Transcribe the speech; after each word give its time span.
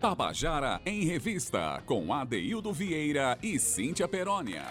Tabajara 0.00 0.80
em 0.86 1.04
Revista, 1.04 1.82
com 1.84 2.10
Adeildo 2.14 2.72
Vieira 2.72 3.38
e 3.42 3.58
Cíntia 3.58 4.08
Perónia. 4.08 4.64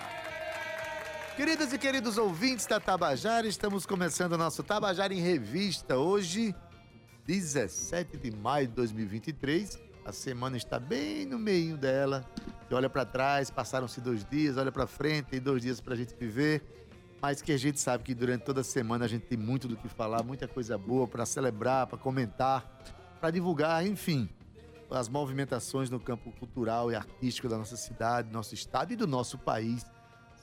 Queridas 1.37 1.71
e 1.71 1.77
queridos 1.77 2.17
ouvintes 2.17 2.65
da 2.65 2.79
Tabajara, 2.79 3.45
estamos 3.45 3.85
começando 3.85 4.33
o 4.33 4.37
nosso 4.39 4.63
Tabajara 4.63 5.13
em 5.13 5.21
Revista. 5.21 5.97
Hoje, 5.97 6.55
17 7.27 8.17
de 8.17 8.31
maio 8.31 8.69
de 8.69 8.73
2023. 8.73 9.79
A 10.03 10.11
semana 10.11 10.57
está 10.57 10.79
bem 10.79 11.27
no 11.27 11.37
meio 11.37 11.77
dela. 11.77 12.25
Você 12.67 12.73
olha 12.73 12.89
para 12.89 13.05
trás, 13.05 13.51
passaram-se 13.51 14.01
dois 14.01 14.25
dias, 14.25 14.57
olha 14.57 14.71
para 14.71 14.87
frente, 14.87 15.27
tem 15.27 15.39
dois 15.39 15.61
dias 15.61 15.79
para 15.79 15.93
a 15.93 15.97
gente 15.97 16.15
viver. 16.15 16.63
Mas 17.21 17.39
que 17.39 17.51
a 17.51 17.57
gente 17.59 17.79
sabe 17.79 18.03
que 18.03 18.15
durante 18.15 18.45
toda 18.45 18.61
a 18.61 18.63
semana 18.63 19.05
a 19.05 19.07
gente 19.07 19.27
tem 19.27 19.37
muito 19.37 19.67
do 19.67 19.77
que 19.77 19.87
falar, 19.87 20.23
muita 20.23 20.47
coisa 20.47 20.75
boa 20.75 21.07
para 21.07 21.23
celebrar, 21.23 21.85
para 21.85 21.99
comentar, 21.99 22.67
para 23.21 23.29
divulgar, 23.29 23.85
enfim 23.85 24.27
as 24.89 25.07
movimentações 25.07 25.89
no 25.89 25.99
campo 25.99 26.31
cultural 26.33 26.91
e 26.91 26.95
artístico 26.95 27.47
da 27.47 27.57
nossa 27.57 27.77
cidade, 27.77 28.29
do 28.29 28.33
nosso 28.33 28.53
estado 28.53 28.93
e 28.93 28.95
do 28.95 29.07
nosso 29.07 29.37
país 29.37 29.85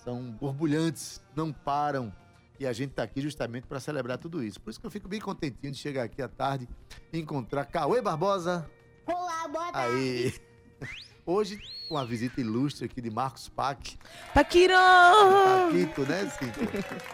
são 0.05 0.31
borbulhantes, 0.31 1.21
não 1.35 1.53
param. 1.53 2.13
E 2.59 2.67
a 2.67 2.73
gente 2.73 2.91
está 2.91 3.03
aqui 3.03 3.21
justamente 3.21 3.67
para 3.67 3.81
celebrar 3.81 4.19
tudo 4.19 4.43
isso. 4.43 4.61
Por 4.61 4.71
isso 4.71 4.81
que 4.81 4.87
eu 4.87 4.91
fico 4.91 5.09
bem 5.09 5.21
contentinho 5.21 5.73
de 5.73 5.79
chegar 5.79 6.05
aqui 6.05 6.23
à 6.23 6.29
tarde 6.29 6.69
e 7.13 7.19
encontrar 7.19 7.67
Cauê 7.67 8.01
Barbosa. 8.01 8.71
Olá, 9.05 9.49
boa 9.49 9.73
tarde. 9.73 9.95
Aí. 9.95 10.35
Hoje, 11.27 11.61
com 11.89 11.99
a 11.99 12.05
visita 12.05 12.41
ilustre 12.41 12.87
aqui 12.87 13.01
de 13.01 13.11
Marcos 13.11 13.49
Pac. 13.49 13.99
Paquiro! 14.33 14.75
Paquito, 14.75 16.03
né, 16.03 16.31
Cíntia? 16.31 16.63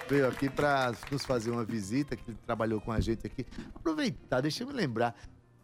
Veio 0.06 0.28
aqui 0.28 0.50
para 0.50 0.92
nos 1.11 1.24
fazer 1.24 1.50
uma 1.50 1.64
visita, 1.64 2.14
que 2.14 2.30
ele 2.30 2.39
trabalhou 2.44 2.78
com 2.78 2.92
a 2.92 3.00
gente 3.00 3.27
aqui. 3.27 3.46
Aproveitar, 3.74 4.42
deixa 4.42 4.64
eu 4.64 4.67
me 4.67 4.74
lembrar 4.74 5.17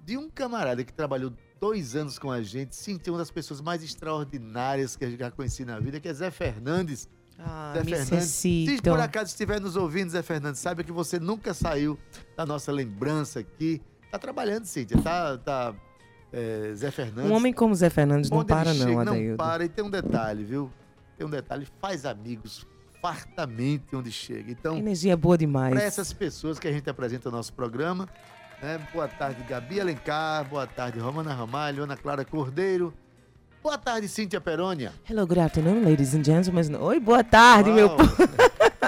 de 0.02 0.16
um 0.16 0.30
camarada 0.30 0.82
que 0.82 0.92
trabalhou 0.94 1.30
dois 1.60 1.96
anos 1.96 2.18
com 2.18 2.30
a 2.30 2.42
gente, 2.42 2.74
sim, 2.74 2.98
uma 3.08 3.18
das 3.18 3.30
pessoas 3.30 3.60
mais 3.60 3.82
extraordinárias 3.82 4.96
que 4.96 5.04
eu 5.04 5.16
já 5.16 5.30
conheci 5.30 5.64
na 5.64 5.78
vida, 5.78 6.00
que 6.00 6.08
é 6.08 6.14
Zé 6.14 6.30
Fernandes. 6.30 7.08
Ah, 7.38 7.72
Zé 7.76 7.84
Fernandes. 7.84 8.28
Se 8.28 8.80
por 8.82 9.00
acaso 9.00 9.30
estiver 9.30 9.60
nos 9.60 9.76
ouvindo, 9.76 10.10
Zé 10.10 10.22
Fernandes, 10.22 10.60
saiba 10.60 10.82
que 10.82 10.92
você 10.92 11.18
nunca 11.20 11.54
saiu 11.54 11.98
da 12.36 12.44
nossa 12.44 12.72
lembrança 12.72 13.40
aqui. 13.40 13.80
Tá 14.10 14.18
trabalhando, 14.18 14.64
Cíntia. 14.64 15.00
Tá, 15.00 15.38
tá 15.38 15.74
é, 16.32 16.72
Zé 16.74 16.90
Fernandes. 16.90 17.30
Um 17.30 17.34
homem 17.34 17.52
como 17.52 17.74
Zé 17.74 17.90
Fernandes 17.90 18.30
não 18.30 18.44
para 18.44 18.72
não, 18.74 18.86
chega, 18.86 19.00
Adaildo. 19.02 19.30
Não 19.30 19.36
para. 19.36 19.64
E 19.64 19.68
tem 19.68 19.84
um 19.84 19.90
detalhe, 19.90 20.44
viu? 20.44 20.70
Tem 21.16 21.26
um 21.26 21.30
detalhe. 21.30 21.66
Faz 21.80 22.04
amigos 22.04 22.66
fartamente 23.00 23.94
onde 23.94 24.10
chega. 24.10 24.48
A 24.48 24.52
Então, 24.52 24.76
energia 24.76 25.12
é 25.12 25.16
boa 25.16 25.38
demais. 25.38 25.72
para 25.74 25.82
essas 25.82 26.12
pessoas 26.12 26.58
que 26.58 26.66
a 26.66 26.72
gente 26.72 26.88
apresenta 26.90 27.28
o 27.28 27.32
nosso 27.32 27.52
programa, 27.52 28.08
né? 28.62 28.80
Boa 28.92 29.08
tarde, 29.08 29.42
Gabi 29.48 29.80
Alencar. 29.80 30.44
Boa 30.44 30.66
tarde, 30.66 30.98
Romana 30.98 31.34
Ramalho, 31.34 31.84
Ana 31.84 31.96
Clara 31.96 32.24
Cordeiro. 32.24 32.92
Boa 33.62 33.76
tarde, 33.76 34.08
Cíntia 34.08 34.40
Perônia. 34.40 34.92
Hello, 35.08 35.26
good 35.26 35.40
afternoon, 35.40 35.84
ladies 35.84 36.14
and 36.14 36.24
gentlemen. 36.24 36.76
Oi, 36.80 37.00
boa 37.00 37.24
tarde, 37.24 37.70
meu 37.70 37.90
povo. 37.90 38.16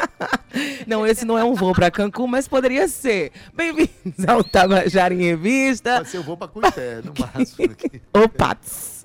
Não, 0.90 1.06
esse 1.06 1.24
não 1.24 1.38
é 1.38 1.44
um 1.44 1.54
voo 1.54 1.72
para 1.72 1.88
Cancún, 1.88 2.26
mas 2.26 2.48
poderia 2.48 2.88
ser. 2.88 3.30
Bem-vindos 3.54 4.26
ao 4.26 4.42
Tabajara 4.42 5.14
em 5.14 5.18
Revista. 5.18 5.98
Pode 5.98 6.08
ser, 6.08 6.16
eu 6.16 6.24
vou 6.24 6.36
para 6.36 6.48
Cuité, 6.48 7.00
no 7.04 7.12
máximo. 7.16 7.70
Aqui. 7.70 8.02
Opa! 8.12 8.56
tss. 8.56 9.02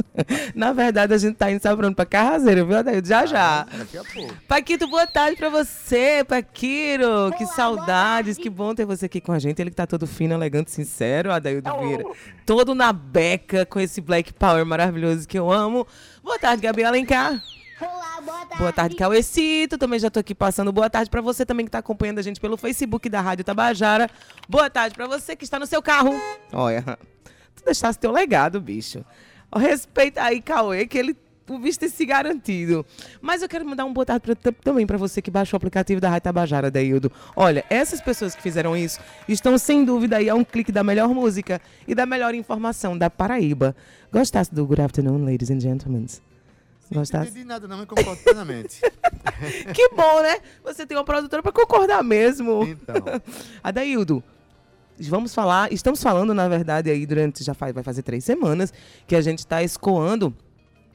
Na 0.56 0.74
verdade, 0.74 1.14
a 1.14 1.18
gente 1.20 1.36
tá 1.36 1.52
indo, 1.52 1.62
onde? 1.64 1.94
Pra 1.94 2.04
Carrazeiro, 2.04 2.66
viu, 2.66 2.78
Adaildo? 2.78 3.08
Já, 3.08 3.28
já. 3.28 3.66
Daqui 3.66 4.00
a 4.00 4.04
pouco. 4.04 4.34
Paquito, 4.48 4.88
boa 4.88 5.06
tarde 5.06 5.38
pra 5.38 5.50
você, 5.50 6.26
Paquiro. 6.28 7.32
Que 7.38 7.46
saudades, 7.46 8.36
que 8.36 8.50
bom 8.50 8.74
ter 8.74 8.86
você 8.86 9.06
aqui 9.06 9.22
com 9.22 9.32
a 9.32 9.38
gente. 9.38 9.62
Ele 9.62 9.70
que 9.70 9.76
tá 9.76 9.86
todo 9.86 10.08
fino, 10.08 10.34
elegante, 10.34 10.72
sincero, 10.72 11.32
Adaildo 11.32 11.70
Vieira. 11.82 12.04
Todo 12.48 12.74
na 12.74 12.92
beca 12.92 13.64
com 13.64 13.80
esse 13.80 14.02
Black 14.02 14.34
Power 14.34 14.66
maravilhoso 14.66 15.28
que 15.28 15.38
eu 15.38 15.52
amo. 15.52 15.86
Boa 16.24 16.40
tarde, 16.40 16.64
Gabi 16.64 16.84
Alencar. 16.84 17.40
Olá, 17.80 18.22
boa 18.22 18.40
tarde. 18.46 18.58
Boa 18.58 18.72
tarde, 18.74 18.96
Cauecito. 18.96 19.78
Também 19.78 20.00
já 20.00 20.10
tô 20.10 20.20
aqui 20.20 20.34
passando 20.34 20.72
boa 20.72 20.90
tarde 20.90 21.10
pra 21.10 21.22
você 21.22 21.46
também 21.46 21.66
que 21.66 21.72
tá 21.72 21.80
acompanhando 21.80 22.20
a 22.20 22.22
gente 22.22 22.40
pelo 22.40 22.56
Facebook 22.58 23.10
da 23.10 23.20
Rádio 23.22 23.44
Tabajara. 23.44 24.10
Boa 24.48 24.70
tarde 24.70 24.96
pra 24.96 25.08
você 25.08 25.36
que 25.36 25.44
está 25.44 25.60
no 25.60 25.66
seu 25.66 25.82
carro. 25.82 26.14
Olha, 26.54 26.98
tu 27.56 27.66
deixasse 27.66 28.00
teu 28.00 28.12
legado, 28.12 28.62
bicho. 28.62 29.04
Respeita 29.56 30.22
aí, 30.24 30.42
Cauê, 30.42 30.86
que 30.88 30.98
ele 30.98 31.18
o 31.48 31.60
visto 31.60 31.82
tem 31.82 31.90
se 31.90 32.04
garantido. 32.08 32.84
Mas 33.22 33.42
eu 33.44 33.48
quero 33.50 33.64
mandar 33.66 33.86
um 33.86 33.94
boa 33.94 34.04
tarde 34.06 34.22
pra- 34.26 34.34
tam- 34.36 34.54
também 34.64 34.88
pra 34.88 34.98
você 34.98 35.22
que 35.22 35.30
baixou 35.30 35.56
o 35.56 35.60
aplicativo 35.60 36.02
da 36.02 36.10
Rádio 36.10 36.24
Tabajara, 36.24 36.72
Daildo. 36.72 37.12
Olha, 37.36 37.64
essas 37.70 38.02
pessoas 38.02 38.34
que 38.34 38.42
fizeram 38.42 38.76
isso 38.76 39.00
estão 39.28 39.56
sem 39.58 39.86
dúvida 39.86 40.18
aí 40.18 40.28
a 40.28 40.34
um 40.34 40.44
clique 40.44 40.72
da 40.72 40.84
melhor 40.84 41.10
música 41.10 41.62
e 41.88 41.94
da 41.94 42.04
melhor 42.06 42.34
informação 42.34 42.98
da 42.98 43.10
Paraíba. 43.12 43.76
Gostasse 44.12 44.54
do 44.56 44.66
Good 44.66 44.82
Afternoon, 44.82 45.24
ladies 45.24 45.52
and 45.52 45.60
gentlemen? 45.60 46.08
Não 46.92 47.02
Gostasse? 47.02 47.30
entendi 47.30 47.46
nada, 47.46 47.68
não, 47.68 47.78
mas 47.78 47.88
concordo 47.88 48.22
plenamente. 48.24 48.80
Que 49.74 49.90
bom, 49.90 50.22
né? 50.22 50.38
Você 50.64 50.86
tem 50.86 50.96
uma 50.98 51.04
produtora 51.04 51.42
pra 51.44 51.52
concordar 51.52 52.04
mesmo. 52.04 52.64
Então, 52.64 52.96
Adaildo, 53.64 54.24
vamos 55.00 55.34
falar, 55.34 55.72
estamos 55.74 56.02
falando, 56.02 56.34
na 56.34 56.48
verdade, 56.48 56.90
aí 56.90 57.06
durante, 57.06 57.44
já 57.44 57.54
faz, 57.54 57.74
vai 57.74 57.84
fazer 57.84 58.02
três 58.04 58.24
semanas, 58.24 58.74
que 59.08 59.16
a 59.16 59.22
gente 59.22 59.40
está 59.40 59.62
escoando 59.64 60.34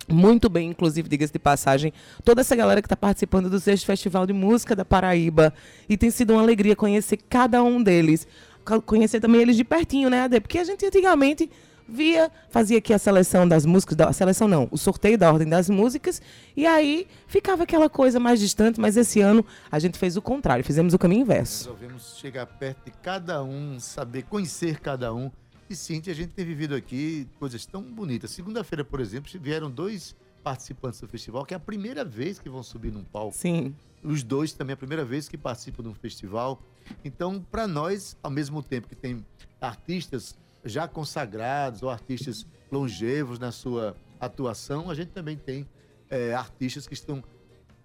muito 0.09 0.49
bem, 0.49 0.71
inclusive, 0.71 1.09
diga-se 1.09 1.33
de 1.33 1.39
passagem, 1.39 1.93
toda 2.25 2.41
essa 2.41 2.57
galera 2.57 2.81
que 2.81 2.87
está 2.87 2.97
participando 2.97 3.49
do 3.51 3.61
sexto 3.61 3.85
Festival 3.87 4.27
de 4.27 4.33
Música 4.33 4.75
da 4.75 4.85
Paraíba. 4.85 5.53
E 5.89 5.97
tem 5.97 6.11
sido 6.11 6.33
uma 6.33 6.43
alegria 6.43 6.75
conhecer 6.75 7.19
cada 7.29 7.63
um 7.63 7.81
deles. 7.83 8.27
Co- 8.65 8.81
Conhecer 8.83 9.21
também 9.21 9.41
eles 9.43 9.57
de 9.57 9.65
pertinho, 9.65 10.09
né, 10.11 10.23
Ade? 10.23 10.41
Porque 10.41 10.59
a 10.59 10.65
gente 10.65 10.85
antigamente 10.85 11.49
via, 11.91 12.31
fazia 12.49 12.79
aqui 12.79 12.93
a 12.93 12.99
seleção 12.99 13.47
das 13.47 13.67
músicas, 13.67 13.97
da, 13.97 14.09
a 14.09 14.13
seleção 14.13 14.47
não, 14.47 14.69
o 14.71 14.79
sorteio 14.79 15.19
da 15.19 15.33
ordem 15.33 15.49
das 15.49 15.69
músicas, 15.69 16.23
e 16.57 16.67
aí 16.67 17.07
ficava 17.27 17.65
aquela 17.65 17.91
coisa 17.91 18.21
mais 18.21 18.41
distante, 18.41 18.81
mas 18.81 18.97
esse 18.97 19.21
ano 19.21 19.45
a 19.71 19.79
gente 19.79 19.99
fez 19.99 20.17
o 20.17 20.23
contrário, 20.23 20.65
fizemos 20.65 20.95
o 20.95 20.99
caminho 20.99 21.23
inverso. 21.23 21.65
resolvemos 21.65 22.17
chegar 22.19 22.47
perto 22.47 22.85
de 22.85 22.93
cada 23.03 23.43
um, 23.43 23.79
saber 23.81 24.23
conhecer 24.23 24.81
cada 24.81 25.13
um. 25.13 25.31
E 25.69 25.77
Cíntia, 25.77 26.13
a 26.13 26.17
gente 26.17 26.31
tem 26.31 26.45
vivido 26.45 26.75
aqui 26.75 27.29
coisas 27.39 27.65
tão 27.65 27.81
bonitas. 27.81 28.33
Segunda-feira, 28.33 28.85
por 28.85 29.01
exemplo, 29.01 29.31
vieram 29.41 29.71
dois 29.71 30.17
participantes 30.43 31.01
do 31.01 31.07
festival, 31.07 31.45
que 31.45 31.55
é 31.55 31.57
a 31.57 31.61
primeira 31.61 32.05
vez 32.05 32.39
que 32.39 32.49
vão 32.49 32.63
subir 32.63 32.93
num 32.93 33.05
palco. 33.05 33.37
Sim. 33.37 33.75
Os 34.03 34.23
dois 34.23 34.53
também 34.53 34.73
é 34.73 34.75
a 34.75 34.77
primeira 34.77 35.05
vez 35.05 35.29
que 35.29 35.39
participam 35.39 35.83
de 35.83 35.89
um 35.89 35.95
festival. 35.95 36.61
Então, 37.05 37.45
para 37.51 37.69
nós, 37.69 38.17
ao 38.23 38.31
mesmo 38.31 38.63
tempo 38.63 38.89
que 38.89 38.97
tem 38.97 39.25
artistas 39.61 40.37
já 40.65 40.87
consagrados 40.87 41.83
ou 41.83 41.91
artistas 41.91 42.47
longevos 42.71 43.39
na 43.39 43.53
sua 43.53 43.97
atuação, 44.19 44.91
a 44.91 44.95
gente 44.95 45.09
também 45.09 45.37
tem 45.37 45.67
eh, 46.11 46.35
artistas 46.35 46.87
que 46.87 46.95
estão 46.95 47.23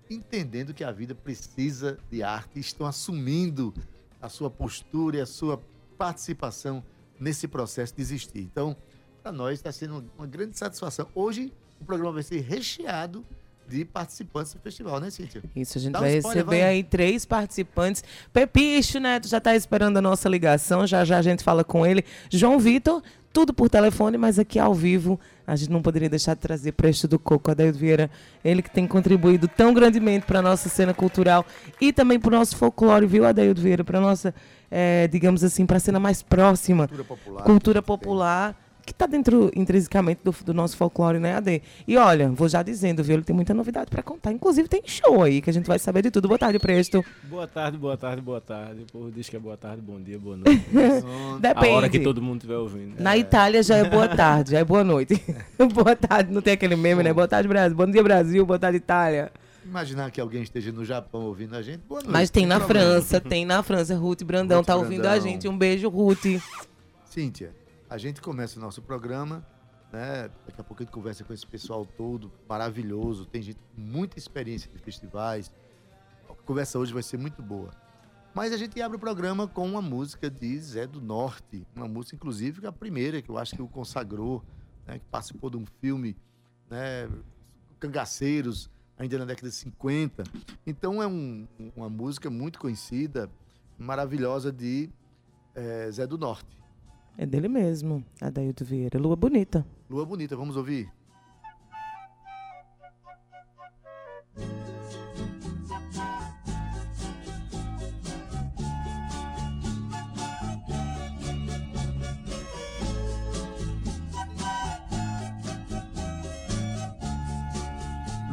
entendendo 0.10 0.74
que 0.74 0.84
a 0.84 0.92
vida 0.92 1.16
precisa 1.16 1.98
de 2.12 2.22
arte 2.22 2.60
estão 2.60 2.86
assumindo 2.86 3.74
a 4.22 4.30
sua 4.30 4.50
postura 4.50 5.18
e 5.18 5.22
a 5.22 5.26
sua 5.26 5.62
participação 5.98 6.84
nesse 7.20 7.48
processo 7.48 7.96
de 7.96 8.02
existir. 8.02 8.42
Então, 8.42 8.76
para 9.24 9.32
nós 9.32 9.54
está 9.54 9.72
sendo 9.72 10.06
uma 10.18 10.28
grande 10.28 10.58
satisfação. 10.58 11.08
Hoje, 11.16 11.52
o 11.80 11.86
programa 11.86 12.14
vai 12.14 12.24
ser 12.24 12.42
recheado 12.42 13.26
de 13.68 13.84
participantes 13.86 14.54
do 14.54 14.60
festival, 14.60 15.00
né, 15.00 15.10
Cíntia? 15.10 15.42
Isso, 15.56 15.78
a 15.78 15.82
gente 15.82 15.94
Dá 15.94 16.00
um 16.00 16.02
vai 16.02 16.18
spoiler, 16.18 16.44
receber 16.44 16.62
vai. 16.62 16.70
aí 16.70 16.84
três 16.84 17.26
participantes. 17.26 18.04
Pepicho, 18.32 19.00
né? 19.00 19.20
Tu 19.20 19.28
já 19.28 19.40
tá 19.42 19.56
esperando 19.56 19.98
a 19.98 20.02
nossa 20.02 20.30
ligação, 20.30 20.86
já 20.86 21.04
já 21.04 21.18
a 21.18 21.22
gente 21.22 21.44
fala 21.44 21.64
com 21.64 21.86
ele. 21.86 22.04
João 22.30 22.60
Vitor, 22.60 23.02
tudo 23.34 23.54
por 23.54 23.70
telefone, 23.70 24.18
mas 24.18 24.40
aqui 24.40 24.60
ao 24.60 24.74
vivo 24.74 25.20
a 25.48 25.56
gente 25.56 25.70
não 25.72 25.82
poderia 25.82 26.10
deixar 26.10 26.34
de 26.34 26.40
trazer 26.40 26.72
Presto 26.72 27.08
do 27.08 27.20
Coco, 27.20 27.52
Adaildo 27.52 27.78
Vieira. 27.78 28.10
Ele 28.44 28.62
que 28.62 28.70
tem 28.70 28.88
contribuído 28.88 29.48
tão 29.48 29.74
grandemente 29.74 30.26
para 30.26 30.42
nossa 30.42 30.70
cena 30.70 30.94
cultural 30.94 31.46
e 31.80 31.94
também 31.94 32.20
para 32.20 32.30
o 32.30 32.32
nosso 32.32 32.56
folclore, 32.58 33.06
viu, 33.06 33.26
Adaildo 33.26 33.62
Vieira? 33.62 33.84
Para 33.84 34.00
nossa, 34.02 34.34
eh, 34.72 35.08
digamos 35.12 35.44
assim, 35.44 35.66
para 35.66 35.78
a 35.78 35.80
cena 35.80 36.00
mais 36.00 36.24
próxima 36.24 36.88
Cultura 36.88 37.04
popular. 37.04 37.44
cultura 37.44 37.82
popular 37.82 38.65
que 38.86 38.92
está 38.92 39.08
dentro 39.08 39.52
intrinsecamente 39.56 40.22
do, 40.24 40.34
do 40.46 40.54
nosso 40.54 40.78
folclore, 40.78 41.18
né, 41.20 41.36
Ade? 41.36 41.62
E 41.88 41.98
olha, 41.98 42.30
vou 42.30 42.48
já 42.48 42.62
dizendo, 42.62 43.04
viu? 43.04 43.16
Ele 43.16 43.24
tem 43.24 43.36
muita 43.36 43.54
novidade 43.54 43.90
para 43.90 44.04
contar. 44.04 44.32
Inclusive 44.32 44.68
tem 44.68 44.82
show 44.86 45.24
aí 45.24 45.42
que 45.42 45.50
a 45.50 45.54
gente 45.54 45.66
vai 45.66 45.80
saber 45.80 46.04
de 46.04 46.12
tudo. 46.12 46.28
Boa 46.28 46.38
tarde, 46.38 46.60
Presto. 46.60 47.04
Boa 47.24 47.48
tarde, 47.48 47.78
boa 47.78 47.98
tarde, 47.98 48.22
boa 48.22 48.40
tarde. 48.40 48.84
O 48.84 48.86
povo 48.86 49.12
diz 49.12 49.28
que 49.28 49.36
é 49.36 49.40
boa 49.40 49.58
tarde, 49.58 49.82
bom 49.82 50.00
dia, 50.00 50.20
boa 50.20 50.38
noite. 50.38 50.64
a 51.36 51.38
Depende. 51.40 51.68
hora 51.68 51.90
que 51.90 52.00
todo 52.00 52.22
mundo 52.22 52.38
estiver 52.38 52.58
ouvindo. 52.58 53.02
Na 53.02 53.18
Itália 53.18 53.64
já 53.64 53.78
é 53.78 53.90
boa 53.90 54.08
tarde, 54.08 54.52
já 54.52 54.60
é 54.60 54.64
boa 54.64 54.84
noite. 54.84 55.20
boa 55.74 55.96
tarde, 55.96 56.32
não 56.32 56.42
tem 56.42 56.54
aquele 56.54 56.76
meme, 56.76 57.02
né? 57.02 57.12
Boa 57.12 57.28
tarde, 57.28 57.48
Brasil. 57.48 57.76
Bom 57.76 57.90
dia, 57.90 58.04
Brasil. 58.04 58.46
Boa 58.46 58.60
tarde, 58.60 58.78
Itália. 58.78 59.32
Imaginar 59.66 60.12
que 60.12 60.22
alguém 60.22 60.44
esteja 60.44 60.72
no 60.72 60.86
Japão 60.86 61.24
ouvindo 61.24 61.56
a 61.56 61.62
gente. 61.64 61.80
Boa 61.88 62.02
noite. 62.02 62.14
Mas 62.14 62.30
tem 62.30 62.46
na 62.46 62.60
problema. 62.60 62.86
França, 62.86 63.20
tem 63.20 63.46
na 63.46 63.64
França. 63.64 63.98
Ruth 63.98 64.22
Brandão 64.24 64.60
Ruth 64.60 64.68
tá 64.68 64.76
ouvindo 64.76 65.08
a 65.08 65.14
Brandão. 65.14 65.28
gente. 65.28 65.48
Um 65.48 65.58
beijo, 65.58 65.90
Ruth. 65.90 66.40
Cíntia, 67.10 67.52
a 67.96 67.98
gente 67.98 68.22
começa 68.22 68.60
o 68.60 68.62
nosso 68.62 68.82
programa, 68.82 69.46
né? 69.92 70.30
Daqui 70.46 70.60
a 70.60 70.64
pouco 70.66 70.84
a 70.84 70.86
gente 70.86 70.94
conversa 70.94 71.24
com 71.24 71.32
esse 71.34 71.48
pessoal 71.48 71.86
todo 71.86 72.30
maravilhoso. 72.48 73.26
Tem 73.26 73.42
gente 73.42 73.60
muita 73.78 74.20
experiência 74.20 74.70
de 74.70 74.78
festivais. 74.80 75.50
A 76.30 76.34
conversa 76.34 76.78
hoje 76.78 76.92
vai 76.94 77.02
ser 77.02 77.18
muito 77.18 77.42
boa. 77.42 77.72
Mas 78.34 78.52
a 78.52 78.58
gente 78.58 78.82
abre 78.82 78.98
o 78.98 79.00
programa 79.00 79.48
com 79.48 79.66
uma 79.66 79.82
música 79.82 80.30
de 80.30 80.60
Zé 80.60 80.86
do 80.86 81.00
Norte. 81.00 81.66
Uma 81.74 81.88
música, 81.88 82.18
inclusive, 82.18 82.60
que 82.60 82.66
é 82.66 82.70
a 82.70 82.74
primeira, 82.74 83.22
que 83.22 83.30
eu 83.30 83.38
acho 83.38 83.56
que 83.56 83.62
o 83.62 83.68
consagrou 83.68 84.44
né, 84.86 85.00
que 85.00 85.06
participou 85.06 85.50
de 85.50 85.56
um 85.56 85.66
filme, 85.80 86.18
né, 86.70 87.10
Cangaceiros, 87.80 88.70
ainda 88.98 89.18
na 89.20 89.24
década 89.26 89.48
de 89.48 89.56
50. 89.56 90.24
Então 90.68 91.02
é 91.02 91.08
um- 91.08 91.48
uma 91.78 91.90
música 91.90 92.30
muito 92.30 92.60
conhecida, 92.60 93.30
maravilhosa 93.80 94.52
de 94.52 94.90
eh, 95.56 95.90
Zé 95.90 96.06
do 96.06 96.18
Norte. 96.18 96.54
É 97.18 97.26
dele 97.26 97.48
mesmo, 97.48 98.04
Adaildo 98.22 98.66
Vieira. 98.66 99.00
Lua 99.00 99.16
Bonita. 99.16 99.66
Lua 99.90 100.06
Bonita, 100.06 100.36
vamos 100.36 100.58
ouvir? 100.58 100.92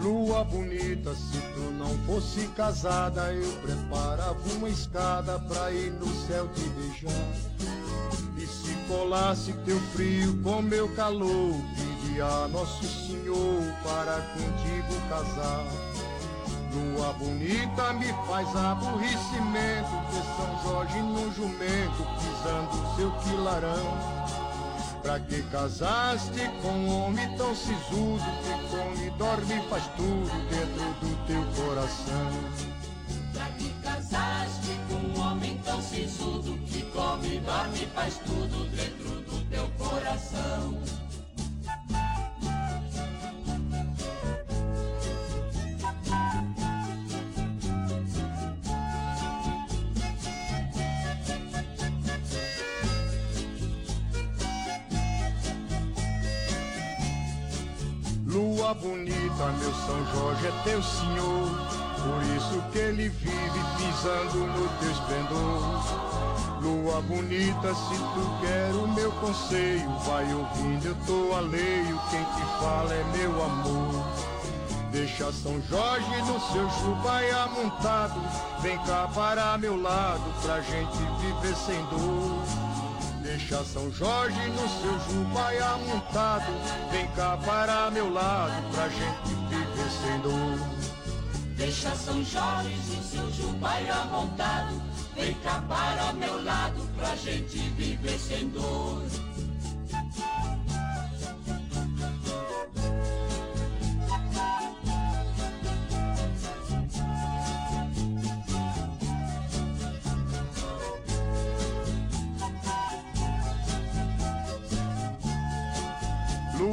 Lua 0.02 0.42
bonita, 0.42 1.14
se 1.14 1.38
tu 1.54 1.60
não 1.78 1.96
fosse 2.06 2.48
casada, 2.48 3.32
eu 3.32 3.52
preparava 3.62 4.36
uma 4.56 4.68
escada 4.68 5.38
pra 5.38 5.70
ir 5.70 5.92
no 5.92 6.08
céu 6.26 6.48
te 6.48 6.68
beijar. 6.70 7.81
E 8.42 8.46
se 8.46 8.74
colasse 8.88 9.52
teu 9.64 9.78
frio 9.94 10.36
com 10.42 10.60
meu 10.60 10.88
calor, 10.96 11.54
pedia 11.76 12.48
Nosso 12.48 12.82
Senhor 12.82 13.62
para 13.84 14.20
contigo 14.34 15.08
casar. 15.08 15.64
Lua 16.74 17.12
bonita 17.12 17.92
me 17.92 18.08
faz 18.26 18.48
aborrecimento, 18.56 19.90
ver 20.10 20.24
São 20.36 20.60
Jorge 20.64 20.98
no 21.02 21.32
jumento, 21.32 22.04
pisando 22.18 22.96
seu 22.96 23.12
quilarão. 23.20 23.96
Pra 25.02 25.20
que 25.20 25.40
casaste 25.44 26.50
com 26.62 26.68
um 26.68 27.04
homem 27.04 27.36
tão 27.36 27.54
sisudo 27.54 28.24
que 28.42 28.76
come 28.76 29.10
dorme 29.10 29.54
e 29.54 29.68
faz 29.68 29.84
tudo 29.96 30.48
dentro 30.50 30.84
do 31.00 31.26
teu 31.28 31.64
coração? 31.64 32.32
Pra 33.32 33.46
que 33.50 33.72
casaste 33.84 34.80
com 34.88 34.94
um 34.94 35.20
homem 35.20 35.60
tão 35.64 35.80
sisudo 35.80 36.58
que 37.70 37.70
come, 37.70 37.78
dorme 37.78 37.82
e 37.82 37.86
faz 37.86 38.18
tudo 38.18 38.64
dentro 38.70 39.20
do 39.22 39.44
teu 39.50 39.68
coração? 39.78 41.01
Lua 58.62 58.74
bonita, 58.74 59.46
meu 59.58 59.74
São 59.74 60.06
Jorge 60.14 60.46
é 60.46 60.52
teu 60.62 60.80
senhor, 60.80 61.50
por 62.00 62.22
isso 62.36 62.62
que 62.70 62.78
ele 62.78 63.08
vive 63.08 63.60
pisando 63.76 64.38
no 64.38 64.68
teu 64.78 64.90
esplendor. 64.92 66.62
Lua 66.62 67.02
bonita, 67.02 67.74
se 67.74 67.98
tu 67.98 68.38
quer 68.40 68.70
o 68.72 68.86
meu 68.86 69.10
conselho, 69.14 69.90
vai 70.06 70.32
ouvindo, 70.32 70.86
eu 70.86 70.94
tô 71.04 71.34
alheio, 71.34 72.00
quem 72.08 72.22
te 72.22 72.60
fala 72.60 72.94
é 72.94 73.04
meu 73.16 73.44
amor. 73.44 74.06
Deixa 74.92 75.32
São 75.32 75.60
Jorge 75.62 76.22
no 76.22 76.38
seu 76.52 76.70
jubaia 76.84 77.48
montado, 77.48 78.20
vem 78.60 78.78
cá 78.84 79.10
para 79.12 79.58
meu 79.58 79.82
lado, 79.82 80.22
pra 80.40 80.60
gente 80.60 80.98
viver 81.20 81.56
sem 81.56 81.84
dor. 81.86 82.71
Deixa 83.32 83.64
São 83.64 83.90
Jorge 83.90 84.46
no 84.48 84.68
seu 84.68 85.00
jubaia 85.08 85.78
montado, 85.78 86.52
vem 86.90 87.06
cá 87.12 87.38
para 87.38 87.90
meu 87.90 88.12
lado, 88.12 88.70
pra 88.70 88.90
gente 88.90 89.34
viver 89.48 89.90
sem 89.90 90.20
dor. 90.20 90.58
Deixa 91.56 91.96
São 91.96 92.22
Jorge 92.22 92.76
no 92.94 93.02
seu 93.02 93.32
jubaia 93.32 94.04
montado, 94.10 94.82
vem 95.16 95.32
cá 95.36 95.64
para 95.66 96.12
meu 96.12 96.44
lado 96.44 96.86
pra 96.98 97.16
gente 97.16 97.56
viver 97.70 98.18
sem 98.18 98.50
dor. 98.50 99.02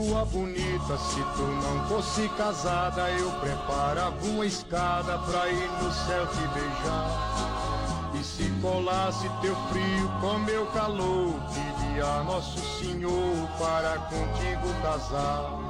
Lua 0.10 0.26
bonita, 0.26 0.98
se 0.98 1.22
tu 1.36 1.44
não 1.44 1.88
fosse 1.88 2.28
casada, 2.30 3.12
eu 3.12 3.30
preparava 3.34 4.16
uma 4.26 4.44
escada 4.44 5.20
pra 5.20 5.48
ir 5.48 5.70
no 5.84 5.92
céu 5.92 6.26
te 6.26 6.48
beijar. 6.48 8.10
E 8.20 8.24
se 8.24 8.50
colasse 8.60 9.30
teu 9.40 9.56
frio 9.68 10.12
com 10.20 10.40
meu 10.40 10.66
calor, 10.68 11.36
pedia 11.54 12.06
a 12.06 12.24
Nosso 12.24 12.60
Senhor 12.80 13.48
para 13.60 14.00
contigo 14.00 14.82
casar. 14.82 15.69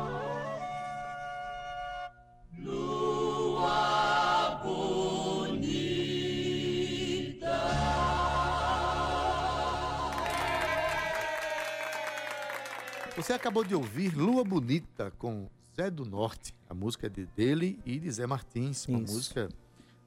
Você 13.19 13.33
acabou 13.33 13.65
de 13.65 13.75
ouvir 13.75 14.15
Lua 14.15 14.45
Bonita 14.45 15.11
com 15.17 15.49
Zé 15.75 15.91
do 15.91 16.05
Norte. 16.05 16.55
A 16.69 16.73
música 16.73 17.07
é 17.07 17.09
de 17.09 17.25
dele 17.35 17.77
e 17.85 17.99
de 17.99 18.09
Zé 18.09 18.25
Martins. 18.25 18.87
Uma 18.87 18.99
Isso. 19.01 19.13
música 19.13 19.49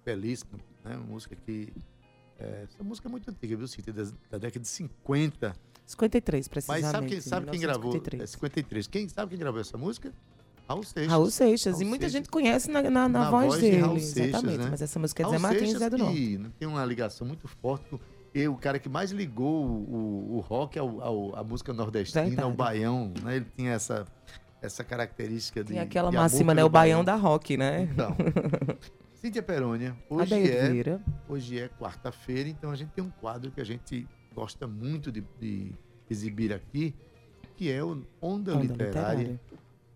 belíssima, 0.03 0.59
né? 0.83 0.97
Uma 0.97 1.05
música 1.05 1.37
que. 1.37 1.71
é, 2.41 2.63
essa 2.65 2.83
música 2.83 3.09
é 3.09 3.11
muito 3.11 3.31
antiga, 3.31 3.55
viu, 3.55 3.69
Cíntia? 3.69 3.93
Da, 3.93 4.05
da 4.31 4.39
década 4.39 4.61
de 4.61 4.69
50. 4.69 5.55
53, 5.85 6.47
Mas 6.47 6.49
precisamente. 6.49 6.91
sabe 6.91 7.07
quem, 7.09 7.21
sabe 7.21 7.51
quem 7.51 7.61
gravou? 7.61 7.93
1953. 7.93 8.23
É 8.23 8.27
53. 8.33 8.87
Quem 8.87 9.09
sabe 9.11 9.29
quem 9.33 9.39
gravou 9.39 9.61
essa 9.61 9.77
música? 9.77 10.11
Raul 10.67 10.83
Seixas. 10.83 11.13
Raul 11.13 11.31
Seixas. 11.31 11.73
Raul 11.75 11.83
e 11.83 11.85
muita 11.85 12.05
Seixas. 12.05 12.13
gente 12.15 12.31
conhece 12.31 12.71
na, 12.71 12.81
na, 12.81 12.91
na 12.91 13.09
Na 13.09 13.31
voz, 13.31 13.47
voz 13.49 13.61
de 13.61 13.71
dele. 13.73 13.83
Raul 13.83 14.01
Seixas, 14.01 14.17
exatamente. 14.29 14.59
né? 14.59 14.69
Mas 14.71 14.81
essa 14.81 14.99
música 14.99 15.23
é 15.23 15.25
Raul 15.25 15.35
Zé 15.35 15.39
Martins 15.39 15.71
e 15.75 15.79
Zé 15.79 15.91
do 15.91 15.99
Norte. 15.99 16.41
tem 16.59 16.67
uma 16.67 16.83
ligação 16.87 17.27
muito 17.27 17.47
forte 17.47 17.85
com 17.91 17.99
e 18.35 18.49
o 18.49 18.57
cara 18.57 18.79
que 18.79 18.89
mais 18.89 19.11
ligou 19.11 19.65
o, 19.67 20.37
o- 20.37 20.41
rock 20.41 20.79
ao, 20.79 21.01
ao- 21.01 21.37
à 21.37 21.45
música 21.45 21.73
nordestina, 21.73 22.25
Verdade. 22.25 22.43
ao 22.47 22.53
baião, 22.53 23.13
né? 23.23 23.37
Ele 23.37 23.47
tinha 23.57 23.73
essa, 23.73 24.07
essa 24.61 24.83
característica 24.83 25.63
de 25.63 25.71
Tem 25.73 25.79
aquela 25.81 26.11
de 26.11 26.17
máxima, 26.17 26.55
né? 26.55 26.65
O 26.65 26.69
baião 26.69 27.05
da 27.05 27.15
rock, 27.15 27.57
né? 27.57 27.83
Então, 27.83 28.17
Cíntia 29.15 29.43
Perônia, 29.43 29.97
hoje 30.11 30.35
é, 30.51 31.01
hoje 31.29 31.59
é 31.59 31.69
quarta-feira, 31.69 32.49
então 32.49 32.71
a 32.71 32.75
gente 32.77 32.91
tem 32.91 33.05
um 33.05 33.11
quadro 33.11 33.51
que 33.53 33.61
a 33.61 33.65
gente 33.65 34.07
gosta 34.35 34.67
muito 34.67 35.13
de, 35.13 35.23
de 35.41 35.73
exibir 36.11 36.53
aqui, 36.53 36.95
que 37.57 37.71
é 37.71 37.85
o 37.85 37.91
Onda, 37.91 38.07
Onda 38.21 38.55
Literária. 38.55 39.19
Literária. 39.19 39.41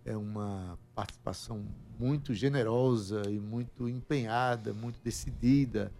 É 0.04 0.16
uma 0.16 0.78
participação 0.94 1.64
muito 1.98 2.32
generosa 2.32 3.22
e 3.28 3.40
muito 3.40 3.88
empenhada, 3.88 4.72
muito 4.72 5.00
decidida, 5.02 5.90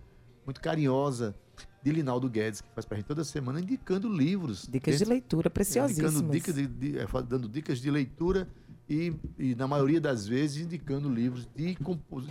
muito 0.46 0.60
carinhosa 0.60 1.34
de 1.82 1.92
Linaldo 1.92 2.28
Guedes, 2.28 2.60
que 2.60 2.68
faz 2.74 2.84
pra 2.86 2.96
gente 2.96 3.06
toda 3.06 3.22
semana, 3.24 3.60
indicando 3.60 4.08
livros. 4.08 4.66
Dicas 4.70 4.98
de 4.98 5.04
leitura 5.04 5.50
preciosíssimas. 5.50 6.14
Indicando 6.14 6.32
dicas 6.32 6.54
de, 6.54 6.66
de- 6.66 6.98
é, 6.98 7.06
dando 7.28 7.48
dicas 7.48 7.78
de 7.80 7.90
leitura 7.90 8.48
e, 8.88 9.12
e, 9.38 9.54
na 9.54 9.66
maioria 9.68 10.00
das 10.00 10.26
vezes, 10.26 10.64
indicando 10.64 11.08
livros 11.08 11.48
de, 11.54 11.76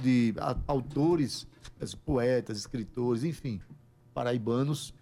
de 0.02 0.34
a- 0.40 0.58
autores, 0.68 1.48
as 1.80 1.94
poetas, 1.94 2.58
escritores, 2.58 3.24
enfim, 3.24 3.62
paraibanos. 4.14 4.94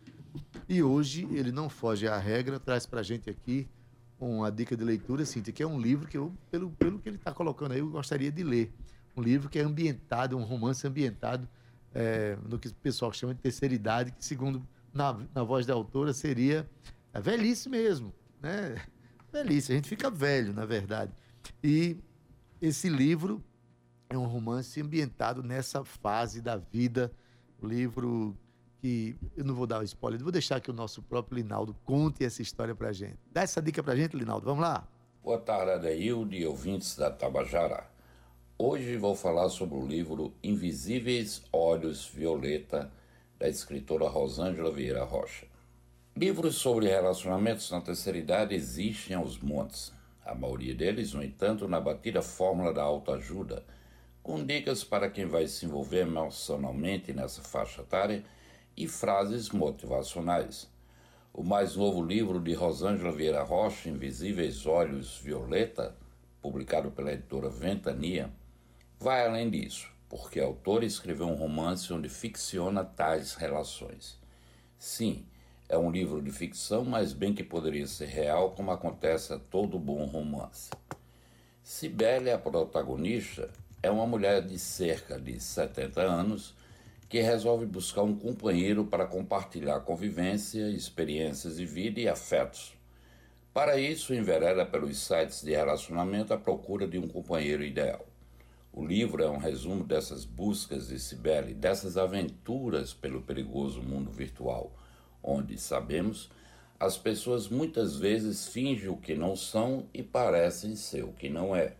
E 0.67 0.81
hoje 0.81 1.27
ele 1.31 1.51
não 1.51 1.69
foge 1.69 2.07
à 2.07 2.17
regra, 2.17 2.59
traz 2.59 2.85
pra 2.85 3.03
gente 3.03 3.29
aqui 3.29 3.67
uma 4.19 4.51
dica 4.51 4.75
de 4.77 4.83
leitura, 4.83 5.25
Cíntia, 5.25 5.51
que 5.51 5.61
é 5.61 5.67
um 5.67 5.79
livro 5.79 6.07
que 6.07 6.17
eu, 6.17 6.31
pelo, 6.49 6.71
pelo 6.71 6.97
que 6.99 7.09
ele 7.09 7.17
está 7.17 7.31
colocando 7.33 7.73
aí, 7.73 7.79
eu 7.79 7.89
gostaria 7.89 8.31
de 8.31 8.41
ler. 8.43 8.71
Um 9.17 9.21
livro 9.21 9.49
que 9.49 9.59
é 9.59 9.63
ambientado, 9.63 10.37
um 10.37 10.43
romance 10.43 10.87
ambientado 10.87 11.47
é, 11.93 12.37
no 12.47 12.57
que 12.57 12.67
o 12.67 12.73
pessoal 12.75 13.11
chama 13.13 13.33
de 13.33 13.41
terceira 13.41 13.73
idade, 13.73 14.11
que 14.11 14.25
segundo 14.25 14.65
na, 14.93 15.19
na 15.33 15.43
voz 15.43 15.65
da 15.65 15.73
autora 15.73 16.13
seria 16.13 16.69
a 17.13 17.19
velhice 17.19 17.69
mesmo, 17.69 18.13
né? 18.41 18.75
Velhice, 19.31 19.71
a 19.71 19.75
gente 19.75 19.89
fica 19.89 20.09
velho, 20.09 20.53
na 20.53 20.65
verdade. 20.65 21.11
E 21.63 21.97
esse 22.61 22.87
livro 22.87 23.43
é 24.09 24.17
um 24.17 24.25
romance 24.25 24.79
ambientado 24.79 25.41
nessa 25.41 25.83
fase 25.83 26.41
da 26.41 26.55
vida, 26.57 27.11
o 27.61 27.65
livro 27.65 28.37
que 28.79 29.15
eu 29.35 29.45
não 29.45 29.55
vou 29.55 29.65
dar 29.65 29.79
o 29.79 29.83
spoiler, 29.83 30.21
vou 30.21 30.31
deixar 30.31 30.59
que 30.59 30.69
o 30.69 30.73
nosso 30.73 31.01
próprio 31.01 31.37
Linaldo 31.37 31.73
conte 31.85 32.23
essa 32.23 32.41
história 32.41 32.75
pra 32.75 32.91
gente. 32.91 33.17
Dá 33.31 33.41
essa 33.41 33.61
dica 33.61 33.81
pra 33.81 33.95
gente, 33.95 34.15
Linaldo, 34.15 34.45
vamos 34.45 34.61
lá? 34.61 34.87
Boa 35.23 35.39
tarde, 35.39 35.71
Adeildo 35.71 36.35
e 36.35 36.45
ouvintes 36.45 36.95
da 36.95 37.09
Tabajara. 37.09 37.92
Hoje 38.65 38.95
vou 38.95 39.13
falar 39.13 39.49
sobre 39.49 39.77
o 39.77 39.85
livro 39.85 40.33
Invisíveis 40.41 41.43
Olhos 41.51 42.07
Violeta, 42.07 42.89
da 43.37 43.49
escritora 43.49 44.07
Rosângela 44.07 44.71
Vieira 44.71 45.03
Rocha. 45.03 45.45
Livros 46.15 46.55
sobre 46.55 46.87
relacionamentos 46.87 47.69
na 47.71 47.81
terceira 47.81 48.17
idade 48.17 48.55
existem 48.55 49.17
aos 49.17 49.37
montes. 49.37 49.91
A 50.25 50.33
maioria 50.33 50.73
deles, 50.73 51.11
no 51.11 51.21
entanto, 51.21 51.67
na 51.67 51.81
batida 51.81 52.21
fórmula 52.21 52.73
da 52.73 52.81
autoajuda, 52.81 53.65
com 54.23 54.41
dicas 54.45 54.81
para 54.81 55.09
quem 55.09 55.25
vai 55.25 55.45
se 55.45 55.65
envolver 55.65 56.07
emocionalmente 56.07 57.11
nessa 57.11 57.41
faixa 57.41 57.81
etária 57.81 58.23
e 58.77 58.87
frases 58.87 59.49
motivacionais. 59.49 60.71
O 61.33 61.43
mais 61.43 61.75
novo 61.75 62.01
livro 62.01 62.39
de 62.39 62.53
Rosângela 62.53 63.11
Vieira 63.11 63.43
Rocha, 63.43 63.89
Invisíveis 63.89 64.65
Olhos 64.65 65.17
Violeta, 65.17 65.93
publicado 66.41 66.91
pela 66.91 67.11
editora 67.11 67.49
Ventania, 67.49 68.31
vai 69.03 69.27
além 69.27 69.49
disso, 69.49 69.89
porque 70.07 70.39
a 70.39 70.45
autora 70.45 70.85
escreveu 70.85 71.27
um 71.27 71.35
romance 71.35 71.91
onde 71.91 72.07
ficciona 72.07 72.85
tais 72.85 73.33
relações. 73.33 74.17
Sim, 74.79 75.25
é 75.67 75.77
um 75.77 75.91
livro 75.91 76.21
de 76.21 76.31
ficção, 76.31 76.85
mas 76.85 77.11
bem 77.11 77.33
que 77.33 77.43
poderia 77.43 77.85
ser 77.85 78.05
real, 78.05 78.51
como 78.51 78.71
acontece 78.71 79.33
a 79.33 79.37
todo 79.37 79.77
bom 79.77 80.05
romance. 80.05 80.69
Cibele, 81.61 82.31
a 82.31 82.37
protagonista, 82.37 83.49
é 83.81 83.91
uma 83.91 84.07
mulher 84.07 84.41
de 84.41 84.57
cerca 84.57 85.19
de 85.19 85.37
70 85.37 86.01
anos 86.01 86.55
que 87.09 87.19
resolve 87.19 87.65
buscar 87.65 88.03
um 88.03 88.15
companheiro 88.15 88.85
para 88.85 89.05
compartilhar 89.05 89.81
convivência, 89.81 90.69
experiências 90.69 91.57
de 91.57 91.65
vida 91.65 91.99
e 91.99 92.07
afetos. 92.07 92.73
Para 93.53 93.77
isso, 93.77 94.13
envereda 94.13 94.65
pelos 94.65 94.97
sites 94.97 95.43
de 95.43 95.51
relacionamento 95.51 96.33
à 96.33 96.37
procura 96.37 96.87
de 96.87 96.97
um 96.97 97.07
companheiro 97.09 97.65
ideal. 97.65 98.12
O 98.75 98.83
livro 98.83 99.21
é 99.23 99.29
um 99.29 99.37
resumo 99.37 99.83
dessas 99.83 100.25
buscas 100.25 100.87
de 100.87 100.97
Cibele, 100.97 101.53
dessas 101.53 101.95
aventuras 101.95 102.91
pelo 102.91 103.21
perigoso 103.21 103.83
mundo 103.83 104.09
virtual, 104.09 104.73
onde, 105.21 105.59
sabemos, 105.59 106.31
as 106.79 106.97
pessoas 106.97 107.47
muitas 107.47 107.95
vezes 107.95 108.47
fingem 108.47 108.89
o 108.89 108.97
que 108.97 109.13
não 109.13 109.35
são 109.35 109.87
e 109.93 110.01
parecem 110.01 110.75
ser 110.75 111.03
o 111.03 111.13
que 111.13 111.29
não 111.29 111.55
é. 111.55 111.75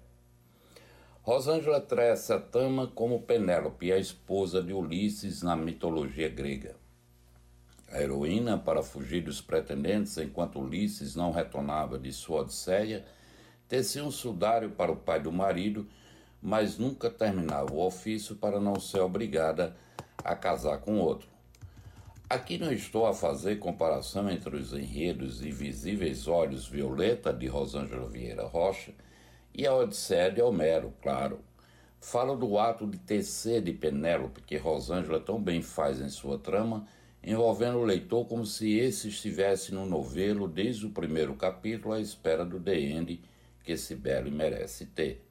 Rosângela 1.23 1.81
traz 1.81 2.29
a 2.29 2.39
Tama 2.39 2.85
como 2.85 3.23
Penélope, 3.23 3.91
a 3.91 3.97
esposa 3.97 4.61
de 4.61 4.71
Ulisses 4.71 5.41
na 5.41 5.55
mitologia 5.55 6.29
grega. 6.29 6.75
A 7.91 7.99
heroína, 7.99 8.55
para 8.55 8.83
fugir 8.83 9.23
dos 9.23 9.41
pretendentes 9.41 10.15
enquanto 10.19 10.59
Ulisses 10.59 11.15
não 11.15 11.31
retornava 11.31 11.97
de 11.97 12.13
sua 12.13 12.41
odisseia, 12.41 13.03
tecia 13.67 14.03
um 14.03 14.11
sudário 14.11 14.69
para 14.69 14.91
o 14.91 14.95
pai 14.95 15.19
do 15.19 15.31
marido, 15.31 15.87
mas 16.43 16.77
nunca 16.77 17.09
terminava 17.09 17.73
o 17.73 17.79
ofício 17.79 18.35
para 18.35 18.59
não 18.59 18.77
ser 18.77 18.99
obrigada 18.99 19.73
a 20.17 20.35
casar 20.35 20.79
com 20.79 20.99
outro. 20.99 21.29
Aqui 22.29 22.57
não 22.57 22.73
estou 22.73 23.05
a 23.05 23.13
fazer 23.13 23.59
comparação 23.59 24.29
entre 24.29 24.57
os 24.57 24.73
enredos 24.73 25.41
Invisíveis 25.41 26.27
Olhos 26.27 26.67
Violeta, 26.67 27.31
de 27.31 27.47
Rosângela 27.47 28.09
Vieira 28.09 28.45
Rocha, 28.45 28.93
e 29.53 29.65
a 29.65 29.73
Odisseia 29.73 30.29
de 30.29 30.41
Homero, 30.41 30.93
claro. 31.01 31.39
Fala 32.01 32.35
do 32.35 32.59
ato 32.59 32.85
de 32.85 32.97
tecer 32.97 33.61
de 33.61 33.71
Penélope 33.71 34.41
que 34.41 34.57
Rosângela 34.57 35.21
tão 35.21 35.41
bem 35.41 35.61
faz 35.61 36.01
em 36.01 36.09
sua 36.09 36.37
trama, 36.37 36.85
envolvendo 37.23 37.77
o 37.77 37.85
leitor 37.85 38.27
como 38.27 38.45
se 38.45 38.77
esse 38.77 39.07
estivesse 39.07 39.73
no 39.73 39.85
novelo 39.85 40.45
desde 40.45 40.85
o 40.85 40.89
primeiro 40.89 41.35
capítulo 41.35 41.93
à 41.93 42.01
espera 42.01 42.43
do 42.43 42.61
End 42.69 43.21
que 43.63 43.77
Cibele 43.77 44.29
merece 44.29 44.87
ter. 44.87 45.23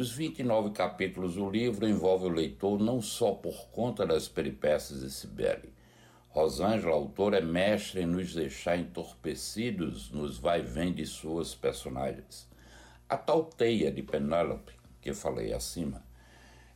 Os 0.00 0.12
29 0.12 0.70
capítulos 0.70 1.34
do 1.34 1.50
livro 1.50 1.86
envolvem 1.86 2.30
o 2.30 2.34
leitor 2.34 2.80
não 2.80 3.02
só 3.02 3.32
por 3.32 3.68
conta 3.68 4.06
das 4.06 4.26
peripécias 4.26 5.02
de 5.02 5.10
Cibele. 5.10 5.74
Rosângela, 6.30 6.94
autor, 6.94 7.34
é 7.34 7.40
mestre 7.42 8.00
em 8.00 8.06
nos 8.06 8.32
deixar 8.32 8.78
entorpecidos 8.78 10.10
nos 10.10 10.38
vai-vem 10.38 10.90
de 10.90 11.04
suas 11.04 11.54
personagens. 11.54 12.48
A 13.06 13.18
tal 13.18 13.44
teia 13.44 13.92
de 13.92 14.02
Penélope, 14.02 14.72
que 15.02 15.12
falei 15.12 15.52
acima, 15.52 16.02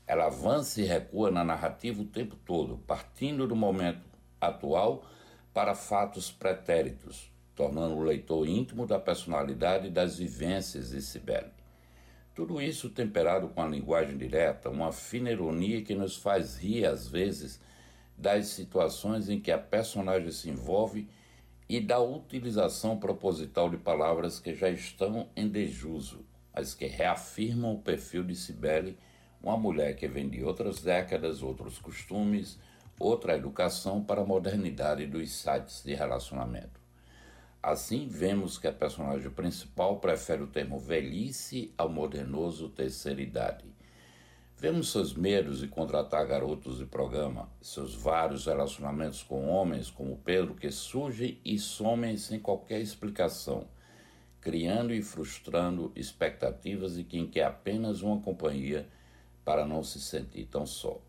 ela 0.06 0.26
avança 0.26 0.82
e 0.82 0.84
recua 0.84 1.30
na 1.30 1.42
narrativa 1.42 2.02
o 2.02 2.06
tempo 2.06 2.36
todo, 2.44 2.76
partindo 2.86 3.48
do 3.48 3.56
momento 3.56 4.04
atual 4.38 5.02
para 5.54 5.74
fatos 5.74 6.30
pretéritos, 6.30 7.32
tornando 7.56 7.94
o 7.94 8.02
leitor 8.02 8.46
íntimo 8.46 8.86
da 8.86 8.98
personalidade 8.98 9.86
e 9.86 9.90
das 9.90 10.18
vivências 10.18 10.90
de 10.90 11.00
Cibele. 11.00 11.53
Tudo 12.34 12.60
isso 12.60 12.90
temperado 12.90 13.48
com 13.48 13.62
a 13.62 13.68
linguagem 13.68 14.18
direta, 14.18 14.68
uma 14.68 14.90
fina 14.90 15.30
ironia 15.30 15.82
que 15.82 15.94
nos 15.94 16.16
faz 16.16 16.56
rir 16.56 16.84
às 16.84 17.06
vezes 17.06 17.60
das 18.18 18.48
situações 18.48 19.28
em 19.28 19.38
que 19.38 19.52
a 19.52 19.58
personagem 19.58 20.32
se 20.32 20.50
envolve 20.50 21.08
e 21.68 21.80
da 21.80 22.00
utilização 22.00 22.98
proposital 22.98 23.70
de 23.70 23.76
palavras 23.76 24.40
que 24.40 24.52
já 24.52 24.68
estão 24.68 25.28
em 25.36 25.48
desuso, 25.48 26.24
mas 26.52 26.74
que 26.74 26.86
reafirmam 26.86 27.74
o 27.74 27.82
perfil 27.82 28.24
de 28.24 28.34
Cibele, 28.34 28.98
uma 29.40 29.56
mulher 29.56 29.94
que 29.94 30.08
vem 30.08 30.28
de 30.28 30.42
outras 30.42 30.80
décadas, 30.82 31.40
outros 31.40 31.78
costumes, 31.78 32.58
outra 32.98 33.36
educação 33.36 34.02
para 34.02 34.22
a 34.22 34.26
modernidade 34.26 35.06
dos 35.06 35.30
sites 35.32 35.84
de 35.84 35.94
relacionamento. 35.94 36.83
Assim, 37.66 38.06
vemos 38.06 38.58
que 38.58 38.68
a 38.68 38.72
personagem 38.72 39.30
principal 39.30 39.96
prefere 39.96 40.42
o 40.42 40.46
termo 40.46 40.78
velhice 40.78 41.72
ao 41.78 41.88
modernoso 41.88 42.68
terceira 42.68 43.22
idade. 43.22 43.64
Vemos 44.58 44.92
seus 44.92 45.14
medos 45.14 45.60
de 45.60 45.68
contratar 45.68 46.26
garotos 46.26 46.76
de 46.76 46.84
programa, 46.84 47.48
seus 47.62 47.94
vários 47.94 48.44
relacionamentos 48.44 49.22
com 49.22 49.48
homens 49.48 49.90
como 49.90 50.18
Pedro 50.18 50.54
que 50.54 50.70
surgem 50.70 51.40
e 51.42 51.58
somem 51.58 52.18
sem 52.18 52.38
qualquer 52.38 52.82
explicação, 52.82 53.66
criando 54.42 54.92
e 54.92 55.00
frustrando 55.00 55.90
expectativas 55.96 56.96
de 56.96 57.02
quem 57.02 57.26
quer 57.26 57.44
apenas 57.44 58.02
uma 58.02 58.20
companhia 58.20 58.86
para 59.42 59.64
não 59.64 59.82
se 59.82 60.02
sentir 60.02 60.44
tão 60.44 60.66
só. 60.66 61.00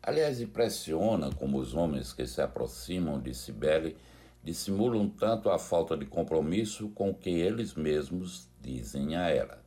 Aliás, 0.00 0.40
impressiona 0.40 1.32
como 1.32 1.58
os 1.58 1.74
homens 1.74 2.12
que 2.12 2.24
se 2.24 2.40
aproximam 2.40 3.20
de 3.20 3.34
Cibele 3.34 3.96
dissimulam 4.44 5.08
tanto 5.08 5.48
a 5.48 5.58
falta 5.58 5.96
de 5.96 6.04
compromisso 6.04 6.90
com 6.90 7.10
o 7.10 7.14
que 7.14 7.30
eles 7.30 7.72
mesmos 7.72 8.46
dizem 8.60 9.16
a 9.16 9.30
ela. 9.30 9.64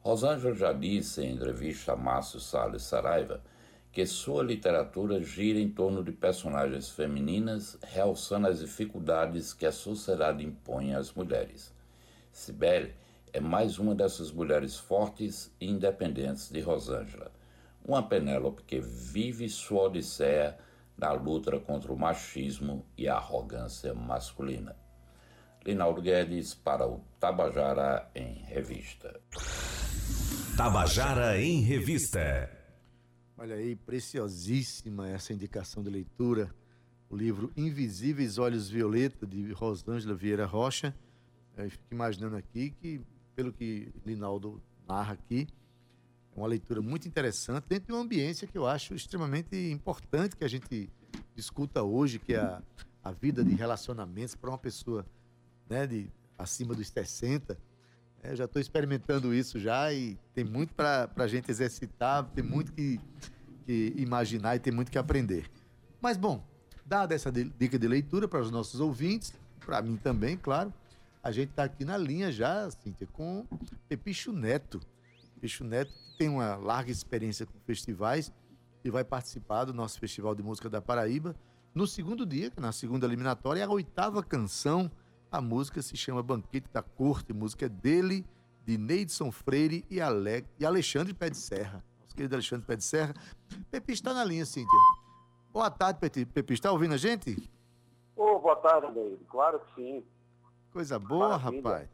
Rosângela 0.00 0.54
já 0.54 0.72
disse 0.72 1.22
em 1.22 1.34
entrevista 1.34 1.92
a 1.92 1.96
Márcio 1.96 2.40
Salles 2.40 2.82
Saraiva 2.82 3.40
que 3.92 4.04
sua 4.04 4.42
literatura 4.42 5.22
gira 5.22 5.58
em 5.58 5.70
torno 5.70 6.04
de 6.04 6.12
personagens 6.12 6.90
femininas, 6.90 7.78
realçando 7.82 8.46
as 8.46 8.58
dificuldades 8.58 9.54
que 9.54 9.64
a 9.64 9.72
sociedade 9.72 10.44
impõe 10.44 10.94
às 10.94 11.14
mulheres. 11.14 11.72
Cibele 12.30 12.92
é 13.32 13.40
mais 13.40 13.78
uma 13.78 13.94
dessas 13.94 14.30
mulheres 14.30 14.76
fortes 14.76 15.50
e 15.60 15.70
independentes 15.70 16.50
de 16.50 16.60
Rosângela, 16.60 17.32
uma 17.84 18.02
Penélope 18.02 18.64
que 18.64 18.80
vive 18.80 19.48
sua 19.48 19.84
odisseia 19.84 20.58
na 20.96 21.12
luta 21.12 21.58
contra 21.60 21.92
o 21.92 21.98
machismo 21.98 22.86
e 22.96 23.08
a 23.08 23.16
arrogância 23.16 23.92
masculina. 23.94 24.76
Linaldo 25.64 26.00
Guedes 26.00 26.54
para 26.54 26.86
o 26.86 27.00
Tabajara 27.18 28.08
em 28.14 28.34
Revista. 28.44 29.20
Tabajara 30.56 31.40
em 31.40 31.60
Revista. 31.60 32.50
Olha 33.36 33.56
aí, 33.56 33.76
preciosíssima 33.76 35.08
essa 35.08 35.32
indicação 35.32 35.82
de 35.82 35.90
leitura. 35.90 36.54
O 37.10 37.16
livro 37.16 37.52
Invisíveis 37.56 38.38
Olhos 38.38 38.70
Violeta, 38.70 39.26
de 39.26 39.52
Rosângela 39.52 40.14
Vieira 40.14 40.46
Rocha. 40.46 40.94
Eu 41.56 41.70
fico 41.70 41.84
imaginando 41.90 42.36
aqui 42.36 42.70
que, 42.70 43.00
pelo 43.34 43.52
que 43.52 43.92
Linaldo 44.04 44.62
narra 44.88 45.12
aqui, 45.12 45.46
uma 46.36 46.46
leitura 46.46 46.82
muito 46.82 47.08
interessante 47.08 47.64
dentro 47.68 47.86
de 47.86 47.92
uma 47.92 48.02
ambiência 48.02 48.46
que 48.46 48.56
eu 48.56 48.66
acho 48.66 48.94
extremamente 48.94 49.56
importante 49.70 50.36
que 50.36 50.44
a 50.44 50.48
gente 50.48 50.90
discuta 51.34 51.82
hoje, 51.82 52.18
que 52.18 52.34
é 52.34 52.38
a, 52.38 52.62
a 53.02 53.12
vida 53.12 53.44
de 53.44 53.54
relacionamentos 53.54 54.34
para 54.34 54.50
uma 54.50 54.58
pessoa 54.58 55.06
né, 55.68 55.86
de 55.86 56.10
acima 56.38 56.74
dos 56.74 56.88
60 56.88 57.56
é, 58.26 58.32
eu 58.32 58.36
já 58.36 58.44
estou 58.44 58.60
experimentando 58.60 59.32
isso 59.32 59.58
já 59.58 59.92
e 59.92 60.18
tem 60.34 60.44
muito 60.44 60.74
para 60.74 61.08
a 61.16 61.26
gente 61.28 61.50
exercitar, 61.50 62.24
tem 62.34 62.42
muito 62.42 62.72
que, 62.72 63.00
que 63.64 63.94
imaginar 63.96 64.56
e 64.56 64.58
tem 64.58 64.72
muito 64.72 64.90
que 64.90 64.98
aprender. 64.98 65.48
Mas, 66.00 66.16
bom, 66.16 66.44
dada 66.84 67.14
essa 67.14 67.30
dica 67.30 67.78
de 67.78 67.86
leitura 67.86 68.26
para 68.26 68.40
os 68.40 68.50
nossos 68.50 68.80
ouvintes, 68.80 69.32
para 69.64 69.80
mim 69.80 69.96
também, 69.96 70.36
claro, 70.36 70.72
a 71.22 71.30
gente 71.30 71.50
está 71.50 71.64
aqui 71.64 71.84
na 71.84 71.96
linha 71.96 72.30
já, 72.30 72.70
Cíntia, 72.70 73.06
com 73.12 73.46
Pepicho 73.88 74.32
Neto. 74.32 74.80
Pepicho 75.34 75.64
Neto 75.64 75.92
tem 76.16 76.28
uma 76.28 76.56
larga 76.56 76.90
experiência 76.90 77.46
com 77.46 77.58
festivais 77.60 78.32
e 78.84 78.90
vai 78.90 79.04
participar 79.04 79.64
do 79.64 79.74
nosso 79.74 79.98
Festival 79.98 80.34
de 80.34 80.42
Música 80.42 80.68
da 80.68 80.80
Paraíba 80.80 81.34
no 81.74 81.86
segundo 81.86 82.24
dia, 82.24 82.50
na 82.56 82.72
segunda 82.72 83.04
eliminatória, 83.04 83.60
é 83.60 83.64
a 83.64 83.70
oitava 83.70 84.22
canção 84.22 84.90
a 85.30 85.40
música 85.40 85.82
se 85.82 85.96
chama 85.96 86.22
Banquete 86.22 86.70
da 86.72 86.82
Corte, 86.82 87.32
música 87.32 87.66
é 87.66 87.68
dele, 87.68 88.24
de 88.64 88.78
Neidson 88.78 89.30
Freire 89.30 89.84
e, 89.90 90.00
Ale... 90.00 90.46
e 90.58 90.64
Alexandre 90.64 91.12
Pé 91.12 91.28
de 91.28 91.36
Serra. 91.36 91.84
Nosso 92.00 92.16
querido 92.16 92.34
Alexandre 92.34 92.66
Pé 92.66 92.76
de 92.76 92.84
Serra. 92.84 93.14
Pepi 93.70 93.92
está 93.92 94.14
na 94.14 94.24
linha, 94.24 94.46
Cíntia. 94.46 94.78
Boa 95.52 95.70
tarde, 95.70 95.98
Pepi. 96.00 96.54
Está 96.54 96.72
ouvindo 96.72 96.94
a 96.94 96.96
gente? 96.96 97.50
Oh, 98.16 98.38
boa 98.38 98.56
tarde, 98.56 98.90
Neide. 98.92 99.24
Claro 99.28 99.60
que 99.60 99.74
sim. 99.74 100.04
Coisa 100.72 100.98
boa, 100.98 101.36
Maravilha. 101.36 101.62
rapaz. 101.62 101.88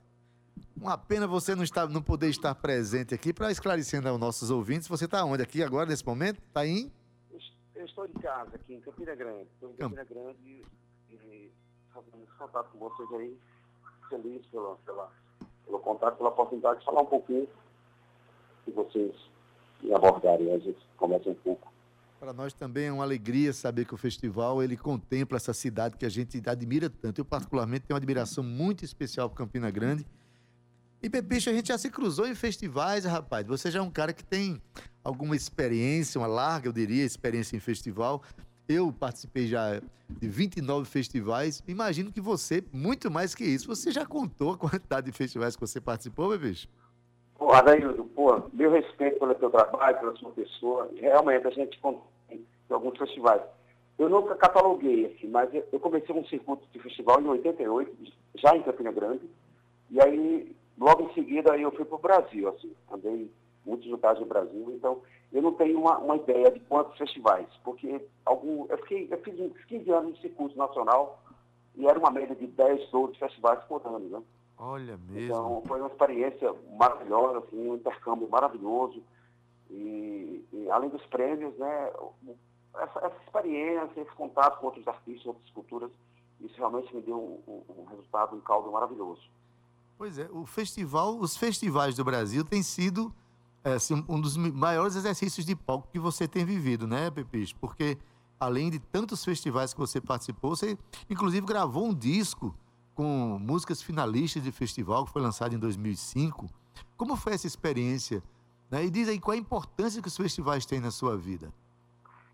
Uma 0.82 0.98
pena 0.98 1.28
você 1.28 1.54
não, 1.54 1.62
estar, 1.62 1.88
não 1.88 2.02
poder 2.02 2.28
estar 2.28 2.52
presente 2.56 3.14
aqui 3.14 3.32
para 3.32 3.52
esclarecendo 3.52 4.08
aos 4.08 4.18
nossos 4.18 4.50
ouvintes. 4.50 4.88
Você 4.88 5.04
está 5.04 5.24
onde 5.24 5.40
aqui 5.40 5.62
agora, 5.62 5.88
nesse 5.88 6.04
momento? 6.04 6.42
Está 6.48 6.66
em? 6.66 6.90
Eu 7.76 7.84
estou 7.84 8.04
em 8.04 8.12
casa, 8.14 8.56
aqui 8.56 8.74
em 8.74 8.80
Campina 8.80 9.14
Grande. 9.14 9.46
Estou 9.54 9.70
em 9.70 9.74
Campina 9.74 10.02
Grande 10.02 10.64
e, 11.08 11.52
fazendo 11.94 12.24
esse 12.24 12.36
contato 12.36 12.68
com 12.72 12.78
vocês 12.80 13.08
aí. 13.12 13.38
Feliz 14.08 14.44
pela, 14.46 14.74
pela, 14.84 15.12
pelo 15.64 15.78
contato, 15.78 16.16
pela 16.16 16.30
oportunidade 16.30 16.80
de 16.80 16.84
falar 16.84 17.02
um 17.02 17.06
pouquinho 17.06 17.48
e 18.66 18.70
vocês 18.72 19.14
me 19.84 19.94
abordarem. 19.94 20.52
A 20.52 20.58
gente 20.58 20.84
conversa 20.96 21.30
um 21.30 21.34
pouco. 21.34 21.72
Para 22.18 22.32
nós 22.32 22.52
também 22.52 22.86
é 22.86 22.92
uma 22.92 23.04
alegria 23.04 23.52
saber 23.52 23.84
que 23.84 23.94
o 23.94 23.96
festival 23.96 24.60
ele 24.60 24.76
contempla 24.76 25.36
essa 25.36 25.52
cidade 25.52 25.96
que 25.96 26.04
a 26.04 26.10
gente 26.10 26.42
admira 26.44 26.90
tanto. 26.90 27.20
Eu, 27.20 27.24
particularmente, 27.24 27.86
tenho 27.86 27.94
uma 27.94 27.98
admiração 27.98 28.42
muito 28.42 28.84
especial 28.84 29.30
por 29.30 29.36
Campina 29.36 29.70
Grande. 29.70 30.04
E, 31.02 31.10
Pepicho, 31.10 31.50
a 31.50 31.52
gente 31.52 31.66
já 31.66 31.76
se 31.76 31.90
cruzou 31.90 32.28
em 32.28 32.34
festivais, 32.34 33.04
rapaz. 33.04 33.44
Você 33.48 33.72
já 33.72 33.80
é 33.80 33.82
um 33.82 33.90
cara 33.90 34.12
que 34.12 34.22
tem 34.22 34.62
alguma 35.02 35.34
experiência, 35.34 36.20
uma 36.20 36.28
larga, 36.28 36.68
eu 36.68 36.72
diria, 36.72 37.04
experiência 37.04 37.56
em 37.56 37.60
festival. 37.60 38.22
Eu 38.68 38.92
participei 38.92 39.48
já 39.48 39.80
de 40.08 40.28
29 40.28 40.88
festivais. 40.88 41.60
Imagino 41.66 42.12
que 42.12 42.20
você, 42.20 42.62
muito 42.72 43.10
mais 43.10 43.34
que 43.34 43.42
isso, 43.42 43.66
você 43.66 43.90
já 43.90 44.06
contou 44.06 44.52
a 44.52 44.56
quantidade 44.56 45.10
de 45.10 45.12
festivais 45.12 45.56
que 45.56 45.60
você 45.60 45.80
participou, 45.80 46.30
Pepicho? 46.30 46.68
Pô, 47.36 47.52
Adaildo, 47.52 48.04
pô, 48.14 48.40
meu 48.52 48.70
respeito 48.70 49.18
pelo 49.18 49.34
teu 49.34 49.50
trabalho, 49.50 49.98
pela 49.98 50.16
sua 50.16 50.30
pessoa. 50.30 50.88
Realmente, 50.94 51.48
a 51.48 51.50
gente 51.50 51.80
em 52.30 52.46
alguns 52.70 52.96
festivais. 52.96 53.42
Eu 53.98 54.08
nunca 54.08 54.36
cataloguei, 54.36 55.06
assim, 55.06 55.26
mas 55.26 55.50
eu 55.52 55.80
comecei 55.80 56.14
um 56.14 56.24
circuito 56.26 56.62
de 56.72 56.78
festival 56.78 57.20
em 57.20 57.26
88, 57.26 57.92
já 58.36 58.56
em 58.56 58.62
Campina 58.62 58.92
Grande, 58.92 59.28
e 59.90 60.00
aí, 60.00 60.56
logo 60.78 61.04
em 61.04 61.14
seguida, 61.14 61.56
eu 61.56 61.70
fui 61.72 61.84
para 61.84 61.96
o 61.96 62.00
Brasil, 62.00 62.48
assim, 62.48 62.74
andei 62.90 63.30
muitos 63.64 63.88
lugares 63.88 64.20
no 64.20 64.26
Brasil, 64.26 64.72
então 64.74 65.02
eu 65.32 65.42
não 65.42 65.54
tenho 65.54 65.78
uma, 65.80 65.98
uma 65.98 66.16
ideia 66.16 66.50
de 66.50 66.60
quantos 66.60 66.96
festivais, 66.98 67.46
porque 67.64 68.04
algum, 68.24 68.66
eu, 68.68 68.78
fiquei, 68.78 69.08
eu 69.10 69.18
fiz 69.22 69.38
uns 69.38 69.64
15 69.64 69.90
anos 69.90 70.14
de 70.14 70.22
circuito 70.22 70.58
nacional 70.58 71.22
e 71.74 71.86
era 71.86 71.98
uma 71.98 72.10
média 72.10 72.34
de 72.34 72.46
10, 72.46 72.90
12 72.90 73.18
festivais 73.18 73.62
por 73.64 73.80
ano, 73.86 73.98
né? 74.00 74.22
Olha 74.58 74.96
mesmo. 74.96 75.18
Então, 75.18 75.62
foi 75.66 75.80
uma 75.80 75.88
experiência 75.88 76.54
maravilhosa, 76.76 77.38
assim, 77.38 77.68
um 77.68 77.74
intercâmbio 77.74 78.28
maravilhoso. 78.28 79.02
E, 79.70 80.44
e 80.52 80.70
além 80.70 80.90
dos 80.90 81.04
prêmios, 81.06 81.56
né, 81.56 81.92
essa, 82.74 82.98
essa, 83.06 83.16
experiência, 83.24 84.00
esse 84.00 84.12
contato 84.12 84.60
com 84.60 84.66
outros 84.66 84.86
artistas, 84.86 85.26
outras 85.26 85.50
culturas, 85.50 85.90
isso 86.40 86.54
realmente 86.58 86.94
me 86.94 87.00
deu 87.00 87.16
um, 87.16 87.42
um, 87.50 87.80
um 87.80 87.84
resultado, 87.86 88.36
um 88.36 88.40
caldo 88.40 88.70
maravilhoso. 88.70 89.22
Pois 89.96 90.18
é, 90.18 90.28
o 90.32 90.44
festival, 90.44 91.18
os 91.18 91.36
festivais 91.36 91.94
do 91.94 92.04
Brasil 92.04 92.44
têm 92.44 92.62
sido 92.62 93.14
é, 93.64 93.74
assim, 93.74 94.04
um 94.08 94.20
dos 94.20 94.36
maiores 94.36 94.96
exercícios 94.96 95.46
de 95.46 95.54
palco 95.54 95.88
que 95.92 95.98
você 95.98 96.26
tem 96.26 96.44
vivido, 96.44 96.86
né, 96.86 97.10
Pepis? 97.10 97.52
Porque 97.52 97.96
além 98.38 98.70
de 98.70 98.80
tantos 98.80 99.24
festivais 99.24 99.72
que 99.72 99.78
você 99.78 100.00
participou, 100.00 100.56
você 100.56 100.76
inclusive 101.08 101.46
gravou 101.46 101.86
um 101.86 101.94
disco 101.94 102.54
com 102.94 103.38
músicas 103.40 103.80
finalistas 103.80 104.42
de 104.42 104.50
festival 104.50 105.04
que 105.04 105.12
foi 105.12 105.22
lançado 105.22 105.54
em 105.54 105.58
2005. 105.58 106.46
Como 106.96 107.16
foi 107.16 107.34
essa 107.34 107.46
experiência? 107.46 108.22
Né? 108.70 108.84
E 108.84 108.90
diz 108.90 109.08
aí 109.08 109.20
qual 109.20 109.34
a 109.34 109.38
importância 109.38 110.02
que 110.02 110.08
os 110.08 110.16
festivais 110.16 110.66
têm 110.66 110.80
na 110.80 110.90
sua 110.90 111.16
vida. 111.16 111.52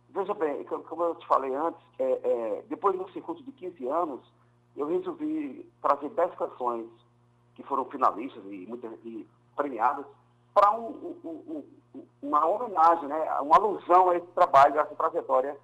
Veja 0.09 0.33
bem, 0.35 0.65
como 0.65 1.05
eu 1.05 1.15
te 1.17 1.27
falei 1.27 1.55
antes, 1.55 1.81
é, 1.99 2.05
é, 2.05 2.65
depois 2.69 2.97
de 2.97 3.03
um 3.03 3.09
circuito 3.11 3.43
de 3.45 3.53
15 3.53 3.87
anos, 3.87 4.21
eu 4.75 4.87
resolvi 4.87 5.69
trazer 5.83 6.09
10 6.09 6.35
canções 6.37 6.87
que 7.59 7.65
foram 7.65 7.85
finalistas 7.87 8.41
e, 8.45 8.67
muitas, 8.69 8.93
e 9.05 9.27
premiadas 9.57 10.07
para 10.55 10.71
um, 10.79 11.17
um, 11.25 11.65
um, 11.93 12.05
uma 12.23 12.47
homenagem, 12.47 13.09
né, 13.09 13.41
uma 13.41 13.57
alusão 13.57 14.11
a 14.11 14.17
esse 14.17 14.29
trabalho, 14.29 14.79
a 14.79 14.85
essa 14.85 14.95
trajetória 14.95 15.57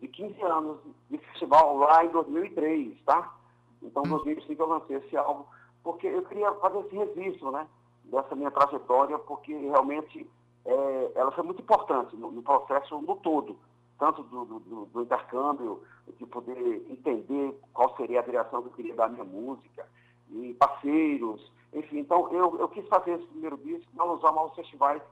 de 0.00 0.08
15 0.08 0.42
anos 0.42 0.78
de 1.08 1.16
festival 1.18 1.76
lá 1.76 2.04
em 2.04 2.08
2003, 2.08 3.00
tá? 3.04 3.32
Então, 3.80 4.02
em 4.04 4.08
2005 4.08 4.60
eu 4.60 4.68
lancei 4.68 4.96
esse 4.96 5.16
álbum, 5.16 5.44
porque 5.84 6.08
eu 6.08 6.22
queria 6.22 6.52
fazer 6.54 6.80
esse 6.80 6.96
registro, 6.96 7.52
né, 7.52 7.68
dessa 8.04 8.34
minha 8.34 8.50
trajetória, 8.50 9.16
porque 9.20 9.54
realmente 9.54 10.28
é, 10.64 11.12
ela 11.14 11.30
foi 11.30 11.44
muito 11.44 11.62
importante 11.62 12.16
no, 12.16 12.32
no 12.32 12.42
processo 12.42 13.00
no 13.00 13.14
todo, 13.14 13.56
tanto 13.96 14.24
do, 14.24 14.44
do, 14.44 14.86
do, 14.86 15.02
intercâmbio, 15.02 15.84
de 16.18 16.26
poder 16.26 16.84
entender 16.90 17.56
qual 17.72 17.96
seria 17.96 18.18
a 18.18 18.24
direção 18.24 18.62
que 18.62 18.68
eu 18.68 18.72
queria 18.72 18.94
dar 18.96 19.04
à 19.04 19.08
minha 19.08 19.24
música, 19.24 19.86
e 20.30 20.54
parceiros, 20.54 21.52
enfim. 21.72 21.98
Então, 21.98 22.32
eu, 22.32 22.58
eu 22.58 22.68
quis 22.68 22.86
fazer 22.88 23.12
esse 23.12 23.26
primeiro 23.26 23.56
disco 23.58 23.90
na 23.94 24.04
alusão 24.04 24.38
aos 24.38 24.54
festivais, 24.54 25.02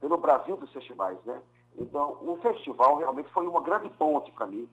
pelo 0.00 0.16
Brasil 0.16 0.56
dos 0.56 0.72
festivais, 0.72 1.18
né? 1.24 1.40
Então, 1.78 2.18
o 2.22 2.38
festival 2.42 2.96
realmente 2.96 3.28
foi 3.30 3.46
uma 3.46 3.60
grande 3.60 3.88
ponte 3.90 4.30
para 4.32 4.46
mim, 4.46 4.68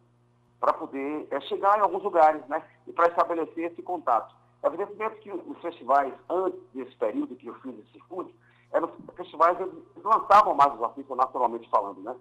para 0.59 0.73
poder 0.73 1.27
é, 1.31 1.39
chegar 1.41 1.77
em 1.77 1.81
alguns 1.81 2.03
lugares, 2.03 2.45
né? 2.47 2.63
E 2.87 2.93
para 2.93 3.07
estabelecer 3.07 3.71
esse 3.71 3.81
contato. 3.81 4.33
Evidentemente 4.63 5.19
que 5.19 5.31
os 5.31 5.59
festivais, 5.61 6.13
antes 6.29 6.59
desse 6.73 6.95
período 6.95 7.35
que 7.35 7.47
eu 7.47 7.53
fiz 7.55 7.77
esse 7.79 7.91
circuito, 7.91 8.33
eram 8.71 8.89
festivais 9.15 9.57
que 9.57 10.01
lançavam 10.01 10.55
mais 10.55 10.73
os 10.73 10.83
artistas, 10.83 11.17
naturalmente 11.17 11.69
falando, 11.69 12.01
né? 12.01 12.15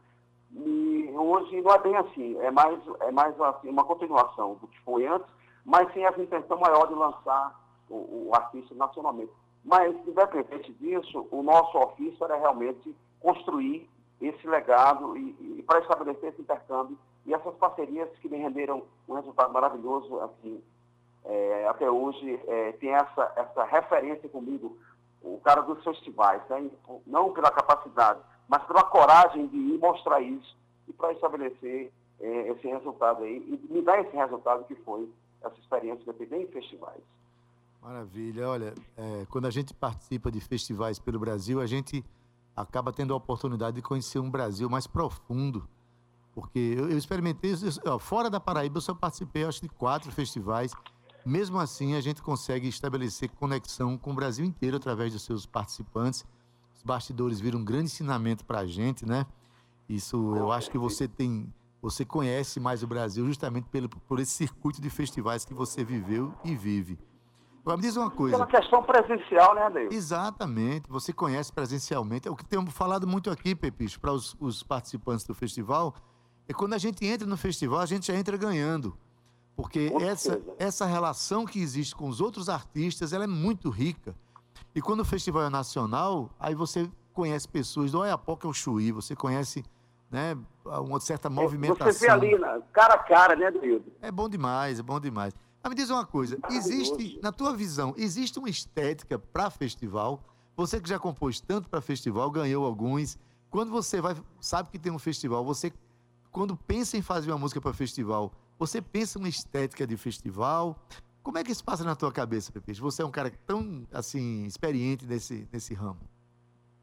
E 0.55 1.11
hoje 1.16 1.61
não 1.62 1.72
é 1.72 1.79
bem 1.79 1.96
assim, 1.96 2.37
é 2.40 2.51
mais, 2.51 2.79
é 3.01 3.11
mais 3.11 3.40
assim, 3.40 3.70
uma 3.70 3.85
continuação 3.85 4.55
do 4.57 4.66
que 4.66 4.79
foi 4.81 5.07
antes, 5.07 5.29
mas 5.64 5.92
sem 5.92 6.05
essa 6.05 6.20
intenção 6.20 6.59
maior 6.59 6.87
de 6.87 6.94
lançar 6.94 7.61
o, 7.88 8.29
o 8.29 8.31
artista 8.35 8.75
nacionalmente. 8.75 9.33
Mas, 9.64 9.94
independente 10.07 10.72
disso, 10.75 11.27
o 11.31 11.42
nosso 11.42 11.79
ofício 11.79 12.25
era 12.25 12.37
realmente 12.37 12.94
construir 13.20 13.88
esse 14.20 14.46
legado 14.46 15.16
e, 15.16 15.59
e 15.59 15.62
para 15.62 15.81
estabelecer 15.81 16.31
esse 16.31 16.42
intercâmbio 16.42 16.98
e 17.27 17.35
essas 17.35 17.55
parcerias 17.55 18.09
que 18.20 18.29
me 18.29 18.37
renderam 18.37 18.83
um 19.09 19.14
resultado 19.14 19.53
maravilhoso, 19.53 20.20
assim, 20.20 20.62
é, 21.25 21.66
até 21.68 21.88
hoje, 21.88 22.40
é, 22.48 22.72
tem 22.72 22.90
essa, 22.90 23.33
essa 23.37 23.64
referência 23.64 24.29
comigo, 24.29 24.77
o 25.22 25.38
cara 25.38 25.62
dos 25.62 25.83
festivais, 25.85 26.42
né? 26.48 26.68
não 27.07 27.33
pela 27.33 27.51
capacidade, 27.51 28.20
mas 28.48 28.62
pela 28.64 28.83
coragem 28.83 29.46
de 29.46 29.57
ir 29.57 29.79
mostrar 29.79 30.20
isso 30.20 30.57
e 30.88 30.92
para 30.92 31.12
estabelecer 31.12 31.92
é, 32.20 32.48
esse 32.51 32.66
resultado 32.66 33.22
aí, 33.22 33.37
e 33.37 33.72
me 33.72 33.83
dar 33.83 34.01
esse 34.01 34.16
resultado 34.16 34.64
que 34.64 34.75
foi 34.77 35.09
essa 35.42 35.59
experiência 35.59 36.02
eu 36.07 36.14
tive 36.14 36.37
em 36.37 36.46
festivais. 36.46 37.02
Maravilha. 37.81 38.48
Olha, 38.48 38.74
é, 38.96 39.26
quando 39.28 39.46
a 39.46 39.50
gente 39.50 39.74
participa 39.74 40.31
de 40.31 40.40
festivais 40.40 40.98
pelo 40.98 41.18
Brasil, 41.18 41.61
a 41.61 41.66
gente 41.66 42.05
acaba 42.55 42.92
tendo 42.92 43.12
a 43.12 43.16
oportunidade 43.16 43.76
de 43.76 43.83
conhecer 43.83 44.18
um 44.18 44.31
Brasil 44.31 44.70
mais 44.70 44.87
profundo, 44.87 45.68
porque 46.35 46.59
eu, 46.59 46.90
eu 46.90 46.96
experimentei, 46.96 47.52
eu, 47.85 47.98
fora 47.98 48.31
da 48.31 48.38
Paraíba, 48.38 48.76
eu 48.76 48.81
só 48.81 48.94
participei, 48.94 49.44
acho, 49.44 49.61
de 49.62 49.68
quatro 49.68 50.12
festivais. 50.12 50.72
Mesmo 51.24 51.59
assim, 51.59 51.94
a 51.94 52.00
gente 52.00 52.22
consegue 52.22 52.68
estabelecer 52.68 53.31
conexão 53.31 53.96
com 53.96 54.12
o 54.12 54.14
Brasil 54.14 54.44
inteiro 54.44 54.76
através 54.76 55.12
dos 55.12 55.22
seus 55.22 55.46
participantes. 55.46 56.24
Os 56.74 56.83
bastidores 56.83 57.40
viram 57.40 57.61
um 57.61 57.64
grande 57.64 57.85
ensinamento 57.85 58.44
para 58.44 58.61
a 58.61 58.66
gente, 58.66 59.07
né? 59.07 59.26
Isso, 59.88 60.16
eu 60.37 60.50
acho 60.50 60.70
que 60.70 60.78
você 60.78 61.07
tem, 61.07 61.52
você 61.83 62.05
conhece 62.05 62.61
mais 62.61 62.83
o 62.83 62.87
Brasil 62.87 63.27
justamente 63.27 63.68
pelo, 63.68 63.88
por 63.88 64.21
esse 64.21 64.33
circuito 64.33 64.81
de 64.81 64.88
festivais 64.88 65.45
que 65.45 65.53
você 65.53 65.85
viveu 65.85 66.33
e 66.45 66.55
vive. 66.55 66.99
Agora 67.61 67.77
me 67.77 67.83
diz 67.83 67.97
uma 67.97 68.11
coisa. 68.11 68.37
É 68.37 68.38
uma 68.38 68.47
questão 68.47 68.83
presencial, 68.83 69.55
né, 69.55 69.68
Deus? 69.68 69.95
Exatamente. 69.95 70.88
Você 70.88 71.12
conhece 71.12 71.53
presencialmente. 71.53 72.27
É 72.27 72.31
o 72.31 72.37
que 72.37 72.45
temos 72.45 72.73
falado 72.73 73.07
muito 73.07 73.31
aqui, 73.31 73.55
Pepicho, 73.55 74.01
para 74.01 74.12
os, 74.12 74.37
os 74.40 74.62
participantes 74.62 75.25
do 75.25 75.35
festival 75.35 75.95
é 76.49 76.53
quando 76.53 76.75
a 76.75 76.79
gente 76.79 77.05
entra 77.07 77.27
no 77.27 77.37
festival, 77.37 77.81
a 77.81 77.87
gente 77.87 78.07
já 78.07 78.14
entra 78.14 78.37
ganhando. 78.37 78.97
Porque 79.55 79.92
essa, 80.01 80.40
essa 80.59 80.87
relação 80.87 81.45
que 81.45 81.61
existe 81.61 81.95
com 81.95 82.09
os 82.09 82.21
outros 82.21 82.49
artistas, 82.49 83.12
ela 83.12 83.25
é 83.25 83.29
muito 83.29 83.71
rica. 83.71 84.14
E 84.75 84.81
quando 84.81 85.01
o 85.01 85.05
festival 85.05 85.45
é 85.45 85.51
nacional, 85.51 86.31
aí 86.40 86.55
você 86.55 86.90
conhece 87.12 87.47
pessoas 87.47 87.92
do 87.92 88.01
Oiapoque 88.01 88.47
ao 88.47 88.53
Chuí, 88.53 88.90
você 88.90 89.14
conhece 89.14 89.62
né, 90.12 90.37
uma 90.64 91.01
certa 91.01 91.31
movimentação. 91.31 91.90
Você 91.90 92.07
vê 92.07 92.12
ali, 92.12 92.38
na, 92.38 92.61
cara 92.72 92.94
a 92.94 92.98
cara, 92.98 93.35
né, 93.35 93.51
Duildo? 93.51 93.90
É 94.03 94.12
bom 94.12 94.29
demais, 94.29 94.79
é 94.79 94.83
bom 94.83 95.01
demais. 95.01 95.35
Mas 95.62 95.70
me 95.70 95.77
diz 95.77 95.88
uma 95.90 96.05
coisa, 96.05 96.38
existe, 96.51 97.18
na 97.22 97.33
tua 97.33 97.57
visão, 97.57 97.94
existe 97.96 98.38
uma 98.38 98.51
estética 98.51 99.18
para 99.18 99.48
festival? 99.48 100.20
Você 100.55 100.81
que 100.81 100.88
já 100.88 100.98
compôs 100.98 101.40
tanto 101.40 101.68
para 101.68 101.81
festival, 101.81 102.31
ganhou 102.31 102.66
alguns. 102.66 103.18
Quando 103.48 103.70
você 103.70 104.01
vai, 104.01 104.14
sabe 104.40 104.68
que 104.70 104.79
tem 104.79 104.92
um 104.92 104.98
festival, 104.98 105.44
você 105.44 105.72
quando 106.31 106.57
pensa 106.57 106.96
em 106.96 107.03
fazer 107.03 107.31
uma 107.31 107.38
música 107.38 107.61
para 107.61 107.72
festival, 107.72 108.33
você 108.59 108.81
pensa 108.83 109.18
uma 109.18 109.29
estética 109.29 109.87
de 109.87 109.96
festival? 109.96 110.77
Como 111.22 111.38
é 111.38 111.44
que 111.44 111.53
isso 111.53 111.64
passa 111.64 111.85
na 111.85 111.94
tua 111.94 112.11
cabeça, 112.11 112.51
Pepe? 112.51 112.75
Você 112.75 113.03
é 113.03 113.05
um 113.05 113.11
cara 113.11 113.31
tão, 113.46 113.87
assim, 113.92 114.44
experiente 114.44 115.07
nesse, 115.07 115.48
nesse 115.53 115.72
ramo. 115.75 116.01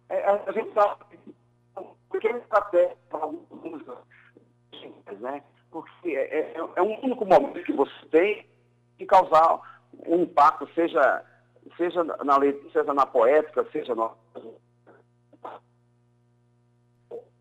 É, 0.08 0.26
a 0.26 0.52
gente 0.52 0.72
porque 2.10 2.28
estratégia 2.28 2.98
para 3.10 3.20
algumas 3.20 3.48
músicas, 3.64 5.20
né? 5.20 5.44
Porque 5.72 6.10
é, 6.10 6.40
é, 6.40 6.54
é 6.58 6.82
um 6.82 7.04
único 7.04 7.26
momento 7.26 7.64
que 7.64 7.74
você 7.74 8.06
tem 8.12 8.48
de 8.98 9.06
causar 9.06 9.62
um 10.08 10.24
impacto, 10.24 10.68
seja 10.74 11.26
seja 11.78 12.04
na 12.04 12.38
letra, 12.38 12.70
seja 12.72 12.94
na 12.94 13.06
poética, 13.06 13.66
seja 13.72 13.94
no... 13.94 14.16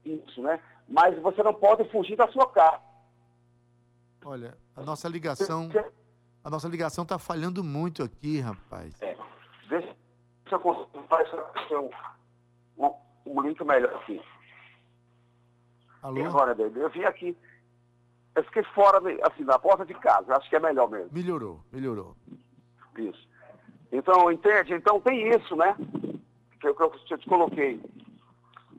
Isso, 0.04 0.42
né? 0.42 0.60
Mas 0.88 1.18
você 1.20 1.42
não 1.42 1.54
pode 1.54 1.88
fugir 1.90 2.16
da 2.16 2.28
sua 2.28 2.50
cara. 2.50 2.80
Olha, 4.24 4.56
a 4.76 4.82
nossa 4.82 5.08
ligação, 5.08 5.68
a 6.44 6.50
nossa 6.50 6.68
ligação 6.68 7.04
tá 7.04 7.18
falhando 7.18 7.62
muito 7.62 8.02
aqui, 8.02 8.40
rapaz. 8.40 8.98
Deixa 9.68 9.94
eu 10.52 10.60
fazer 11.52 11.76
um, 11.76 11.90
um, 12.78 12.94
um 13.26 13.40
link 13.42 13.62
melhor 13.64 13.94
aqui. 13.96 14.20
Alô? 16.02 16.24
agora? 16.24 16.56
Eu 16.58 16.90
vim 16.90 17.04
aqui, 17.04 17.36
eu 18.34 18.44
fiquei 18.44 18.62
fora, 18.74 18.98
assim, 19.26 19.44
da 19.44 19.58
porta 19.58 19.84
de 19.84 19.94
casa. 19.94 20.34
Acho 20.36 20.48
que 20.48 20.56
é 20.56 20.60
melhor 20.60 20.88
mesmo. 20.90 21.10
Melhorou, 21.12 21.60
melhorou. 21.72 22.16
Isso. 22.96 23.28
Então, 23.92 24.30
entende? 24.30 24.74
Então 24.74 25.00
tem 25.00 25.28
isso, 25.30 25.56
né? 25.56 25.74
Que 26.60 26.68
eu, 26.68 26.74
que 26.74 26.82
eu 26.82 26.90
te- 26.90 27.28
coloquei. 27.28 27.80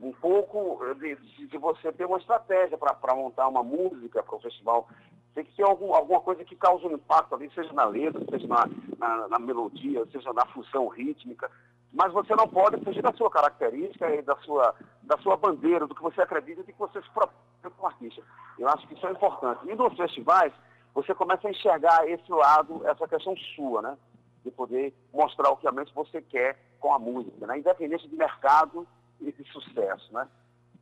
Um 0.00 0.12
pouco 0.12 0.80
de, 0.94 1.14
de- 1.16 1.46
de 1.48 1.58
você 1.58 1.92
ter 1.92 2.06
uma 2.06 2.16
estratégia 2.18 2.78
para 2.78 3.14
montar 3.14 3.48
uma 3.48 3.62
música 3.62 4.22
para 4.22 4.36
o 4.36 4.40
festival. 4.40 4.88
Tem 5.34 5.44
que 5.44 5.54
ter 5.54 5.62
algum, 5.62 5.92
alguma 5.94 6.20
coisa 6.20 6.44
que 6.44 6.56
cause 6.56 6.84
um 6.86 6.92
impacto 6.92 7.34
ali, 7.34 7.50
seja 7.54 7.72
na 7.72 7.84
letra, 7.84 8.20
seja 8.30 8.46
na, 8.46 8.66
na, 8.98 9.28
na 9.28 9.38
melodia, 9.38 10.06
seja 10.10 10.32
na 10.32 10.46
função 10.46 10.88
rítmica. 10.88 11.50
Mas 11.92 12.12
você 12.12 12.34
não 12.36 12.46
pode 12.46 12.82
fugir 12.84 13.02
da 13.02 13.12
sua 13.14 13.30
característica 13.30 14.08
e 14.14 14.22
da 14.22 14.36
sua, 14.38 14.74
da 15.02 15.18
sua 15.18 15.36
bandeira, 15.36 15.86
do 15.86 15.94
que 15.94 16.02
você 16.02 16.22
acredita 16.22 16.60
e 16.60 16.64
do 16.64 16.72
que 16.72 16.78
você 16.78 17.02
se 17.02 17.10
propõe 17.10 17.34
como 17.62 17.86
artista. 17.86 18.22
Eu 18.58 18.68
acho 18.68 18.86
que 18.86 18.94
isso 18.94 19.06
é 19.06 19.10
importante. 19.10 19.68
E 19.68 19.74
nos 19.74 19.96
festivais, 19.96 20.52
você 20.94 21.14
começa 21.14 21.48
a 21.48 21.50
enxergar 21.50 22.08
esse 22.08 22.30
lado, 22.30 22.86
essa 22.86 23.06
questão 23.08 23.34
sua, 23.56 23.82
né? 23.82 23.98
De 24.44 24.50
poder 24.50 24.94
mostrar 25.12 25.50
o 25.50 25.56
que 25.56 25.62
realmente 25.62 25.92
você 25.94 26.22
quer 26.22 26.58
com 26.78 26.94
a 26.94 26.98
música, 26.98 27.46
né? 27.46 27.58
Independente 27.58 28.08
de 28.08 28.16
mercado 28.16 28.86
e 29.20 29.32
de 29.32 29.44
sucesso, 29.52 30.12
né? 30.12 30.28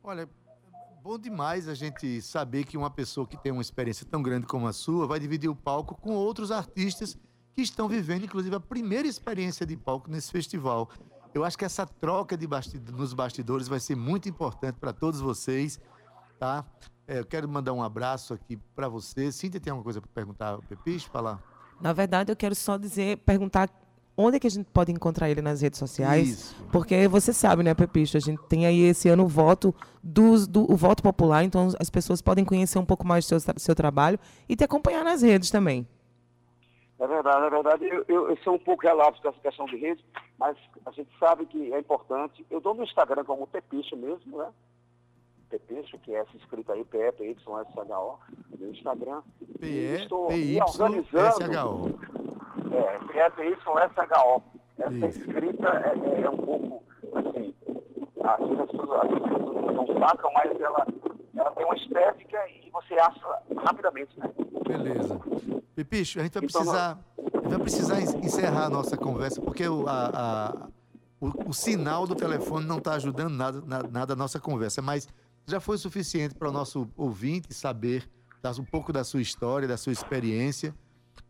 Olha, 0.03 0.29
bom 1.01 1.17
demais 1.17 1.67
a 1.67 1.73
gente 1.73 2.21
saber 2.21 2.65
que 2.65 2.77
uma 2.77 2.89
pessoa 2.89 3.27
que 3.27 3.35
tem 3.35 3.51
uma 3.51 3.61
experiência 3.61 4.07
tão 4.09 4.21
grande 4.21 4.45
como 4.45 4.67
a 4.67 4.73
sua 4.73 5.07
vai 5.07 5.19
dividir 5.19 5.49
o 5.49 5.55
palco 5.55 5.99
com 5.99 6.13
outros 6.13 6.51
artistas 6.51 7.17
que 7.55 7.61
estão 7.61 7.87
vivendo, 7.87 8.25
inclusive, 8.25 8.55
a 8.55 8.59
primeira 8.59 9.07
experiência 9.07 9.65
de 9.65 9.75
palco 9.75 10.09
nesse 10.09 10.31
festival. 10.31 10.89
Eu 11.33 11.43
acho 11.43 11.57
que 11.57 11.65
essa 11.65 11.85
troca 11.85 12.35
de 12.35 12.47
nos 12.91 13.13
bastidores 13.13 13.67
vai 13.67 13.79
ser 13.79 13.95
muito 13.95 14.27
importante 14.27 14.77
para 14.79 14.91
todos 14.91 15.19
vocês, 15.19 15.79
tá? 16.39 16.65
É, 17.07 17.19
eu 17.19 17.25
quero 17.25 17.47
mandar 17.47 17.73
um 17.73 17.83
abraço 17.83 18.33
aqui 18.33 18.57
para 18.75 18.87
você. 18.87 19.31
Cíntia, 19.31 19.59
tem 19.59 19.71
alguma 19.71 19.83
coisa 19.83 20.01
para 20.01 20.09
perguntar 20.13 20.49
ao 20.49 20.61
Pepicho? 20.61 21.09
Falar? 21.09 21.41
Na 21.81 21.93
verdade, 21.93 22.31
eu 22.31 22.35
quero 22.35 22.55
só 22.55 22.77
dizer, 22.77 23.17
perguntar 23.19 23.69
onde 24.21 24.37
é 24.37 24.39
que 24.39 24.47
a 24.47 24.51
gente 24.51 24.67
pode 24.73 24.91
encontrar 24.91 25.29
ele 25.29 25.41
nas 25.41 25.61
redes 25.61 25.79
sociais. 25.79 26.29
Isso. 26.29 26.55
Porque 26.71 27.07
você 27.07 27.31
sabe, 27.31 27.63
né, 27.63 27.73
Pepicho? 27.73 28.17
A 28.17 28.19
gente 28.19 28.41
tem 28.49 28.65
aí 28.65 28.81
esse 28.81 29.07
ano 29.07 29.23
o 29.23 29.27
voto 29.27 29.73
dos, 30.03 30.45
do 30.45 30.71
o 30.71 30.75
voto 30.75 31.01
popular, 31.01 31.43
então 31.43 31.69
as 31.79 31.89
pessoas 31.89 32.21
podem 32.21 32.43
conhecer 32.43 32.77
um 32.77 32.85
pouco 32.85 33.07
mais 33.07 33.25
do 33.25 33.39
seu, 33.39 33.53
seu 33.57 33.75
trabalho 33.75 34.19
e 34.47 34.55
te 34.55 34.63
acompanhar 34.63 35.03
nas 35.03 35.21
redes 35.21 35.49
também. 35.49 35.87
É 36.99 37.07
verdade, 37.07 37.45
é 37.45 37.49
verdade. 37.49 37.85
Eu, 37.87 38.05
eu, 38.07 38.29
eu 38.29 38.37
sou 38.37 38.55
um 38.55 38.59
pouco 38.59 38.83
relapso 38.85 39.21
com 39.21 39.29
essa 39.29 39.39
questão 39.39 39.65
de 39.67 39.77
rede, 39.77 40.03
mas 40.37 40.57
a 40.85 40.91
gente 40.91 41.09
sabe 41.17 41.45
que 41.45 41.73
é 41.73 41.79
importante. 41.79 42.45
Eu 42.51 42.59
dou 42.59 42.73
no 42.73 42.83
Instagram 42.83 43.23
como 43.23 43.47
Pepicho 43.47 43.95
mesmo, 43.95 44.37
né? 44.37 44.49
Pepicho, 45.49 45.97
que 45.99 46.13
é 46.13 46.19
essa 46.19 46.35
escrita 46.37 46.73
aí, 46.73 46.83
P-E-P-Y-S-H-O, 46.85 48.19
no 48.59 48.69
Instagram. 48.69 49.21
P-E-P-Y-S-H-O. 50.69 51.89
É, 52.73 52.99
P-E-P-Y-S-H-O. 53.07 54.41
Essa 54.77 55.05
escrita 55.07 55.67
é, 55.67 56.19
é- 56.19 56.21
é 56.21 56.29
um 56.29 56.37
pouco, 56.37 56.83
assim, 57.15 57.53
as 58.23 58.37
pessoas, 58.37 58.89
as 59.03 59.09
pessoas 59.09 59.75
não 59.75 59.87
sacam, 59.99 60.31
mas 60.33 60.59
ela, 60.61 60.87
ela 61.35 61.51
tem 61.51 61.65
uma 61.65 61.75
estética 61.75 62.37
e 62.49 62.69
você 62.71 62.93
acha 62.95 63.41
rapidamente, 63.57 64.17
né? 64.19 64.29
Beleza. 64.77 65.19
Pepicho, 65.75 66.19
a 66.19 66.23
gente 66.23 66.33
vai 66.33 66.43
Então, 66.45 66.61
precisar, 66.61 66.99
gente 67.17 67.49
vai 67.49 67.59
precisar 67.59 68.01
en- 68.01 68.25
encerrar 68.25 68.65
a 68.65 68.69
nossa 68.69 68.95
conversa, 68.95 69.41
porque 69.41 69.67
o, 69.67 69.87
a- 69.87 70.11
a- 70.13 70.67
o, 71.19 71.49
o 71.49 71.53
sinal 71.53 72.05
do 72.05 72.15
telefone 72.15 72.65
não 72.65 72.77
está 72.77 72.93
ajudando 72.93 73.33
nada, 73.33 73.61
na- 73.65 73.83
nada 73.83 74.13
a 74.13 74.15
nossa 74.15 74.39
conversa, 74.39 74.81
mas 74.81 75.07
já 75.47 75.59
foi 75.59 75.77
suficiente 75.77 76.35
para 76.35 76.47
o 76.49 76.51
nosso 76.51 76.87
ouvinte 76.95 77.53
saber 77.53 78.07
um 78.59 78.63
pouco 78.63 78.93
da 78.93 79.03
sua 79.03 79.21
história, 79.21 79.67
da 79.67 79.75
sua 79.75 79.91
experiência 79.91 80.73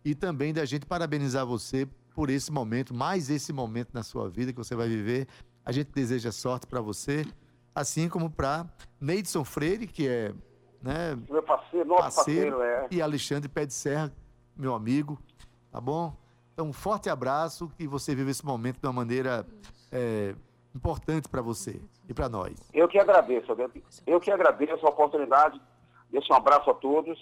e 0.06 0.14
também 0.14 0.54
da 0.54 0.64
gente 0.66 0.86
parabenizar 0.86 1.46
você 1.46 1.88
por 2.14 2.30
esse 2.30 2.52
momento, 2.52 2.94
mais 2.94 3.30
esse 3.30 3.52
momento 3.54 3.90
na 3.94 4.04
sua 4.04 4.30
vida 4.30 4.52
que 4.52 4.58
você 4.58 4.76
vai 4.76 4.88
viver. 4.88 5.28
A 5.66 5.72
gente 5.72 5.90
deseja 5.92 6.32
sorte 6.32 6.68
para 6.68 6.82
você, 6.82 7.26
assim 7.74 8.10
como 8.10 8.30
para 8.30 8.66
Neidson 9.00 9.44
Freire, 9.44 9.88
que 9.88 10.08
é 10.08 10.34
né, 10.82 11.18
Meu 11.30 11.44
parceiro, 11.44 11.88
nosso 11.88 12.02
parceiro, 12.16 12.58
parceiro, 12.58 12.62
é. 12.62 12.88
e 12.92 13.02
Alexandre 13.02 13.50
Pé 13.50 13.66
de 13.66 13.74
Serra, 13.74 14.12
meu 14.56 14.74
amigo, 14.74 15.20
tá 15.72 15.80
bom? 15.80 16.14
Então, 16.54 16.68
um 16.68 16.74
forte 16.74 17.10
abraço, 17.10 17.72
que 17.78 17.88
você 17.88 18.14
vive 18.14 18.32
esse 18.32 18.46
momento 18.46 18.80
de 18.80 18.88
uma 18.88 18.94
maneira 18.94 19.46
é, 19.92 20.36
importante 20.76 21.28
para 21.28 21.42
você 21.42 21.82
e 22.08 22.14
para 22.14 22.28
nós. 22.28 22.70
Eu 22.74 22.88
que 22.88 23.00
agradeço, 23.00 23.52
Ademir. 23.52 23.84
eu 24.06 24.20
que 24.20 24.32
agradeço 24.32 24.86
a 24.86 24.90
oportunidade, 24.90 25.62
deixo 26.10 26.32
um 26.34 26.36
abraço 26.36 26.70
a 26.70 26.74
todos 26.74 27.18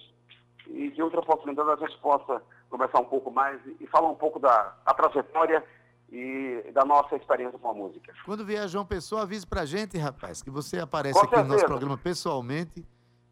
e 0.68 0.90
de 0.92 1.02
outra 1.02 1.20
oportunidade 1.20 1.70
a 1.70 1.76
gente 1.88 1.98
possa 2.00 2.42
conversar 2.70 3.00
um 3.00 3.06
pouco 3.06 3.32
mais 3.32 3.60
e, 3.66 3.78
e 3.82 3.88
falar 3.88 4.10
um 4.10 4.16
pouco 4.16 4.40
da, 4.40 4.76
da 4.86 4.94
trajetória 4.94 5.64
e 6.10 6.72
da 6.74 6.86
nossa 6.86 7.16
experiência 7.16 7.60
com 7.60 7.70
a 7.70 7.74
música. 7.74 8.14
Quando 8.26 8.46
vier 8.46 8.68
João 8.68 8.86
Pessoa, 8.86 9.24
avise 9.24 9.46
pra 9.46 9.66
gente, 9.66 9.98
rapaz, 9.98 10.42
que 10.42 10.50
você 10.50 10.80
aparece 10.80 11.20
Com 11.20 11.26
aqui 11.26 11.36
no 11.36 11.42
nosso 11.44 11.60
certeza. 11.60 11.68
programa 11.68 11.98
pessoalmente. 11.98 12.86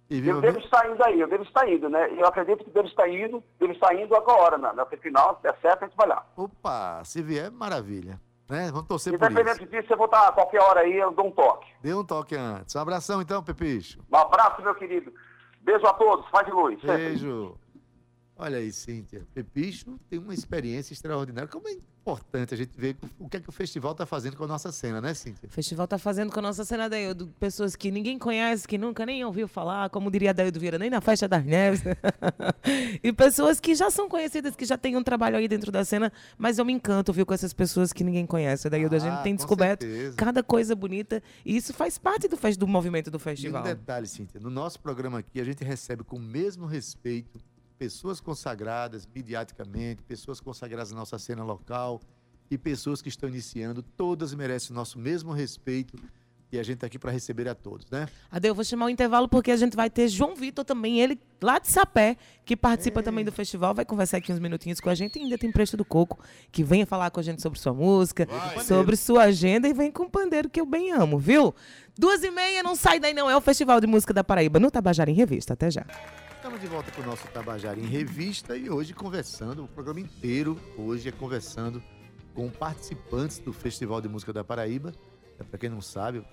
E 0.10 0.18
Eu 0.18 0.24
viva 0.24 0.42
devo 0.42 0.60
estar 0.60 0.90
indo 0.90 1.04
aí, 1.04 1.20
eu 1.20 1.28
devo 1.28 1.44
estar 1.44 1.68
indo, 1.68 1.90
né? 1.90 2.12
Eu 2.12 2.28
acredito 2.28 2.64
que 2.64 2.70
devo 2.70 2.88
estar 2.88 3.08
indo, 3.10 3.44
devo 3.60 3.74
estar 3.74 3.94
indo 3.96 4.16
agora, 4.16 4.58
na, 4.58 4.72
na 4.72 4.86
final, 4.86 5.36
se 5.38 5.44
der 5.44 5.58
certo, 5.62 5.84
a 5.84 5.88
gente 5.88 5.98
vai 5.98 6.08
lá. 6.08 6.26
Opa, 6.38 7.04
se 7.04 7.22
vier, 7.24 7.52
maravilha. 7.52 8.20
Né? 8.48 8.70
Vamos 8.72 8.88
torcer 8.88 9.18
por 9.18 9.26
isso. 9.26 9.32
Independente 9.32 9.66
disso, 9.72 9.92
eu 9.92 9.98
vou 9.98 10.06
estar 10.06 10.28
a 10.28 10.32
qualquer 10.32 10.62
hora 10.62 10.82
aí, 10.82 10.96
eu 10.96 11.12
dou 11.12 11.28
um 11.28 11.32
toque. 11.32 11.68
Dê 11.82 11.94
um 11.94 12.04
toque 12.06 12.36
antes. 12.36 12.76
Um 12.76 12.80
abração 12.80 13.22
então, 13.22 13.44
Pepicho. 13.44 14.00
Um 14.12 14.18
abraço, 14.18 14.62
meu 14.62 14.76
querido. 14.76 15.12
Beijo 15.62 15.86
a 15.88 15.94
todos, 15.94 16.30
faz 16.30 16.46
de 16.46 16.52
luz. 16.52 16.80
Beijo. 16.84 17.58
Olha 18.38 18.58
aí, 18.58 18.70
Cíntia. 18.72 19.26
Pepicho 19.34 19.98
tem 20.10 20.20
uma 20.20 20.34
experiência 20.34 20.92
extraordinária. 20.94 21.48
Como 21.48 21.70
é 21.70 21.72
importante 21.72 22.54
a 22.54 22.58
gente 22.58 22.72
ver 22.78 22.98
o 23.18 23.30
que 23.30 23.38
é 23.38 23.40
que 23.40 23.48
o 23.48 23.52
festival 23.52 23.94
está 23.94 24.06
fazendo 24.06 24.36
com 24.36 24.44
a 24.44 24.48
nossa 24.48 24.74
cena, 24.74 25.00
né, 25.00 25.14
Cíntia? 25.14 25.48
O 25.48 25.52
festival 25.52 25.88
tá 25.88 25.98
fazendo 25.98 26.34
com 26.34 26.40
a 26.40 26.42
nossa 26.42 26.66
cena 26.66 26.90
daí, 26.90 27.14
de 27.14 27.26
pessoas 27.40 27.78
que 27.78 27.90
ninguém 27.90 28.20
conhece, 28.20 28.68
que 28.68 28.78
nunca 28.78 29.06
nem 29.06 29.24
ouviu 29.24 29.48
falar, 29.48 29.90
como 29.90 30.12
diria 30.12 30.34
Daildo 30.34 30.60
Vieira, 30.60 30.78
nem 30.78 30.90
na 30.90 31.00
festa 31.00 31.30
das 31.30 31.46
neves. 31.46 31.82
e 33.02 33.14
pessoas 33.14 33.60
que 33.62 33.74
já 33.74 33.90
são 33.90 34.10
conhecidas, 34.10 34.54
que 34.54 34.66
já 34.66 34.78
têm 34.78 34.98
um 34.98 35.04
trabalho 35.04 35.38
aí 35.38 35.48
dentro 35.48 35.72
da 35.72 35.86
cena, 35.86 36.12
mas 36.38 36.58
eu 36.60 36.66
me 36.66 36.74
encanto, 36.74 37.14
viu, 37.14 37.26
com 37.26 37.34
essas 37.34 37.54
pessoas 37.54 37.94
que 37.94 38.04
ninguém 38.04 38.26
conhece. 38.26 38.70
Daí 38.70 38.84
a 38.84 38.90
gente 38.90 39.08
Ah, 39.08 39.24
tem 39.24 39.34
descoberto 39.34 39.84
certeza. 39.84 40.18
cada 40.18 40.44
coisa 40.44 40.76
bonita, 40.76 41.24
e 41.46 41.56
isso 41.56 41.74
faz 41.74 41.98
parte 41.98 42.28
do, 42.28 42.38
do 42.58 42.68
movimento 42.68 43.10
do 43.10 43.16
E 43.16 43.18
um 43.18 43.20
festival. 43.20 43.64
detalhe, 43.64 44.08
Cíntia, 44.08 44.42
no 44.42 44.50
nosso 44.50 44.78
programa 44.82 45.20
aqui 45.20 45.40
a 45.40 45.44
gente 45.46 45.64
recebe 45.64 46.04
com 46.04 46.18
o 46.18 46.22
mesmo 46.22 46.66
respeito 46.66 47.40
pessoas 47.78 48.20
consagradas 48.20 49.08
mediaticamente, 49.14 50.04
pessoas 50.04 50.40
consagradas 50.40 50.92
na 50.92 50.98
nossa 50.98 51.20
cena 51.20 51.44
local 51.44 52.02
e 52.50 52.58
pessoas 52.58 53.02
que 53.02 53.10
estão 53.10 53.28
iniciando, 53.28 53.82
todas 53.82 54.34
merecem 54.34 54.72
o 54.72 54.76
nosso 54.76 55.00
mesmo 55.00 55.32
respeito 55.32 55.98
e 56.52 56.60
a 56.60 56.64
gente 56.64 56.76
está 56.76 56.88
aqui 56.88 56.98
para 56.98 57.12
receber 57.12 57.48
a 57.50 57.56
todos, 57.56 57.90
né? 57.90 58.08
Ade, 58.32 58.48
eu 58.48 58.56
vou 58.56 58.64
chamar 58.64 58.86
o 58.86 58.90
intervalo 58.90 59.28
porque 59.28 59.52
a 59.52 59.58
gente 59.58 59.76
vai 59.76 59.90
ter 59.90 60.08
João 60.08 60.36
Vitor 60.36 60.64
também, 60.64 61.00
ele 61.00 61.20
lá 61.42 61.60
de 61.60 61.68
Sapé, 61.68 62.18
que 62.46 62.56
participa 62.56 63.04
também 63.04 63.26
do 63.26 63.32
festival, 63.32 63.74
vai 63.74 63.84
conversar 63.84 64.18
aqui 64.18 64.32
uns 64.32 64.40
minutinhos 64.40 64.80
com 64.80 64.90
a 64.90 64.96
gente 64.96 65.20
e 65.20 65.24
ainda 65.24 65.38
tem 65.38 65.52
Preço 65.52 65.76
do 65.76 65.84
Coco, 65.84 66.24
que 66.52 66.64
venha 66.64 66.86
falar 66.86 67.10
com 67.12 67.20
a 67.20 67.24
gente 67.24 67.42
sobre 67.42 67.60
sua 67.60 67.74
música, 67.74 68.28
sobre 68.64 68.96
sua 68.96 69.24
agenda 69.24 69.68
e 69.68 69.74
vem 69.74 69.92
com 69.92 70.04
o 70.04 70.10
pandeiro 70.10 70.50
que 70.50 70.62
eu 70.62 70.66
bem 70.66 70.92
amo, 70.92 71.18
viu? 71.18 71.54
Duas 71.98 72.24
e 72.24 72.32
meia, 72.32 72.62
não 72.64 72.76
sai 72.76 73.00
daí 73.00 73.14
não, 73.14 73.30
é 73.30 73.36
o 73.36 73.42
Festival 73.42 73.82
de 73.82 73.88
Música 73.88 74.14
da 74.14 74.24
Paraíba, 74.24 74.60
no 74.60 74.72
Tabajara 74.72 75.10
em 75.10 75.14
Revista. 75.16 75.54
Até 75.54 75.72
já. 75.72 75.86
Estamos 76.46 76.62
de 76.62 76.68
volta 76.68 76.92
com 76.92 77.02
o 77.02 77.06
nosso 77.08 77.28
Tabajara 77.30 77.80
em 77.80 77.88
Revista 77.88 78.56
e 78.56 78.70
hoje 78.70 78.94
conversando, 78.94 79.64
o 79.64 79.68
programa 79.68 80.00
inteiro 80.00 80.62
hoje 80.78 81.10
é 81.10 81.12
conversando 81.12 81.82
com 82.36 82.52
participantes 82.52 83.40
do 83.40 83.52
Festival 83.52 84.00
de 84.00 84.08
Música 84.08 84.32
da 84.32 84.44
Paraíba. 84.44 84.94
Para 85.50 85.58
quem 85.58 85.72
não 85.72 85.82
sabe, 85.82 86.24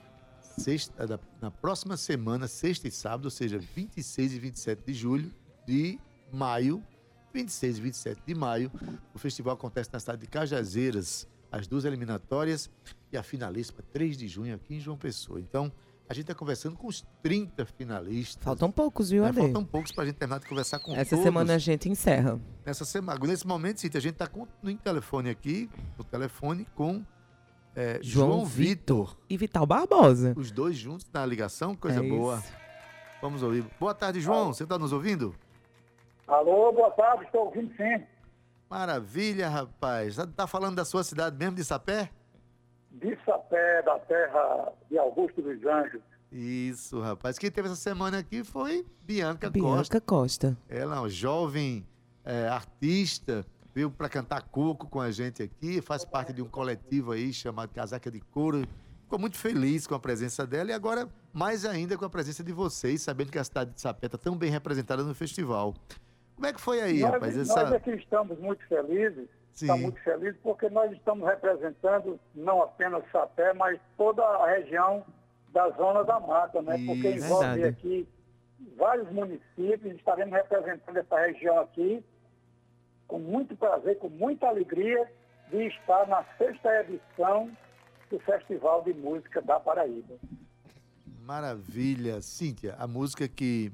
sexta, 0.58 1.06
da- 1.06 1.18
na 1.40 1.50
próxima 1.50 1.96
semana, 1.96 2.46
sexta 2.46 2.86
e 2.86 2.90
sábado, 2.90 3.24
ou 3.24 3.30
seja, 3.30 3.58
26 3.58 4.34
e 4.34 4.38
27 4.38 4.82
de 4.84 4.92
julho 4.92 5.32
de 5.66 5.98
maio, 6.30 6.84
26 7.32 7.78
e 7.78 7.80
27 7.80 8.22
de 8.26 8.34
maio, 8.34 8.70
o 9.14 9.18
festival 9.18 9.54
acontece 9.54 9.88
na 9.94 9.98
cidade 9.98 10.20
de 10.20 10.26
Cajazeiras, 10.26 11.26
as 11.50 11.66
duas 11.66 11.86
eliminatórias 11.86 12.68
e 13.10 13.16
a 13.16 13.22
finalíssima 13.22 13.82
3 13.94 14.18
de 14.18 14.28
junho 14.28 14.54
aqui 14.54 14.74
em 14.74 14.78
João 14.80 14.98
Pessoa. 14.98 15.40
Então, 15.40 15.72
A 16.08 16.14
gente 16.14 16.24
está 16.24 16.34
conversando 16.34 16.76
com 16.76 16.86
os 16.86 17.02
30 17.22 17.64
finalistas. 17.64 18.42
Faltam 18.44 18.70
poucos, 18.70 19.10
viu, 19.10 19.22
né? 19.22 19.30
Ade? 19.30 19.38
Faltam 19.40 19.64
poucos 19.64 19.92
para 19.92 20.02
a 20.04 20.06
gente 20.06 20.16
terminar 20.16 20.40
de 20.40 20.46
conversar 20.46 20.78
com 20.80 20.92
Essa 20.94 21.10
todos. 21.10 21.24
semana 21.24 21.54
a 21.54 21.58
gente 21.58 21.88
encerra. 21.88 22.38
Nessa 22.66 22.84
semana, 22.84 23.18
nesse 23.26 23.46
momento, 23.46 23.80
Cíntia, 23.80 23.98
a 23.98 24.02
gente 24.02 24.12
está 24.20 24.28
no 24.62 24.76
telefone 24.76 25.30
aqui, 25.30 25.70
no 25.96 26.04
telefone 26.04 26.66
com 26.74 27.02
é, 27.74 27.98
João 28.02 28.32
João, 28.32 28.44
Vitor. 28.44 29.16
E 29.30 29.36
Vital 29.38 29.64
Barbosa. 29.64 30.34
Os 30.36 30.50
dois 30.50 30.76
juntos 30.76 31.06
na 31.12 31.24
ligação, 31.24 31.74
coisa 31.74 32.04
É 32.04 32.08
boa. 32.08 32.36
isso. 32.38 32.52
Vamos 33.22 33.42
ouvir. 33.42 33.64
Boa 33.80 33.94
tarde, 33.94 34.20
João. 34.20 34.52
Você 34.52 34.64
está 34.64 34.78
nos 34.78 34.92
ouvindo? 34.92 35.34
Alô, 36.26 36.72
boa 36.72 36.90
tarde, 36.90 37.24
estou 37.24 37.46
ouvindo 37.46 37.72
sim. 37.76 38.04
Maravilha, 38.68 39.48
rapaz. 39.48 40.16
Tá 40.36 40.46
falando 40.46 40.76
da 40.76 40.84
sua 40.84 41.04
cidade 41.04 41.36
mesmo, 41.38 41.54
de 41.56 41.64
Sapé? 41.64 42.10
De 42.90 43.16
Sapé, 43.24 43.31
da 43.82 43.98
terra 44.00 44.72
de 44.90 44.98
Augusto 44.98 45.42
dos 45.42 45.64
Anjos. 45.64 46.00
Isso, 46.30 46.98
rapaz. 47.00 47.38
Quem 47.38 47.50
teve 47.50 47.68
essa 47.68 47.76
semana 47.76 48.18
aqui 48.18 48.42
foi 48.42 48.86
Bianca, 49.02 49.50
Costa. 49.50 49.60
Bianca 49.60 50.00
Costa. 50.00 50.56
Ela 50.68 50.96
é 50.96 50.98
uma 51.00 51.08
jovem 51.08 51.86
é, 52.24 52.48
artista, 52.48 53.44
veio 53.74 53.90
para 53.90 54.08
cantar 54.08 54.42
coco 54.42 54.88
com 54.88 55.00
a 55.00 55.10
gente 55.10 55.42
aqui, 55.42 55.82
faz 55.82 56.04
parte 56.04 56.32
de 56.32 56.40
um 56.40 56.48
coletivo 56.48 57.12
aí 57.12 57.32
chamado 57.32 57.72
Casaca 57.74 58.10
de 58.10 58.20
Couro. 58.20 58.62
Ficou 59.02 59.18
muito 59.18 59.36
feliz 59.36 59.86
com 59.86 59.94
a 59.94 60.00
presença 60.00 60.46
dela 60.46 60.70
e 60.70 60.72
agora 60.72 61.06
mais 61.34 61.66
ainda 61.66 61.98
com 61.98 62.04
a 62.06 62.10
presença 62.10 62.42
de 62.42 62.52
vocês, 62.52 63.02
sabendo 63.02 63.30
que 63.30 63.38
a 63.38 63.44
cidade 63.44 63.72
de 63.74 63.80
Sapé 63.80 64.06
está 64.06 64.16
tão 64.16 64.34
bem 64.34 64.50
representada 64.50 65.02
no 65.02 65.14
festival. 65.14 65.74
Como 66.34 66.46
é 66.46 66.52
que 66.52 66.60
foi 66.60 66.80
aí, 66.80 67.00
nós, 67.00 67.12
rapaz? 67.12 67.36
nós 67.36 67.50
Essa... 67.50 67.76
aqui 67.76 67.90
estamos 67.90 68.38
muito 68.38 68.66
felizes, 68.66 69.28
Estamos 69.54 69.82
muito 69.82 70.00
felizes 70.00 70.38
porque 70.42 70.68
nós 70.70 70.90
estamos 70.92 71.28
representando 71.28 72.18
não 72.34 72.62
apenas 72.62 73.04
Sapé, 73.10 73.52
mas 73.52 73.78
toda 73.96 74.22
a 74.22 74.50
região 74.50 75.04
da 75.50 75.68
Zona 75.70 76.04
da 76.04 76.18
Mata, 76.18 76.62
né? 76.62 76.76
Porque 76.86 77.08
Isso. 77.10 77.26
envolve 77.26 77.60
Verdade. 77.60 77.64
aqui 77.64 78.08
vários 78.76 79.10
municípios, 79.12 79.96
estaremos 79.96 80.32
representando 80.34 80.96
essa 80.96 81.18
região 81.18 81.60
aqui 81.60 82.04
com 83.06 83.18
muito 83.18 83.54
prazer, 83.56 83.98
com 83.98 84.08
muita 84.08 84.48
alegria 84.48 85.10
de 85.50 85.66
estar 85.66 86.06
na 86.08 86.24
sexta 86.38 86.80
edição 86.80 87.50
do 88.10 88.18
Festival 88.20 88.82
de 88.82 88.94
Música 88.94 89.42
da 89.42 89.60
Paraíba. 89.60 90.14
Maravilha. 91.20 92.20
Cíntia, 92.22 92.74
a 92.78 92.86
música 92.86 93.28
que 93.28 93.70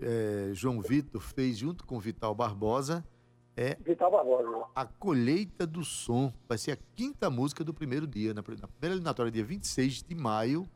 eh, 0.00 0.50
João 0.52 0.80
Vitor 0.82 1.20
fez 1.20 1.56
junto 1.58 1.86
com 1.86 1.98
Vital 1.98 2.34
Barbosa 2.34 3.04
é 3.56 3.76
Barbosa. 3.96 4.66
A 4.74 4.84
Colheita 4.84 5.66
do 5.66 5.84
Som. 5.84 6.32
Vai 6.48 6.58
ser 6.58 6.72
a 6.72 6.78
quinta 6.94 7.30
música 7.30 7.62
do 7.64 7.72
primeiro 7.74 8.06
dia, 8.06 8.34
na, 8.34 8.42
pri- 8.42 8.60
na 8.60 8.66
primeira 8.68 8.94
eliminatória, 8.96 9.30
dia 9.30 9.44
26 9.44 10.02
de 10.02 10.14
maio, 10.14 10.66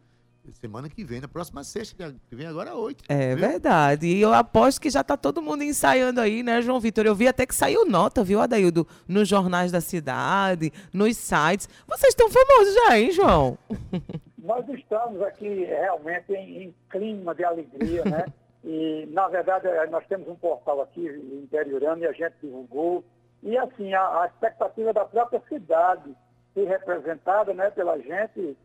semana 0.53 0.89
que 0.89 1.05
vem, 1.05 1.21
na 1.21 1.29
próxima 1.29 1.63
sexta, 1.63 2.15
que 2.29 2.35
vem 2.35 2.47
agora 2.47 2.75
8. 2.75 3.05
É 3.09 3.35
verdade. 3.37 4.07
E 4.07 4.21
eu 4.21 4.33
aposto 4.33 4.81
que 4.81 4.89
já 4.89 5.05
tá 5.05 5.17
todo 5.17 5.43
mundo 5.43 5.63
ensaiando 5.63 6.21
aí, 6.21 6.43
né, 6.43 6.63
João 6.63 6.81
Vitor? 6.81 7.05
Eu 7.05 7.15
vi 7.15 7.29
até 7.29 7.45
que 7.45 7.55
saiu 7.55 7.85
nota, 7.85 8.25
viu, 8.25 8.41
Adaildo? 8.41 8.87
Nos 9.07 9.29
jornais 9.29 9.71
da 9.71 9.81
cidade, 9.81 10.73
nos 10.93 11.17
sites. 11.17 11.69
Vocês 11.87 12.15
estão 12.15 12.31
famosos 12.31 12.75
já, 12.75 12.99
hein, 12.99 13.11
João? 13.13 13.59
Nós 14.39 14.67
estamos 14.71 15.21
aqui 15.21 15.65
realmente 15.67 16.33
em, 16.33 16.63
em 16.65 16.75
clima 16.89 17.35
de 17.35 17.45
alegria, 17.45 18.03
né? 18.07 18.25
E, 18.65 19.07
na 19.11 19.29
verdade, 19.29 19.69
eh, 19.69 19.87
nós 19.87 20.07
temos 20.07 20.29
um 20.29 20.35
portal 20.35 20.81
aqui 20.81 21.07
interiorano 21.43 22.03
e 22.03 22.07
a 22.07 22.13
gente 22.13 22.35
divulgou. 22.43 23.05
E, 23.43 23.57
assim, 23.57 23.95
a, 23.95 24.23
a 24.23 24.27
expectativa 24.27 24.93
da 24.93 25.05
própria 25.05 25.41
cidade 25.49 26.15
ser 26.55 26.67
representada 26.67 27.55
né, 27.55 27.71
pela 27.71 27.99
gente, 27.99 28.57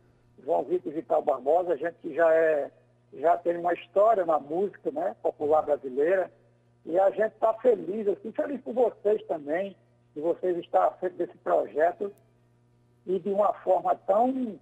João 0.42 0.64
Vitor 0.64 0.92
Vital 0.92 1.22
Barbosa, 1.22 1.74
a 1.74 1.76
gente 1.76 1.94
que 2.02 2.14
já, 2.14 2.32
é, 2.34 2.70
já 3.12 3.36
tem 3.38 3.56
uma 3.56 3.72
história 3.72 4.26
na 4.26 4.38
música 4.40 4.90
né, 4.90 5.14
popular 5.22 5.62
brasileira. 5.62 6.30
E 6.84 6.98
a 6.98 7.10
gente 7.10 7.32
está 7.32 7.54
feliz, 7.54 8.06
assim, 8.08 8.32
feliz 8.32 8.60
por 8.62 8.74
vocês 8.74 9.24
também, 9.26 9.76
de 10.14 10.20
vocês 10.20 10.56
estar 10.58 10.86
à 10.86 10.90
frente 10.92 11.14
desse 11.14 11.36
projeto 11.38 12.12
e 13.06 13.18
de 13.18 13.30
uma 13.30 13.52
forma 13.54 13.94
tão 14.06 14.58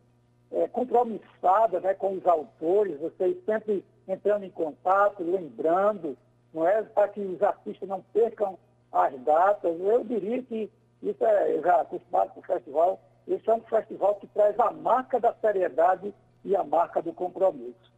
é, 0.53 0.69
compromissada 0.69 1.81
né, 1.81 1.95
com 1.95 2.15
os 2.15 2.27
autores, 2.27 3.01
vocês 3.01 3.37
sempre 3.45 3.85
entrando 4.07 4.45
em 4.45 4.51
contato, 4.51 5.23
lembrando, 5.23 6.17
não 6.53 6.67
é? 6.67 6.83
Para 6.83 7.09
que 7.09 7.21
os 7.21 7.43
artistas 7.43 7.89
não 7.89 8.03
percam 8.13 8.59
as 8.93 9.19
datas. 9.23 9.81
Eu 9.81 10.05
diria 10.05 10.43
que 10.43 10.71
isso 11.03 11.25
é 11.25 11.61
já 11.61 11.81
acostumado 11.81 12.31
com 12.31 12.41
o 12.41 12.45
festival, 12.45 13.01
esse 13.27 13.49
é 13.49 13.55
um 13.55 13.61
festival 13.63 14.17
que 14.17 14.27
traz 14.29 14.59
a 14.59 14.71
marca 14.71 15.19
da 15.19 15.33
seriedade 15.35 16.15
e 16.45 16.57
a 16.57 16.65
marca 16.65 17.01
do 17.01 17.13
compromisso. 17.13 17.93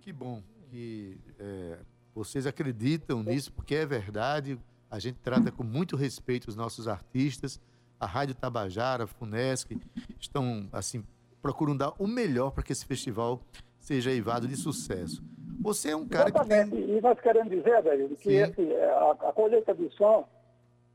Que 0.00 0.12
bom 0.12 0.42
que 0.70 1.18
eh, 1.38 1.78
vocês 2.14 2.46
acreditam 2.46 3.22
nisso, 3.22 3.52
porque 3.52 3.74
é 3.74 3.86
verdade. 3.86 4.58
A 4.90 4.98
gente 4.98 5.18
trata 5.18 5.50
com 5.52 5.62
muito 5.62 5.96
respeito 5.96 6.48
os 6.48 6.56
nossos 6.56 6.88
artistas. 6.88 7.60
A 8.00 8.06
Rádio 8.06 8.34
Tabajara, 8.34 9.04
a 9.04 9.06
Funesc, 9.06 9.76
estão, 10.18 10.68
assim, 10.72 11.04
procuram 11.42 11.76
dar 11.76 11.92
o 11.98 12.06
melhor 12.06 12.50
para 12.50 12.62
que 12.62 12.72
esse 12.72 12.86
festival 12.86 13.40
seja 13.78 14.10
eivado 14.10 14.46
de 14.48 14.56
sucesso. 14.56 15.22
Você 15.60 15.90
é 15.90 15.96
um 15.96 16.06
cara 16.06 16.30
que 16.30 16.38
Exatamente. 16.38 16.70
tem... 16.70 16.96
E 16.96 17.00
nós 17.00 17.18
queremos 17.20 17.50
dizer, 17.50 17.74
Adair, 17.76 18.08
que 18.16 18.32
esse, 18.32 18.72
é, 18.74 18.84
a, 18.90 19.10
a 19.10 19.32
colheita 19.32 19.74
do 19.74 19.90
som 19.92 20.26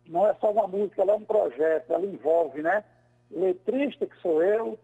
não 0.08 0.26
é 0.28 0.34
só 0.36 0.52
uma 0.52 0.68
música, 0.68 1.02
ela 1.02 1.14
é 1.14 1.16
um 1.16 1.26
projeto, 1.26 1.92
ela 1.92 2.06
envolve, 2.06 2.62
né? 2.62 2.84
Letrista, 3.32 4.06
que 4.06 4.16
sou 4.22 4.42
eu, 4.44 4.78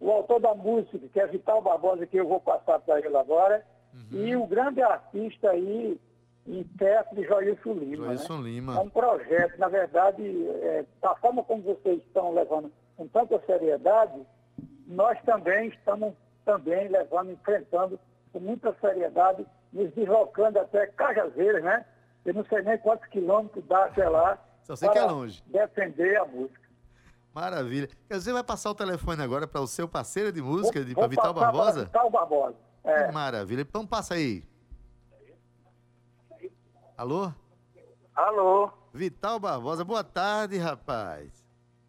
o 0.00 0.10
autor 0.10 0.40
da 0.40 0.54
música, 0.54 0.98
que 1.12 1.20
é 1.20 1.26
Vital 1.26 1.62
Barbosa, 1.62 2.06
que 2.06 2.16
eu 2.16 2.26
vou 2.26 2.40
passar 2.40 2.78
para 2.80 2.98
ele 2.98 3.16
agora, 3.16 3.64
Uhum. 3.94 4.26
e 4.26 4.34
o 4.34 4.46
grande 4.46 4.80
artista 4.80 5.50
aí, 5.50 6.00
intérprete 6.46 7.28
Joilson 7.28 7.74
Lima. 7.74 8.06
Joilson 8.06 8.38
né? 8.38 8.48
Lima. 8.48 8.76
É 8.76 8.80
um 8.80 8.88
projeto, 8.88 9.58
na 9.58 9.68
verdade, 9.68 10.22
é, 10.62 10.84
da 11.00 11.14
forma 11.16 11.44
como 11.44 11.62
vocês 11.62 11.98
estão 11.98 12.32
levando 12.32 12.72
com 12.96 13.06
tanta 13.08 13.38
seriedade, 13.46 14.18
nós 14.86 15.18
também 15.24 15.68
estamos 15.68 16.14
também 16.44 16.88
levando, 16.88 17.30
enfrentando 17.30 17.98
com 18.32 18.40
muita 18.40 18.74
seriedade, 18.80 19.46
nos 19.72 19.92
deslocando 19.92 20.58
até 20.58 20.86
Cajazeiras, 20.88 21.62
né? 21.62 21.84
Eu 22.24 22.34
não 22.34 22.44
sei 22.46 22.62
nem 22.62 22.78
quantos 22.78 23.06
quilômetros 23.08 23.64
dá 23.66 23.84
até 23.84 24.08
lá. 24.08 24.38
Só 24.62 24.76
sei 24.76 24.88
que 24.90 24.98
é 24.98 25.04
longe. 25.04 25.42
Defender 25.46 26.16
a 26.18 26.24
música. 26.24 26.62
Maravilha. 27.34 27.88
Quer 28.08 28.14
dizer, 28.14 28.32
vai 28.32 28.44
passar 28.44 28.70
o 28.70 28.74
telefone 28.74 29.22
agora 29.22 29.46
para 29.46 29.60
o 29.60 29.66
seu 29.66 29.88
parceiro 29.88 30.30
de 30.30 30.42
música, 30.42 30.84
de 30.84 30.94
Vou 30.94 31.02
para 31.02 31.08
Vital 31.08 31.34
Barbosa? 31.34 31.84
Vital 31.84 32.10
Barbosa. 32.10 32.56
É. 32.84 33.06
Que 33.06 33.12
maravilha. 33.12 33.62
Então 33.62 33.86
passa 33.86 34.14
aí. 34.14 34.44
Alô? 36.96 37.32
Alô, 38.14 38.70
Vital 38.92 39.40
Barbosa, 39.40 39.84
boa 39.84 40.04
tarde, 40.04 40.58
rapaz. 40.58 41.42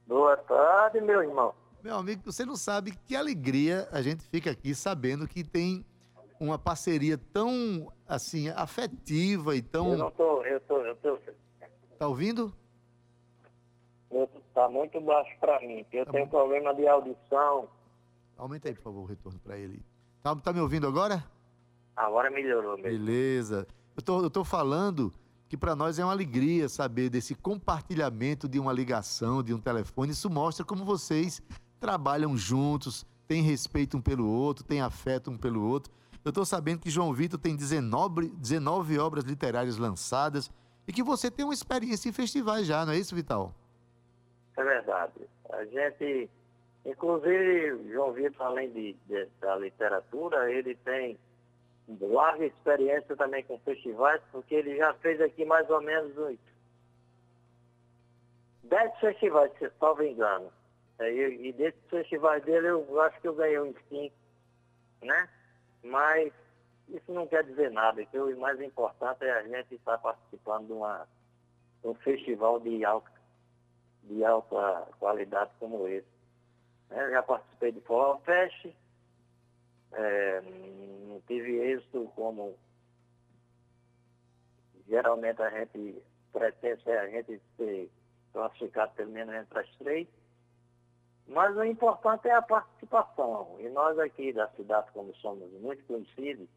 boa 0.07 0.37
tarde, 0.37 1.01
meu 1.01 1.21
irmão. 1.21 1.53
Meu 1.83 1.97
amigo, 1.97 2.21
você 2.23 2.45
não 2.45 2.55
sabe 2.55 2.93
que 3.05 3.13
alegria 3.13 3.89
a 3.91 4.01
gente 4.01 4.23
fica 4.29 4.49
aqui 4.51 4.73
sabendo 4.73 5.27
que 5.27 5.43
tem 5.43 5.85
uma 6.39 6.57
parceria 6.57 7.17
tão, 7.17 7.91
assim, 8.07 8.47
afetiva 8.49 9.53
e 9.53 9.59
Eu 9.59 9.63
tão... 9.65 9.97
não 9.97 10.11
tô, 10.11 10.45
eu 10.45 10.61
tô, 10.61 10.77
eu 10.77 10.95
tô, 10.95 11.19
Tá 11.99 12.07
ouvindo? 12.07 12.53
eu, 14.09 14.29
tá 14.53 14.69
muito 14.69 15.01
baixo 15.01 15.31
para 15.41 15.59
mim, 15.59 15.85
eu 15.91 16.05
tenho 16.05 16.25
problema 16.29 16.73
de 16.73 16.87
audição. 16.87 17.67
Aumenta 18.37 18.69
aí, 18.69 18.75
por 18.75 18.83
favor, 18.83 19.01
o 19.01 19.05
retorno 19.05 19.39
para 19.39 19.57
ele. 19.57 19.81
Tá, 20.21 20.33
tá 20.37 20.53
me 20.53 20.61
ouvindo 20.61 20.87
agora? 20.87 21.21
Agora 21.97 22.31
melhorou 22.31 22.77
mesmo. 22.77 22.83
Beleza. 22.91 23.67
Eu 23.95 24.01
tô, 24.01 24.21
eu 24.23 24.29
tô 24.29 24.45
falando 24.45 25.13
que 25.49 25.57
para 25.57 25.75
nós 25.75 25.99
é 25.99 26.03
uma 26.03 26.13
alegria 26.13 26.69
saber 26.69 27.09
desse 27.09 27.35
compartilhamento 27.35 28.47
de 28.47 28.57
uma 28.57 28.71
ligação, 28.71 29.43
de 29.43 29.53
um 29.53 29.59
telefone. 29.59 30.11
Isso 30.11 30.29
mostra 30.29 30.65
como 30.65 30.83
vocês 30.85 31.41
trabalham 31.87 32.37
juntos, 32.37 33.05
têm 33.27 33.41
respeito 33.41 33.97
um 33.97 34.01
pelo 34.01 34.25
outro, 34.25 34.63
têm 34.63 34.79
afeto 34.79 35.29
um 35.29 35.37
pelo 35.37 35.61
outro. 35.67 35.91
Eu 36.23 36.29
estou 36.29 36.45
sabendo 36.45 36.79
que 36.79 36.89
João 36.89 37.11
Vitor 37.13 37.37
tem 37.37 37.57
19, 37.57 38.29
19 38.29 38.97
obras 38.97 39.25
literárias 39.25 39.77
lançadas 39.77 40.49
e 40.87 40.93
que 40.93 41.03
você 41.03 41.29
tem 41.29 41.43
uma 41.43 41.53
experiência 41.53 42.07
em 42.07 42.13
festivais 42.13 42.65
já, 42.65 42.85
não 42.85 42.93
é 42.93 42.97
isso, 42.97 43.13
Vital? 43.13 43.53
É 44.55 44.63
verdade. 44.63 45.27
A 45.51 45.65
gente, 45.65 46.29
inclusive, 46.85 47.91
João 47.91 48.13
Vitor, 48.13 48.45
além 48.45 48.71
de, 48.71 48.93
de- 49.05 49.27
da 49.41 49.57
literatura, 49.57 50.49
ele 50.49 50.75
tem 50.85 51.19
larga 51.99 52.45
experiência 52.45 53.13
também 53.17 53.43
com 53.43 53.59
festivais, 53.59 54.21
porque 54.31 54.55
ele 54.55 54.77
já 54.77 54.93
fez 54.95 55.19
aqui 55.19 55.43
mais 55.43 55.69
ou 55.69 55.81
menos 55.81 56.17
uns 56.17 56.39
10 58.63 58.99
festivais, 59.01 59.51
se 59.59 59.69
salvo 59.77 60.01
engano. 60.01 60.49
É, 60.99 61.11
E, 61.11 61.49
e 61.49 61.53
desses 61.53 61.81
festivais 61.89 62.43
dele, 62.43 62.67
eu 62.67 63.01
acho 63.01 63.19
que 63.21 63.27
eu 63.27 63.35
ganhei 63.35 63.59
uns 63.59 63.75
5, 63.89 64.15
né? 65.01 65.29
Mas 65.83 66.31
isso 66.89 67.11
não 67.11 67.27
quer 67.27 67.43
dizer 67.43 67.71
nada, 67.71 68.01
o 68.13 68.39
mais 68.39 68.59
importante 68.61 69.23
é 69.23 69.31
a 69.31 69.43
gente 69.43 69.75
estar 69.75 69.97
participando 69.97 70.67
de, 70.67 70.73
uma, 70.73 71.07
de 71.81 71.87
um 71.87 71.93
festival 71.95 72.59
de 72.59 72.83
alta 72.85 73.11
de 74.03 74.23
alta 74.25 74.87
qualidade 74.99 75.51
como 75.59 75.87
esse. 75.87 76.05
né? 76.89 77.05
Eu 77.05 77.11
já 77.11 77.23
participei 77.23 77.71
de 77.71 77.81
Forró 77.81 78.17
Fest, 78.19 78.67
É, 79.93 80.41
não 81.07 81.21
tive 81.27 81.55
êxito 81.57 82.11
como 82.15 82.57
geralmente 84.87 85.41
a 85.41 85.49
gente 85.51 86.01
pretende 86.31 86.89
a 86.91 87.07
gente 87.07 87.39
ser 87.55 87.89
classificado 88.33 88.91
pelo 88.95 89.11
menos 89.11 89.33
entre 89.35 89.59
as 89.59 89.69
três. 89.77 90.07
Mas 91.27 91.55
o 91.55 91.63
importante 91.63 92.27
é 92.27 92.33
a 92.33 92.41
participação. 92.41 93.55
E 93.59 93.69
nós 93.69 93.97
aqui 93.97 94.33
da 94.33 94.47
cidade, 94.49 94.91
como 94.93 95.15
somos 95.15 95.49
muito 95.61 95.83
conhecidos, 95.85 96.47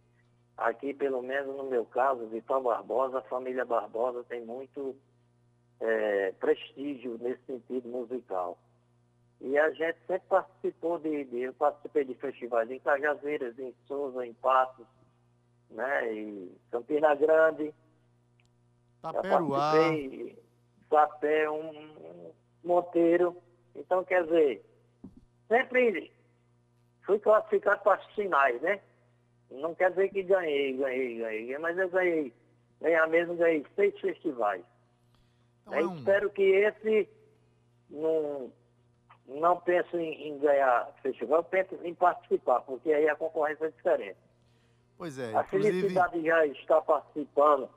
aqui 0.57 0.93
pelo 0.93 1.23
menos 1.23 1.57
no 1.57 1.65
meu 1.65 1.85
caso, 1.85 2.27
Vitor 2.27 2.63
Barbosa, 2.63 3.19
a 3.19 3.23
família 3.23 3.65
Barbosa 3.65 4.25
tem 4.25 4.45
muito 4.45 4.97
é, 5.81 6.33
prestígio 6.33 7.17
nesse 7.19 7.43
sentido 7.45 7.89
musical. 7.89 8.59
E 9.41 9.59
a 9.59 9.71
gente 9.71 9.99
sempre 10.07 10.27
participou 10.29 10.99
de, 10.99 11.25
de 11.25 11.43
eu 11.43 11.55
participei 11.55 12.05
de 12.05 12.15
festivais 12.15 12.71
em 12.71 12.81
Cajazeiras, 12.81 13.59
em 13.59 13.75
Souza, 13.87 14.27
em 14.27 14.33
Patos, 14.35 14.87
né, 15.71 16.13
em 16.13 16.51
Campina 16.71 17.15
Grande. 17.15 17.75
Taperuá. 19.03 19.73
participei, 19.73 20.39
Sapé, 20.89 21.51
um, 21.51 21.71
um 21.71 22.33
Monteiro. 22.65 23.37
Então, 23.77 24.05
quer 24.05 24.25
dizer, 24.25 24.65
sempre 25.49 26.11
fui 27.05 27.19
classificado 27.19 27.83
para 27.83 27.95
as 28.01 28.07
finais, 28.15 28.61
né? 28.63 28.81
Não 29.51 29.75
quer 29.75 29.91
dizer 29.91 30.09
que 30.11 30.23
ganhei, 30.23 30.77
ganhei, 30.77 31.19
ganhei, 31.19 31.59
mas 31.59 31.79
eu 31.79 31.89
ganhei. 31.89 32.33
Ganhar 32.81 33.07
mesmo, 33.09 33.37
ganhei 33.37 33.65
seis 33.75 33.99
festivais. 34.01 34.63
Então 35.63 35.75
é 35.79 35.87
um- 35.87 35.97
Espero 35.97 36.31
que 36.31 36.43
esse 36.43 37.09
não, 37.89 38.53
não 39.27 39.61
pense 39.61 39.97
em, 39.97 40.29
em 40.29 40.39
ganhar 40.39 40.93
festival, 41.03 41.45
pense 41.45 41.75
em 41.83 41.95
participar, 41.95 42.61
porque 42.63 42.93
aí 42.93 43.09
a 43.09 43.17
concorrência 43.17 43.67
é 43.67 43.71
diferente. 43.71 44.19
Pois 44.99 45.19
é, 45.19 45.35
A 45.37 45.43
inclusive. 45.43 45.81
Felicidade 45.81 46.23
já 46.25 46.47
está 46.47 46.81
participando. 46.81 47.69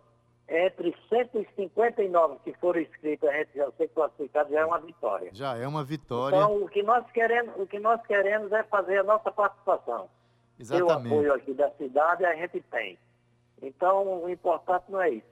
Entre 0.52 0.96
159 1.08 2.40
que 2.44 2.54
foram 2.54 2.82
inscritos, 2.82 3.30
a 3.30 3.34
gente 3.34 3.52
já 3.56 3.72
ser 3.74 3.88
classificado, 3.90 4.52
já 4.52 4.62
é 4.62 4.66
uma 4.66 4.80
vitória. 4.80 5.30
Já 5.32 5.56
é 5.56 5.68
uma 5.68 5.84
vitória. 5.84 6.36
Então, 6.36 6.64
o 6.64 6.68
que 6.68 6.82
nós 6.82 7.06
queremos, 7.12 7.54
o 7.56 7.68
que 7.68 7.80
nós 7.80 8.02
queremos 8.08 8.52
é 8.52 8.64
fazer 8.64 8.98
a 8.98 9.04
nossa 9.04 9.32
participação. 9.32 10.10
Ter 10.58 10.64
o 10.82 10.88
Exatamente. 10.88 11.14
apoio 11.14 11.34
aqui 11.36 11.54
da 11.54 11.70
cidade, 11.72 12.26
a 12.26 12.36
gente 12.36 12.62
tem. 12.62 12.98
Então, 13.62 14.24
o 14.24 14.30
importante 14.30 14.86
não 14.90 15.00
é 15.00 15.12
isso. 15.12 15.28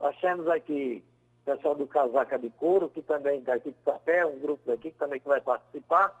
Nós 0.00 0.18
temos 0.18 0.48
aqui 0.48 1.04
o 1.42 1.44
pessoal 1.44 1.74
do 1.74 1.86
Casaca 1.86 2.38
de 2.38 2.48
Couro, 2.48 2.88
que 2.88 3.02
também 3.02 3.42
daqui 3.42 3.70
de 3.70 3.76
Café, 3.84 4.24
um 4.24 4.38
grupo 4.38 4.62
daqui 4.64 4.90
que 4.90 4.98
também 4.98 5.20
que 5.20 5.28
vai 5.28 5.42
participar. 5.42 6.18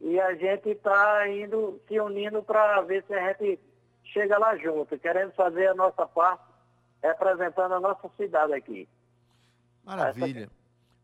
E 0.00 0.18
a 0.18 0.34
gente 0.34 0.70
está 0.70 1.28
indo, 1.28 1.80
se 1.86 2.00
unindo 2.00 2.42
para 2.42 2.80
ver 2.80 3.04
se 3.06 3.14
a 3.14 3.32
gente 3.32 3.60
chega 4.04 4.36
lá 4.36 4.56
junto, 4.56 4.98
querendo 4.98 5.30
fazer 5.32 5.68
a 5.68 5.74
nossa 5.74 6.06
parte, 6.06 6.49
representando 7.02 7.72
a 7.72 7.80
nossa 7.80 8.10
cidade 8.16 8.52
aqui. 8.52 8.88
Maravilha. 9.84 10.50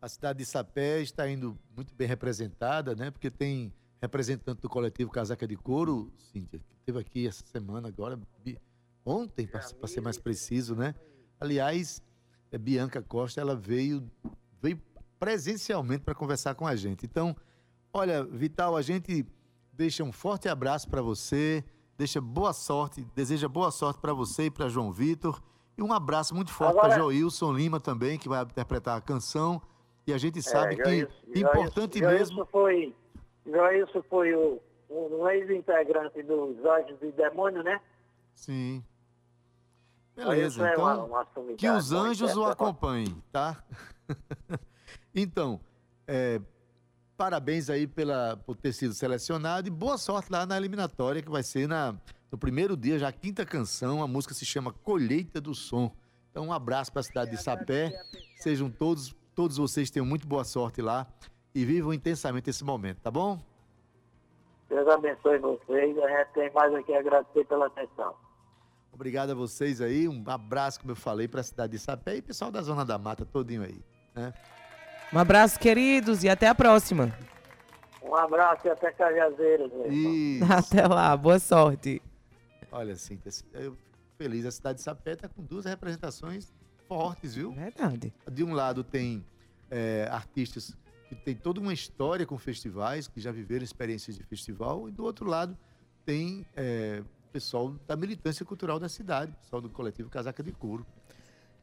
A 0.00 0.08
cidade 0.08 0.38
de 0.40 0.44
Sapé 0.44 1.00
está 1.00 1.28
indo 1.28 1.58
muito 1.74 1.94
bem 1.94 2.06
representada, 2.06 2.94
né? 2.94 3.10
Porque 3.10 3.30
tem 3.30 3.72
representante 4.00 4.60
do 4.60 4.68
coletivo 4.68 5.10
Casaca 5.10 5.46
de 5.46 5.56
Couro, 5.56 6.12
Cíntia, 6.18 6.58
que 6.58 6.74
esteve 6.74 6.98
aqui 7.00 7.26
essa 7.26 7.44
semana 7.46 7.88
agora, 7.88 8.18
ontem, 9.04 9.46
para 9.46 9.62
ser 9.88 10.00
mais 10.00 10.18
preciso, 10.18 10.76
né? 10.76 10.94
Aliás, 11.40 12.02
é, 12.50 12.58
Bianca 12.58 13.02
Costa, 13.02 13.40
ela 13.40 13.56
veio, 13.56 14.08
veio 14.60 14.80
presencialmente 15.18 16.04
para 16.04 16.14
conversar 16.14 16.54
com 16.54 16.66
a 16.66 16.76
gente. 16.76 17.06
Então, 17.06 17.34
olha, 17.92 18.22
Vital, 18.22 18.76
a 18.76 18.82
gente 18.82 19.26
deixa 19.72 20.04
um 20.04 20.12
forte 20.12 20.48
abraço 20.48 20.88
para 20.88 21.02
você, 21.02 21.64
deixa 21.96 22.20
boa 22.20 22.52
sorte, 22.52 23.06
deseja 23.14 23.48
boa 23.48 23.70
sorte 23.70 24.00
para 24.00 24.12
você 24.12 24.46
e 24.46 24.50
para 24.50 24.68
João 24.68 24.92
Vitor. 24.92 25.42
E 25.76 25.82
um 25.82 25.92
abraço 25.92 26.34
muito 26.34 26.50
forte 26.52 26.74
para 26.80 26.96
Joilson 26.96 27.52
Lima 27.52 27.78
também, 27.78 28.18
que 28.18 28.28
vai 28.28 28.42
interpretar 28.42 28.96
a 28.96 29.00
canção. 29.00 29.60
E 30.06 30.12
a 30.12 30.18
gente 30.18 30.40
sabe 30.42 30.74
É, 30.74 30.76
que 30.76 30.82
Joilson- 31.00 31.12
importante 31.34 32.00
mesmo. 32.00 32.36
Joilson 32.36 32.46
foi, 32.46 32.94
Joilson 33.44 34.02
foi 34.08 34.34
o, 34.34 34.60
um 34.88 35.28
ex-integrante 35.28 36.22
dos 36.22 36.56
Anjos 36.64 37.02
e 37.02 37.12
Demônios, 37.12 37.64
né? 37.64 37.80
Sim. 38.34 38.82
Beleza, 40.14 40.66
é 40.66 40.76
uma- 40.78 40.92
então. 40.94 41.06
uma 41.06 41.26
sumidade, 41.34 41.58
que 41.58 41.68
os 41.68 41.90
uma 41.92 42.00
anjos 42.08 42.36
o 42.36 42.44
acompanhem, 42.46 43.22
tá? 43.30 43.62
então, 45.14 45.60
é, 46.06 46.40
parabéns 47.18 47.68
aí 47.68 47.86
pela, 47.86 48.36
por 48.46 48.56
ter 48.56 48.72
sido 48.72 48.94
selecionado 48.94 49.68
e 49.68 49.70
boa 49.70 49.98
sorte 49.98 50.32
lá 50.32 50.46
na 50.46 50.56
eliminatória, 50.56 51.20
que 51.20 51.30
vai 51.30 51.42
ser 51.42 51.68
na, 51.68 51.94
no 52.30 52.38
primeiro 52.38 52.76
dia, 52.76 52.98
já 52.98 53.08
a 53.08 53.12
quinta 53.12 53.44
canção. 53.44 54.02
A 54.02 54.06
música 54.06 54.34
se 54.34 54.44
chama 54.44 54.72
Colheita 54.72 55.40
do 55.40 55.54
Som. 55.54 55.90
Então, 56.30 56.46
um 56.46 56.52
abraço 56.52 56.92
para 56.92 57.00
a 57.00 57.04
cidade 57.04 57.30
de 57.30 57.42
Sapé. 57.42 57.92
Sejam 58.36 58.70
todos, 58.70 59.14
todos 59.34 59.56
vocês 59.56 59.90
tenham 59.90 60.06
muito 60.06 60.26
boa 60.26 60.44
sorte 60.44 60.82
lá 60.82 61.06
e 61.54 61.64
vivam 61.64 61.94
intensamente 61.94 62.50
esse 62.50 62.62
momento, 62.62 63.00
tá 63.00 63.10
bom? 63.10 63.40
Deus 64.68 64.86
abençoe 64.88 65.38
vocês. 65.38 65.96
A 65.98 66.08
gente 66.08 66.32
tem 66.34 66.52
mais 66.52 66.74
aqui 66.74 66.92
a 66.92 66.98
agradecer 66.98 67.46
pela 67.46 67.66
atenção. 67.66 68.14
Obrigado 68.92 69.30
a 69.30 69.34
vocês 69.34 69.80
aí. 69.80 70.08
Um 70.08 70.22
abraço, 70.26 70.80
como 70.80 70.92
eu 70.92 70.96
falei, 70.96 71.28
para 71.28 71.40
a 71.40 71.44
cidade 71.44 71.72
de 71.72 71.78
Sapé 71.78 72.16
e 72.16 72.22
pessoal 72.22 72.50
da 72.50 72.60
Zona 72.60 72.84
da 72.84 72.98
Mata 72.98 73.24
todinho 73.24 73.62
aí. 73.62 73.80
Né? 74.14 74.34
Um 75.12 75.18
abraço, 75.18 75.58
queridos, 75.58 76.24
e 76.24 76.28
até 76.28 76.48
a 76.48 76.54
próxima. 76.54 77.16
Um 78.02 78.14
abraço 78.14 78.66
e 78.66 78.70
até 78.70 78.90
Cajazeiras. 78.92 79.70
Até 80.50 80.86
lá, 80.86 81.16
boa 81.16 81.38
sorte. 81.38 82.00
Olha, 82.76 82.94
Cíntia, 82.94 83.30
eu 83.54 83.74
fico 83.74 83.98
feliz. 84.18 84.44
A 84.44 84.50
cidade 84.50 84.78
de 84.78 84.84
Sapé 84.84 85.14
está 85.14 85.26
com 85.26 85.42
duas 85.42 85.64
representações 85.64 86.52
fortes, 86.86 87.34
viu? 87.34 87.52
Verdade. 87.52 88.12
De 88.30 88.44
um 88.44 88.52
lado 88.52 88.84
tem 88.84 89.24
é, 89.70 90.06
artistas 90.12 90.76
que 91.08 91.14
têm 91.14 91.34
toda 91.34 91.58
uma 91.58 91.72
história 91.72 92.26
com 92.26 92.36
festivais, 92.36 93.08
que 93.08 93.18
já 93.18 93.32
viveram 93.32 93.64
experiências 93.64 94.14
de 94.18 94.22
festival, 94.24 94.90
e 94.90 94.92
do 94.92 95.04
outro 95.04 95.26
lado 95.26 95.56
tem 96.04 96.44
é, 96.54 97.02
pessoal 97.32 97.70
da 97.86 97.96
militância 97.96 98.44
cultural 98.44 98.78
da 98.78 98.90
cidade, 98.90 99.32
pessoal 99.40 99.62
do 99.62 99.70
coletivo 99.70 100.10
Casaca 100.10 100.42
de 100.42 100.52
Couro. 100.52 100.86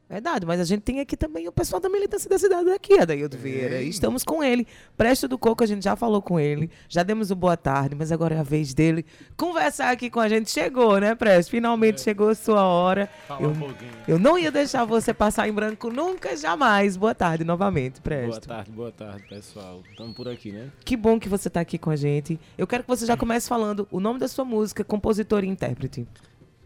Verdade, 0.08 0.44
mas 0.44 0.60
a 0.60 0.64
gente 0.64 0.82
tem 0.82 1.00
aqui 1.00 1.16
também 1.16 1.48
o 1.48 1.52
pessoal 1.52 1.80
da 1.80 1.88
militância 1.88 2.28
da 2.28 2.38
cidade 2.38 2.68
aqui, 2.70 2.98
Adaildo 2.98 3.38
Vieira. 3.38 3.80
E 3.80 3.88
estamos 3.88 4.22
com 4.22 4.44
ele. 4.44 4.66
Presto 4.98 5.26
do 5.26 5.38
Coco, 5.38 5.64
a 5.64 5.66
gente 5.66 5.82
já 5.82 5.96
falou 5.96 6.20
com 6.20 6.38
ele, 6.38 6.70
já 6.90 7.02
demos 7.02 7.30
o 7.30 7.34
boa 7.34 7.56
tarde, 7.56 7.94
mas 7.94 8.12
agora 8.12 8.34
é 8.34 8.38
a 8.38 8.42
vez 8.42 8.74
dele 8.74 9.04
conversar 9.34 9.90
aqui 9.90 10.10
com 10.10 10.20
a 10.20 10.28
gente. 10.28 10.50
Chegou, 10.50 10.98
né, 11.00 11.14
Presto? 11.14 11.50
Finalmente 11.50 12.02
chegou 12.02 12.28
a 12.28 12.34
sua 12.34 12.62
hora. 12.64 13.08
Fala 13.26 13.42
Eu, 13.42 13.50
um 13.50 13.58
pouquinho. 13.58 13.90
eu 14.06 14.18
não 14.18 14.38
ia 14.38 14.52
deixar 14.52 14.84
você 14.84 15.14
passar 15.14 15.48
em 15.48 15.52
branco 15.52 15.90
nunca, 15.90 16.36
jamais. 16.36 16.96
Boa 16.98 17.14
tarde 17.14 17.42
novamente, 17.42 17.94
Boa 17.94 18.02
Presto. 18.02 18.46
tarde, 18.46 18.70
boa 18.70 18.92
tarde, 18.92 19.24
pessoal. 19.26 19.82
Estamos 19.90 20.14
por 20.14 20.28
aqui, 20.28 20.52
né? 20.52 20.68
Que 20.84 20.98
bom 20.98 21.18
que 21.18 21.30
você 21.30 21.48
está 21.48 21.60
aqui 21.60 21.78
com 21.78 21.88
a 21.90 21.96
gente. 21.96 22.38
Eu 22.58 22.66
quero 22.66 22.82
que 22.82 22.88
você 22.88 23.06
já 23.06 23.16
comece 23.16 23.48
falando 23.48 23.88
o 23.90 23.98
nome 23.98 24.18
da 24.20 24.28
sua 24.28 24.44
música, 24.44 24.84
compositor 24.84 25.42
e 25.44 25.48
intérprete. 25.48 26.06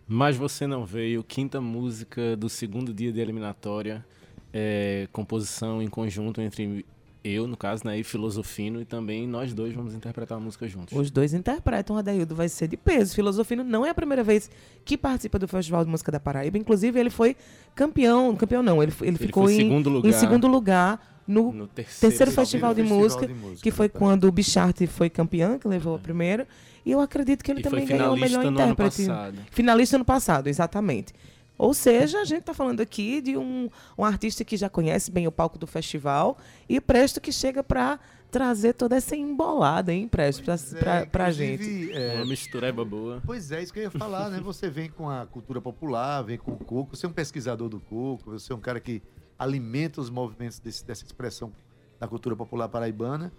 Mas 0.09 0.37
Você 0.37 0.67
Não 0.67 0.87
Veio, 0.87 1.23
quinta 1.23 1.61
música 1.61 2.35
do 2.35 2.49
segundo 2.49 2.95
dia 2.95 3.13
de 3.13 3.21
eliminatória. 3.21 4.05
É, 4.51 5.07
composição 5.13 5.83
em 5.83 5.89
conjunto 5.89 6.41
entre 6.41 6.87
eu, 7.23 7.47
no 7.47 7.57
caso, 7.57 7.83
né, 7.85 7.99
e 7.99 8.03
Filosofino, 8.03 8.81
e 8.81 8.87
também 8.87 9.27
nós 9.27 9.53
dois 9.53 9.75
vamos 9.75 9.93
interpretar 9.93 10.39
a 10.39 10.41
música 10.41 10.67
juntos. 10.67 10.97
Os 10.97 11.11
dois 11.11 11.35
interpretam, 11.35 11.99
Adaildo 11.99 12.35
vai 12.35 12.49
ser 12.49 12.69
de 12.69 12.77
peso. 12.77 13.15
Filosofino 13.15 13.63
não 13.63 13.85
é 13.85 13.91
a 13.91 13.95
primeira 13.95 14.25
vez 14.25 14.51
que 14.83 14.97
participa 14.97 15.39
do 15.39 15.47
Festival 15.47 15.85
de 15.85 15.91
Música 15.91 16.11
da 16.11 16.19
Paraíba. 16.19 16.57
Inclusive, 16.57 16.99
ele 16.99 17.11
foi 17.11 17.37
campeão. 17.75 18.35
Campeão 18.35 18.63
não, 18.63 18.83
ele, 18.83 18.93
ele, 19.03 19.19
ficou 19.19 19.45
foi 19.45 19.55
em, 19.55 19.57
segundo 19.59 19.91
em 19.91 19.93
lugar 19.93 20.13
segundo 20.15 20.47
lugar 20.47 21.23
no, 21.27 21.53
no 21.53 21.67
terceiro, 21.67 22.01
terceiro 22.01 22.33
festival, 22.33 22.73
de, 22.73 22.81
Festival 22.81 23.03
música, 23.03 23.27
de 23.27 23.35
Música 23.35 23.63
que 23.63 23.71
foi 23.71 23.91
quando 23.91 24.25
o 24.25 24.33
Bichart 24.33 24.87
foi 24.87 25.11
campeão, 25.11 25.59
que 25.59 25.69
levou 25.69 25.97
a 25.97 25.99
primeira. 25.99 26.49
E 26.85 26.91
eu 26.93 27.01
acredito 27.01 27.43
que 27.45 27.51
ele 27.51 27.61
E 27.61 27.63
também 27.63 27.85
ganhou 27.87 28.15
o 28.15 28.17
melhor 28.17 28.43
finalista 28.43 28.51
no 28.51 28.59
ano 28.61 28.73
intérprete. 28.73 29.07
passado. 29.07 29.39
Finalista 29.51 29.99
no 29.99 30.05
passado, 30.05 30.47
exatamente. 30.49 31.13
Ou 31.57 31.75
seja, 31.75 32.21
a 32.21 32.25
gente 32.25 32.41
está 32.41 32.55
falando 32.55 32.81
aqui 32.81 33.21
de 33.21 33.37
um, 33.37 33.69
um 33.99 34.05
artista 34.05 34.45
que 34.45 34.57
já 34.57 34.69
conhece 34.69 35.11
bem 35.11 35.27
o 35.27 35.33
palco 35.33 35.59
do 35.59 35.67
festival 35.67 36.39
e 36.69 36.81
Presto 36.81 37.21
que 37.21 37.33
chega 37.33 37.65
para 37.65 37.99
trazer 38.31 38.75
toda 38.75 38.95
essa 38.95 39.17
embolada, 39.17 39.93
hein, 39.93 40.07
Presto, 40.07 40.45
pra, 40.45 40.55
Pois 40.57 40.75
é, 40.75 41.05
pra 41.07 41.31
gente. 41.33 41.91
é, 41.93 42.15
Uma 42.17 42.27
mistureba 42.27 42.85
boa. 42.85 43.21
Pois 43.27 43.51
é, 43.51 43.61
isso 43.63 43.73
que 43.73 43.81
eu 43.81 43.85
ia 43.85 43.91
falar, 43.91 44.31
né? 44.31 44.39
Você 44.45 44.71
vem 44.71 44.89
com 44.89 45.11
a 45.11 45.27
cultura 45.27 45.61
popular, 45.61 46.23
vem 46.23 46.39
com 46.39 46.53
o 46.53 46.57
coco, 46.59 46.95
você 46.95 47.07
é 47.07 47.09
um 47.09 47.13
pesquisador 47.13 47.69
do 47.69 47.81
coco, 47.81 48.31
você 48.31 48.53
é 48.53 48.55
um 48.57 48.61
cara 48.61 48.79
que 48.79 49.03
alimenta 49.37 50.01
os 50.01 50.11
movimentos 50.11 50.59
desse- 50.61 50.85
dessa 50.85 51.05
expressão 51.05 51.51
da 51.99 52.07
cultura 52.07 52.37
popular 52.37 52.69
paraibana. 52.69 53.33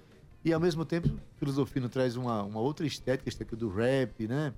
E 0.43 0.53
ao 0.53 0.59
mesmo 0.59 0.85
tempo, 0.85 1.09
filosofia 1.35 1.81
nos 1.81 1.91
traz 1.91 2.15
uma, 2.15 2.43
uma 2.43 2.59
outra 2.59 2.85
estética, 2.85 3.27
estética 3.27 3.55
do 3.55 3.69
rap, 3.69 4.27
né? 4.27 4.53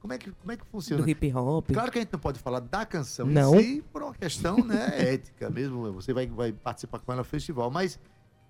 Como 0.00 0.12
é 0.12 0.18
que, 0.18 0.32
como 0.32 0.50
é 0.50 0.56
que 0.56 0.66
funciona? 0.66 1.02
Do 1.02 1.08
hip 1.08 1.32
hop. 1.32 1.70
Claro 1.72 1.92
que 1.92 1.98
a 1.98 2.02
gente 2.02 2.12
não 2.12 2.18
pode 2.18 2.38
falar 2.40 2.58
da 2.58 2.84
canção 2.84 3.24
Não. 3.24 3.54
em 3.54 3.76
si, 3.76 3.84
por 3.92 4.02
uma 4.02 4.12
questão 4.12 4.56
né, 4.58 4.90
ética 5.14 5.48
mesmo. 5.48 5.92
Você 5.92 6.12
vai, 6.12 6.26
vai 6.26 6.52
participar 6.52 6.98
com 6.98 7.12
ela 7.12 7.20
no 7.20 7.24
festival. 7.24 7.70
Mas 7.70 8.00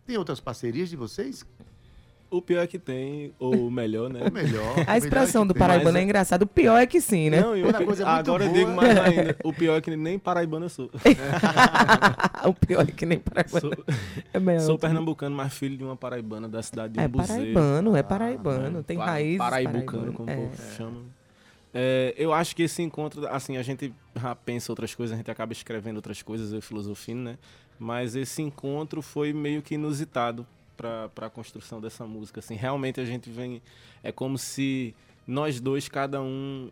tem 0.07 0.17
outras 0.17 0.41
parcerias 0.41 0.89
de 0.89 0.97
vocês? 0.97 1.47
O 2.33 2.41
pior 2.41 2.63
é 2.63 2.67
que 2.67 2.79
tem, 2.79 3.33
ou 3.39 3.71
melhor, 3.71 4.09
né? 4.09 4.21
O 4.27 4.33
melhor. 4.33 4.75
A 4.87 4.97
expressão 4.97 5.47
do 5.47 5.53
tem. 5.53 5.59
paraibano 5.61 5.99
é 5.99 6.01
é- 6.01 6.05
engraçada. 6.05 6.45
O 6.45 6.47
pior 6.47 6.79
é 6.79 6.87
que 6.87 6.99
sim, 7.01 7.29
né? 7.29 7.41
Não, 7.43 7.55
e 7.57 7.61
o 7.61 7.65
Quando 7.67 7.75
a 7.75 7.79
pi- 7.81 7.85
coisa 7.85 8.03
é 8.03 8.07
muito 8.07 8.19
agora 8.31 8.45
eu 8.45 8.49
boa. 8.49 8.59
digo 8.59 8.71
mais 8.73 8.97
ainda. 8.99 9.37
O 9.45 9.53
pior 9.53 9.77
é 9.77 9.81
que 9.83 9.95
nem 9.97 10.19
paraibano 10.19 10.65
eu 10.65 10.69
sou. 10.71 10.91
o 12.49 12.55
pior 12.55 12.83
é 12.89 12.91
que 12.93 13.05
nem 13.07 13.19
paraibano. 13.19 13.61
Sou, 13.61 13.85
É 14.33 14.41
melhor. 14.41 14.61
sou 14.61 14.79
pernambucano, 14.79 15.37
mas 15.37 15.53
filho 15.53 15.77
de 15.77 15.85
uma 15.85 15.97
paraibana 15.97 16.49
da 16.49 16.63
cidade 16.63 16.95
de 16.95 17.01
É 17.01 17.07
Umbuzeiro. 17.07 17.53
paraibano, 17.55 17.97
é 17.97 18.03
paraibano. 18.03 18.83
Tem 18.83 18.97
Pa- 18.97 19.05
raízes. 19.07 19.39
Paraibucano, 19.39 19.85
paraibano. 19.85 20.13
como 20.15 20.31
É. 20.31 20.35
o 20.37 20.41
povo 20.49 20.63
chama. 20.77 21.01
É, 21.75 22.15
eu 22.19 22.33
acho 22.33 22.55
que 22.55 22.63
esse 22.65 22.83
encontro, 22.83 23.27
assim, 23.29 23.57
a 23.57 23.63
gente 23.63 23.93
já 24.15 24.35
pensa 24.35 24.71
outras 24.73 24.95
coisas, 24.95 25.15
a 25.15 25.17
gente 25.17 25.31
acaba 25.31 25.53
escrevendo 25.53 25.97
outras 25.97 26.21
coisas, 26.23 26.53
eu 26.53 26.61
filosofino, 26.61 27.23
né? 27.25 27.39
Mas 27.79 28.15
esse 28.15 28.43
encontro 28.43 29.01
foi 29.03 29.33
meio 29.33 29.63
que 29.63 29.75
inusitado 29.75 30.47
para 30.83 31.27
a 31.27 31.31
construção 31.31 31.81
dessa 31.81 32.07
música. 32.07 32.41
Assim, 32.41 32.55
realmente 32.55 33.01
a 33.01 33.05
gente 33.05 33.31
vem. 33.31 33.63
É 34.03 34.11
como 34.11 34.37
se 34.37 34.95
nós 35.27 35.61
dois, 35.61 35.89
cada 35.89 36.21
um, 36.21 36.71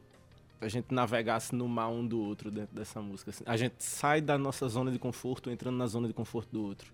a 0.60 0.68
gente 0.68 0.92
navegasse 0.92 1.54
no 1.54 1.68
mar 1.68 1.88
um 1.88 2.06
do 2.06 2.20
outro 2.20 2.50
dentro 2.50 2.74
dessa 2.74 3.00
música. 3.00 3.30
assim. 3.30 3.44
A 3.46 3.56
gente 3.56 3.76
sai 3.78 4.20
da 4.20 4.36
nossa 4.36 4.68
zona 4.68 4.90
de 4.90 4.98
conforto 4.98 5.50
entrando 5.50 5.76
na 5.76 5.86
zona 5.86 6.08
de 6.08 6.14
conforto 6.14 6.48
do 6.52 6.62
outro. 6.62 6.92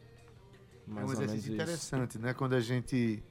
É 0.86 0.90
Mais 0.90 1.08
um 1.08 1.12
ou 1.14 1.18
menos 1.18 1.34
exercício 1.34 1.54
isso. 1.54 1.62
interessante, 1.62 2.18
né? 2.18 2.34
Quando 2.34 2.54
a 2.54 2.60
gente 2.60 3.22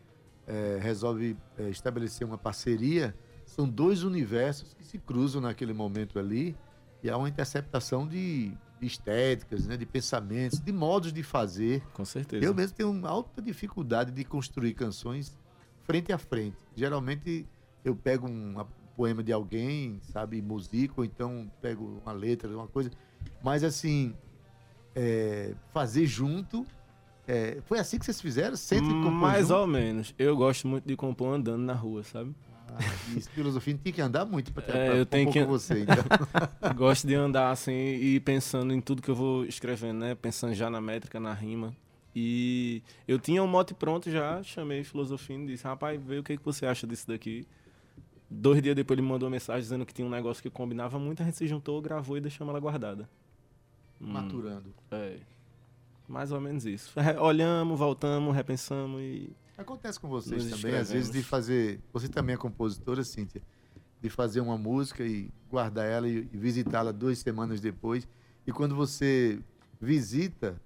é, 0.48 0.78
resolve 0.82 1.38
é, 1.58 1.70
estabelecer 1.70 2.28
uma 2.28 2.38
parceria, 2.38 3.16
são 3.46 3.68
dois 3.68 4.04
universos 4.04 4.74
que 4.74 4.84
se 4.84 4.98
cruzam 4.98 5.42
naquele 5.42 5.74
momento 5.74 6.20
ali 6.20 6.56
e 7.02 7.10
há 7.10 7.18
uma 7.18 7.30
interceptação 7.30 8.08
de 8.08 8.52
estéticas, 8.86 9.68
né? 9.68 9.78
de 9.78 9.86
pensamentos, 9.86 10.60
de 10.60 10.72
modos 10.72 11.12
de 11.12 11.24
fazer. 11.24 11.82
Com 11.94 12.06
certeza. 12.06 12.46
Eu 12.46 12.54
mesmo 12.54 12.76
tenho 12.76 12.92
uma 12.92 13.10
alta 13.10 13.42
dificuldade 13.42 14.12
de 14.12 14.24
construir 14.24 14.74
canções 14.74 15.38
frente 15.84 16.12
a 16.12 16.18
frente. 16.18 16.58
Geralmente 16.76 17.46
eu 17.84 17.96
pego 17.96 18.28
um 18.28 18.56
poema 18.96 19.24
de 19.24 19.32
alguém, 19.32 20.00
sabe, 20.02 20.42
musico, 20.42 21.02
ou 21.02 21.06
então 21.06 21.52
pego 21.62 22.02
uma 22.04 22.14
letra, 22.14 22.50
uma 22.50 22.68
coisa. 22.68 22.90
Mas 23.44 23.64
assim, 23.64 24.16
é, 24.96 25.54
fazer 25.74 26.06
junto. 26.08 26.66
é, 27.28 27.62
foi 27.66 27.80
assim 27.80 28.00
que 28.00 28.06
vocês 28.06 28.22
fizeram? 28.22 28.56
Sempre 28.56 28.90
compor 28.90 29.12
Mais 29.12 29.52
ou 29.52 29.68
menos. 29.68 30.14
Eu 30.18 30.36
gosto 30.36 30.68
muito 30.68 30.88
de 30.88 30.96
compor 30.96 31.36
andando 31.36 31.64
na 31.64 31.74
rua, 31.74 32.04
sabe? 32.04 32.34
Ah, 32.78 33.18
isso, 33.18 33.30
filosofia 33.30 33.80
tinha 33.82 33.94
que 33.94 34.02
andar 34.02 34.26
muito 34.26 34.52
para 34.52 34.78
É, 34.78 35.00
eu 35.00 35.06
tenho 35.06 35.32
que 35.32 35.40
com 35.40 35.48
você. 35.48 35.86
Então. 35.86 36.76
gosto 36.76 37.08
de 37.08 37.16
andar 37.16 37.52
assim 37.52 37.72
e 37.72 38.20
pensando 38.20 38.74
em 38.74 38.82
tudo 38.82 39.02
que 39.02 39.10
eu 39.10 39.16
vou 39.16 39.46
escrevendo, 39.46 40.00
né? 40.00 40.16
Pensando 40.16 40.54
já 40.54 40.70
na 40.70 40.82
métrica, 40.82 41.20
na 41.20 41.34
rima. 41.34 41.76
E 42.16 42.82
eu 43.08 43.20
tinha 43.20 43.44
um 43.44 43.48
mote 43.48 43.74
pronto 43.74 44.10
já, 44.10 44.42
chamei 44.42 44.84
filosofia 44.84 45.36
e 45.36 45.48
disse, 45.48 45.66
rapaz, 45.66 46.02
vê 46.02 46.18
o 46.20 46.24
que, 46.24 46.38
que 46.38 46.46
você 46.46 46.66
acha 46.66 46.88
disso 46.88 47.08
daqui. 47.08 47.46
Dois 48.30 48.62
dias 48.62 48.76
depois 48.76 48.98
ele 48.98 49.06
me 49.06 49.12
mandou 49.12 49.28
uma 49.28 49.34
mensagem 49.34 49.62
dizendo 49.62 49.86
que 49.86 49.94
tinha 49.94 50.08
um 50.08 50.10
negócio 50.10 50.42
que 50.42 50.50
combinava 50.50 50.98
muito, 50.98 51.22
a 51.22 51.26
gente 51.26 51.38
se 51.38 51.46
juntou, 51.46 51.82
gravou 51.82 52.18
e 52.18 52.22
deixamos 52.22 52.52
ela 52.52 52.60
guardada. 52.60 53.10
Hum, 54.00 54.12
Maturando. 54.12 54.74
É. 54.92 55.18
Mais 56.08 56.32
ou 56.32 56.40
menos 56.40 56.66
isso. 56.66 56.94
Olhamos, 57.20 57.78
voltamos, 57.78 58.36
repensamos 58.36 59.02
e. 59.02 59.36
Acontece 59.58 60.00
com 60.00 60.08
vocês 60.10 60.46
Nos 60.46 60.62
também, 60.62 60.78
às 60.78 60.92
vezes, 60.92 61.10
de 61.10 61.24
fazer. 61.24 61.80
Você 61.94 62.10
também 62.10 62.36
é 62.36 62.38
compositora, 62.38 63.04
Cíntia, 63.04 63.42
de 64.02 64.10
fazer 64.10 64.42
uma 64.42 64.58
música 64.58 65.04
e 65.04 65.32
guardar 65.50 65.86
ela 65.86 66.08
e, 66.08 66.22
visitá-la 66.22 66.92
duas 66.92 67.20
semanas 67.20 67.62
depois. 67.62 68.08
E 68.46 68.52
quando 68.52 68.76
você 68.76 69.40
visita, 69.80 70.62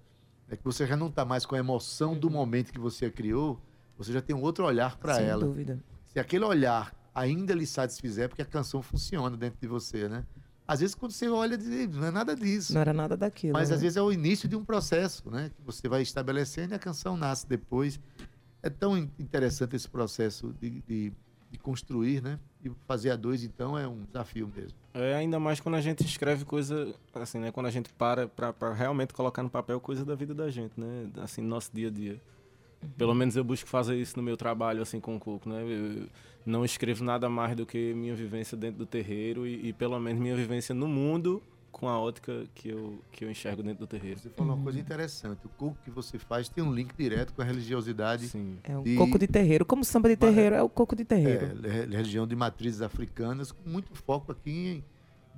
é 0.48 0.56
que 0.56 0.64
você 0.64 0.86
já 0.86 0.96
não 0.96 1.06
está 1.06 1.24
mais 1.24 1.46
com 1.46 1.54
a 1.54 1.58
emoção 1.58 2.18
do 2.18 2.28
momento 2.28 2.72
que 2.72 2.80
você 2.80 3.06
a 3.06 3.10
criou, 3.10 3.60
você 3.96 4.12
já 4.12 4.20
tem 4.20 4.34
um 4.34 4.42
outro 4.42 4.64
olhar 4.64 4.96
para 4.96 5.14
Sem 5.14 5.26
ela. 5.26 5.44
dúvida. 5.44 5.78
Se 6.08 6.18
aquele 6.18 6.44
olhar 6.44 6.92
ainda 7.14 7.54
lhe 7.54 7.66
satisfizer, 7.66 8.24
é 8.24 8.28
porque 8.28 8.42
a 8.42 8.46
canção 8.46 8.82
funciona 8.82 9.36
dentro 9.36 9.60
de 9.60 9.68
você, 9.68 10.08
né? 10.08 10.24
Às 10.66 10.80
vezes, 10.80 10.94
quando 10.94 11.10
você 11.10 11.28
olha, 11.28 11.58
diz, 11.58 11.96
não 11.96 12.06
é 12.06 12.10
nada 12.12 12.34
disso. 12.34 12.72
Não 12.72 12.80
era 12.80 12.92
nada 12.92 13.16
daquilo. 13.16 13.52
Mas 13.52 13.70
né? 13.70 13.74
às 13.74 13.82
vezes 13.82 13.96
é 13.96 14.02
o 14.02 14.12
início 14.12 14.48
de 14.48 14.54
um 14.54 14.64
processo, 14.64 15.28
né? 15.28 15.50
Que 15.54 15.62
você 15.62 15.88
vai 15.88 16.00
estabelecendo 16.00 16.74
e 16.74 16.76
a 16.76 16.78
canção 16.78 17.16
nasce 17.16 17.46
depois. 17.46 17.98
É 18.62 18.70
tão 18.70 18.96
in- 18.96 19.10
interessante 19.18 19.74
esse 19.76 19.88
processo 19.88 20.54
de, 20.60 20.82
de, 20.86 21.12
de 21.50 21.58
construir, 21.58 22.22
né? 22.22 22.38
E 22.64 22.70
fazer 22.86 23.10
a 23.10 23.16
dois, 23.16 23.42
então, 23.42 23.78
é 23.78 23.88
um 23.88 24.04
desafio 24.04 24.50
mesmo. 24.54 24.78
É 24.92 25.14
ainda 25.14 25.38
mais 25.40 25.60
quando 25.60 25.76
a 25.76 25.80
gente 25.80 26.04
escreve 26.04 26.44
coisa, 26.44 26.94
assim, 27.14 27.38
né? 27.38 27.50
Quando 27.50 27.66
a 27.66 27.70
gente 27.70 27.90
para 27.92 28.28
pra 28.28 28.72
realmente 28.74 29.14
colocar 29.14 29.42
no 29.42 29.50
papel 29.50 29.80
coisa 29.80 30.04
da 30.04 30.14
vida 30.14 30.34
da 30.34 30.50
gente, 30.50 30.78
né? 30.78 31.08
Assim, 31.18 31.40
nosso 31.42 31.70
dia 31.72 31.88
a 31.88 31.90
dia. 31.90 32.20
Pelo 32.96 33.14
menos 33.14 33.36
eu 33.36 33.44
busco 33.44 33.68
fazer 33.68 33.96
isso 33.96 34.16
no 34.16 34.22
meu 34.22 34.36
trabalho, 34.36 34.82
assim, 34.82 35.00
com 35.00 35.16
o 35.16 35.20
Coco, 35.20 35.48
né? 35.48 35.62
Eu 35.62 36.06
não 36.46 36.64
escrevo 36.64 37.04
nada 37.04 37.28
mais 37.28 37.54
do 37.54 37.66
que 37.66 37.92
minha 37.94 38.14
vivência 38.14 38.56
dentro 38.56 38.78
do 38.78 38.86
terreiro 38.86 39.46
e, 39.46 39.68
e 39.68 39.72
pelo 39.72 39.98
menos 40.00 40.20
minha 40.20 40.34
vivência 40.34 40.74
no 40.74 40.88
mundo 40.88 41.42
com 41.72 41.88
a 41.88 41.98
ótica 41.98 42.44
que 42.54 42.68
eu, 42.68 43.02
que 43.12 43.24
eu 43.24 43.30
enxergo 43.30 43.62
dentro 43.62 43.78
do 43.80 43.86
terreiro. 43.86 44.18
Você 44.20 44.28
falou 44.30 44.54
uma 44.54 44.62
coisa 44.62 44.78
interessante. 44.78 45.46
O 45.46 45.48
coco 45.50 45.76
que 45.84 45.90
você 45.90 46.18
faz 46.18 46.48
tem 46.48 46.62
um 46.62 46.72
link 46.72 46.92
direto 46.96 47.32
com 47.32 47.42
a 47.42 47.44
religiosidade. 47.44 48.28
Sim. 48.28 48.58
É 48.64 48.76
o 48.76 48.82
de- 48.82 48.96
coco 48.96 49.18
de 49.18 49.26
terreiro. 49.26 49.64
Como 49.64 49.84
samba 49.84 50.08
de 50.08 50.16
terreiro, 50.16 50.54
é 50.56 50.62
o 50.62 50.68
coco 50.68 50.94
de 50.96 51.02
É, 51.02 51.06
terreiro. 51.06 51.56
le- 51.60 51.68
religião 51.96 52.26
de 52.26 52.34
matrizes 52.36 52.82
africanas, 52.82 53.52
com 53.52 53.68
muito 53.68 53.94
foco 53.94 54.32
aqui 54.32 54.50
em- 54.50 54.84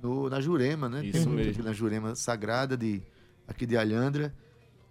no, 0.01 0.29
na 0.29 0.41
Jurema, 0.41 0.89
né? 0.89 1.03
Isso 1.05 1.11
Tem 1.13 1.21
muito 1.27 1.35
mesmo. 1.37 1.51
aqui 1.51 1.61
na 1.61 1.71
Jurema 1.73 2.15
Sagrada, 2.15 2.75
de, 2.75 3.01
aqui 3.47 3.65
de 3.65 3.77
Alhandra. 3.77 4.33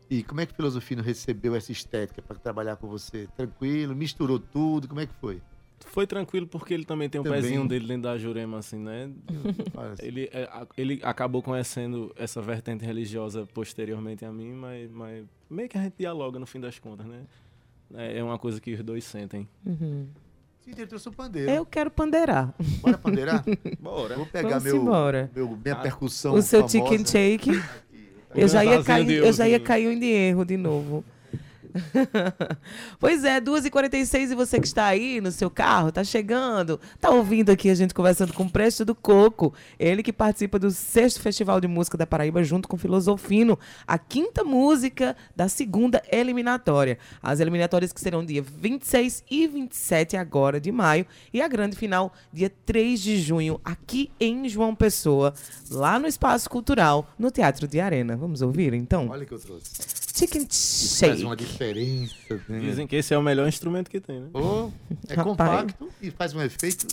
E 0.09 0.23
como 0.23 0.41
é 0.41 0.47
que 0.47 0.53
o 0.53 0.57
Filosofino 0.57 1.03
recebeu 1.03 1.55
essa 1.55 1.73
estética 1.73 2.21
para 2.23 2.37
trabalhar 2.39 2.77
com 2.77 2.87
você? 2.87 3.27
Tranquilo? 3.37 3.95
Misturou 3.97 4.39
tudo? 4.39 4.87
Como 4.89 5.01
é 5.01 5.07
que 5.07 5.15
foi? 5.15 5.41
Foi 5.87 6.07
tranquilo 6.07 6.47
porque 6.47 6.73
ele 6.73 6.85
também 6.85 7.09
tem 7.09 7.21
um 7.21 7.25
Também. 7.25 7.43
pezinho 7.43 7.67
dele 7.69 7.87
dentro 7.87 8.03
da 8.03 8.17
Jurema, 8.19 8.59
assim, 8.59 8.79
né? 8.79 9.11
Ele, 10.01 10.29
é, 10.33 10.49
ele 10.77 11.01
acabou 11.03 11.43
conhecendo 11.43 12.13
essa 12.17 12.41
vertente 12.41 12.85
religiosa 12.85 13.47
posteriormente 13.53 14.25
a 14.25 14.33
mim, 14.33 14.53
mas, 14.53 14.91
mas 14.91 15.25
meio 15.51 15.69
que 15.69 15.77
a 15.77 15.83
gente 15.83 15.95
dialoga 15.99 16.39
no 16.39 16.47
fim 16.47 16.61
das 16.61 16.79
contas, 16.79 17.07
né? 17.07 17.21
É 17.95 18.19
é 18.19 18.25
uma 18.25 18.39
coisa 18.39 18.61
que 18.61 18.73
os 18.73 18.83
dois 18.83 19.05
sentem. 19.05 19.47
Uhum. 19.67 20.07
Sim, 20.61 20.71
ele 20.77 20.87
trouxe 20.87 21.09
o 21.09 21.13
pandeiro. 21.13 21.51
Eu 21.51 21.67
quero 21.67 21.91
pandeirar. 21.91 22.55
Bora 22.81 22.97
pandeirar? 22.97 23.45
Bora. 23.81 24.17
Vou 24.17 24.27
pegar 24.27 24.49
Vamos 24.51 24.65
meu, 24.65 24.77
embora. 24.77 25.31
meu- 25.35 25.49
minha 25.63 25.75
Ah, 25.75 25.81
percussão 25.81 26.35
o 26.35 26.41
seu 26.41 26.67
famosa. 26.69 26.79
chicken 26.91 27.05
shake. 27.07 27.51
Eu 28.35 28.49
já, 28.49 28.65
ia 28.65 28.83
cair, 28.83 29.11
eu 29.19 29.33
já 29.33 29.47
ia 29.47 29.61
cair 29.61 29.99
de 29.99 30.07
erro 30.07 30.45
de 30.45 30.57
novo. 30.57 31.05
pois 32.99 33.25
é, 33.25 33.41
2h46 33.41 34.31
e 34.31 34.35
você 34.35 34.61
que 34.61 34.67
está 34.67 34.87
aí 34.87 35.21
no 35.21 35.31
seu 35.33 35.51
carro, 35.51 35.93
tá 35.93 36.05
chegando, 36.05 36.79
tá 37.01 37.11
ouvindo 37.11 37.51
aqui 37.51 37.71
a 37.71 37.75
gente 37.75 37.95
conversando 37.95 38.33
com 38.33 38.45
o 38.45 38.51
Presto 38.51 38.85
do 38.85 38.95
Coco, 38.95 39.55
ele 39.79 40.03
que 40.03 40.13
participa 40.13 40.59
do 40.59 40.71
sexto 40.71 41.21
Festival 41.21 41.61
de 41.61 41.69
Música 41.69 41.97
da 41.97 42.07
Paraíba 42.07 42.43
junto 42.45 42.69
com 42.69 42.77
Filosofino, 42.77 43.59
a 43.87 43.99
quinta 43.99 44.45
música 44.45 45.17
da 45.35 45.49
segunda 45.49 46.03
eliminatória. 46.11 46.99
As 47.23 47.41
eliminatórias 47.41 47.93
que 47.93 48.01
serão 48.01 48.25
dia 48.25 48.43
26 48.43 49.25
e 49.31 49.47
27 49.47 50.17
agora 50.17 50.61
de 50.61 50.71
maio 50.71 51.07
e 51.33 51.41
a 51.41 51.49
grande 51.49 51.77
final 51.77 52.13
dia 52.33 52.53
3 52.65 53.01
de 53.01 53.21
junho 53.21 53.61
aqui 53.65 54.11
em 54.21 54.49
João 54.49 54.75
Pessoa, 54.75 55.35
lá 55.71 55.99
no 55.99 56.07
Espaço 56.07 56.49
Cultural, 56.49 57.09
no 57.19 57.31
Teatro 57.31 57.67
de 57.67 57.81
Arena. 57.81 58.17
Vamos 58.17 58.43
ouvir 58.43 58.75
então? 58.75 59.09
Olha 59.09 59.25
que 59.25 59.33
eu 59.33 59.39
trouxe. 59.39 59.71
Chicken 60.15 60.43
Faz 60.43 60.99
Shake. 60.99 61.25
uma 61.25 61.35
diferença. 61.37 62.15
Né? 62.49 62.61
Dizem 62.61 62.87
que 62.87 62.97
esse 62.97 63.15
é 63.15 63.19
o 63.19 63.23
melhor 63.23 63.49
instrumento 63.49 63.91
que 63.91 64.01
tem, 64.01 64.21
né? 64.21 64.29
Oh, 64.35 64.71
é 65.09 65.15
Rapaz. 65.15 65.25
compacto 65.25 65.89
e 66.03 66.11
faz 66.11 66.35
um 66.35 66.41
efeito 66.43 66.87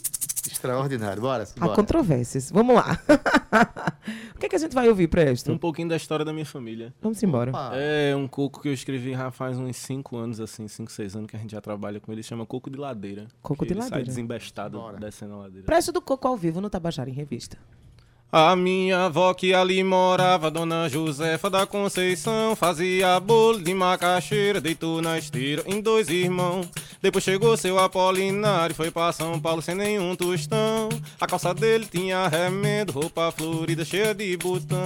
extraordinário. 0.49 1.21
Bora, 1.21 1.43
Há 1.43 1.45
simbora. 1.45 1.75
controvérsias. 1.75 2.49
Vamos 2.51 2.75
lá. 2.75 2.97
o 4.35 4.39
que, 4.39 4.45
é 4.45 4.49
que 4.49 4.55
a 4.55 4.59
gente 4.59 4.73
vai 4.73 4.87
ouvir, 4.89 5.07
Presto? 5.07 5.51
Um 5.51 5.57
pouquinho 5.57 5.89
da 5.89 5.95
história 5.95 6.23
da 6.23 6.31
minha 6.33 6.45
família. 6.45 6.93
Vamos 7.01 7.21
embora. 7.21 7.51
Opa. 7.51 7.71
É 7.75 8.15
um 8.15 8.27
coco 8.27 8.61
que 8.61 8.69
eu 8.69 8.73
escrevi 8.73 9.11
já 9.11 9.31
faz 9.31 9.57
uns 9.57 9.75
5 9.77 10.15
anos, 10.17 10.39
assim, 10.39 10.67
5, 10.67 10.91
6 10.91 11.15
anos 11.15 11.29
que 11.29 11.35
a 11.35 11.39
gente 11.39 11.51
já 11.51 11.61
trabalha 11.61 11.99
com 11.99 12.11
ele. 12.11 12.23
Chama 12.23 12.45
Coco 12.45 12.69
de 12.69 12.77
Ladeira. 12.77 13.27
Coco 13.41 13.65
de 13.65 13.73
ele 13.73 13.81
Sai 13.81 13.89
Ladeira. 13.89 14.07
desembestado 14.07 14.79
Bora. 14.79 14.97
descendo 14.97 15.33
a 15.33 15.37
ladeira. 15.37 15.65
Presto 15.65 15.91
do 15.91 16.01
Coco 16.01 16.27
ao 16.27 16.37
vivo 16.37 16.61
no 16.61 16.69
Tabajara 16.69 17.09
em 17.09 17.13
Revista. 17.13 17.57
A 18.31 18.55
minha 18.55 19.05
avó 19.05 19.33
que 19.33 19.55
ali 19.55 19.83
morava, 19.83 20.51
Dona 20.51 20.87
Josefa 20.87 21.49
da 21.49 21.65
Conceição, 21.65 22.55
fazia 22.55 23.19
bolo 23.19 23.59
de 23.59 23.73
macaxeira, 23.73 24.61
deitou 24.61 25.01
na 25.01 25.17
esteira 25.17 25.63
em 25.65 25.81
dois 25.81 26.09
irmãos. 26.09 26.69
Depois 27.01 27.23
chegou 27.23 27.57
seu 27.57 27.79
Apolinário, 27.79 28.75
foi 28.75 28.91
pra 28.91 29.11
São 29.11 29.39
Paulo 29.39 29.63
sem 29.63 29.73
nenhum 29.73 30.15
tostão. 30.15 30.89
A 31.19 31.25
calça 31.25 31.55
dele 31.55 31.87
tinha 31.91 32.27
remendo, 32.27 32.91
roupa 32.91 33.31
florida 33.31 33.83
cheia 33.83 34.13
de 34.13 34.37
botão. 34.37 34.77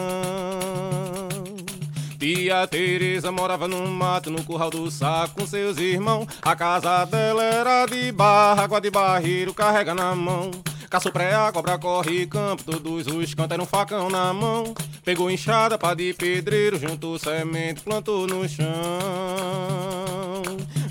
Tia 2.18 2.66
Teresa 2.66 3.30
morava 3.30 3.68
no 3.68 3.86
mato, 3.86 4.32
no 4.32 4.42
curral 4.46 4.70
do 4.70 4.90
saco 4.90 5.42
com 5.42 5.46
seus 5.46 5.78
irmãos. 5.78 6.28
A 6.42 6.56
casa 6.56 7.04
dela 7.04 7.44
era 7.44 7.86
de 7.88 8.10
barra, 8.14 8.64
água 8.64 8.80
de 8.80 8.90
barreiro, 8.90 9.54
carrega 9.54 9.94
na 9.94 10.16
mão. 10.16 10.50
Caçou 10.94 11.12
pré, 11.12 11.34
cobra, 11.52 11.76
corre 11.80 12.28
campo, 12.28 12.64
todos 12.64 13.08
os 13.08 13.34
cantos 13.34 13.56
eram 13.56 13.66
facão 13.66 14.12
na 14.12 14.32
mão. 14.32 14.76
Pegou 15.04 15.32
enxada, 15.32 15.76
pá 15.76 15.96
de 15.96 16.14
pedreiro, 16.14 16.78
juntou 16.78 17.18
semente, 17.18 17.82
plantou 17.82 18.28
no 18.28 18.48
chão. 18.48 18.68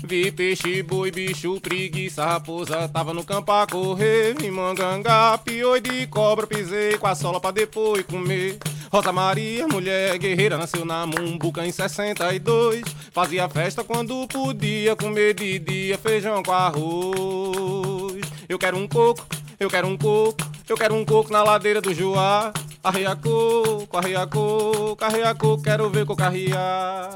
Vi 0.03 0.29
peixe, 0.29 0.83
boi, 0.83 1.09
bicho, 1.09 1.57
preguiça, 1.61 2.25
raposa, 2.25 2.85
tava 2.89 3.13
no 3.13 3.23
campo 3.23 3.49
a 3.53 3.65
correr. 3.65 4.35
Vi 4.37 4.51
mangangá, 4.51 5.37
pioi 5.37 5.79
de 5.79 6.05
cobra, 6.07 6.45
pisei 6.45 6.97
com 6.97 7.07
a 7.07 7.15
sola 7.15 7.39
pra 7.39 7.51
depois 7.51 8.05
comer. 8.05 8.57
Rosa 8.91 9.13
Maria, 9.13 9.65
mulher 9.69 10.17
guerreira, 10.17 10.57
nasceu 10.57 10.83
na 10.83 11.07
Mumbuca 11.07 11.65
em 11.65 11.71
62. 11.71 12.83
Fazia 13.13 13.47
festa 13.47 13.85
quando 13.85 14.27
podia 14.27 14.97
comer 14.97 15.33
de 15.33 15.59
dia 15.59 15.97
feijão 15.97 16.43
com 16.43 16.51
arroz. 16.51 18.21
Eu 18.49 18.59
quero 18.59 18.77
um 18.77 18.85
coco, 18.85 19.25
eu 19.63 19.69
quero 19.69 19.87
um 19.87 19.97
coco, 19.97 20.37
eu 20.67 20.77
quero 20.77 20.93
um 20.95 21.05
coco 21.05 21.31
na 21.31 21.43
ladeira 21.43 21.81
do 21.81 21.93
Juá. 21.93 22.51
Arreia 22.83 23.15
coco, 23.15 23.97
arreia 23.97 24.27
coco, 24.27 24.97
arreia 25.05 25.33
coco, 25.33 25.63
quero 25.63 25.89
ver 25.89 26.05
coco 26.05 26.21
arriar. 26.21 27.15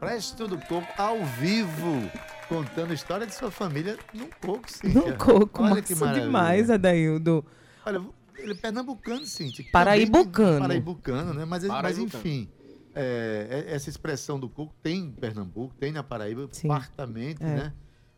Presto 0.00 0.46
do 0.46 0.56
Coco 0.58 0.86
ao 0.96 1.24
vivo, 1.24 2.08
contando 2.48 2.92
a 2.92 2.94
história 2.94 3.26
de 3.26 3.34
sua 3.34 3.50
família 3.50 3.96
num 4.14 4.28
coco, 4.40 4.70
sim. 4.70 4.88
No 4.92 5.16
coco, 5.16 5.62
Olha 5.64 5.82
que 5.82 5.92
massa 5.92 6.04
maravilha. 6.04 6.26
demais, 6.26 6.70
Adaildo. 6.70 7.44
Olha, 7.84 8.00
ele 8.36 8.52
é 8.52 8.54
pernambucano, 8.54 9.26
Cíntia. 9.26 9.64
que 9.64 9.70
Paraibucano. 9.72 10.50
tem- 10.52 10.60
Paraibucano, 10.60 11.34
né? 11.34 11.44
Mas, 11.44 11.64
mas 11.64 11.72
Paraibutano. 11.72 12.22
enfim, 12.24 12.48
é, 12.94 13.64
é- 13.68 13.74
essa 13.74 13.90
expressão 13.90 14.38
do 14.38 14.48
coco 14.48 14.72
tem 14.82 14.98
em 15.06 15.10
Pernambuco, 15.10 15.74
tem 15.80 15.90
na 15.90 16.02
Paraíba, 16.04 16.48
fartamente, 16.66 17.42
É. 17.42 17.46
né? 17.46 17.72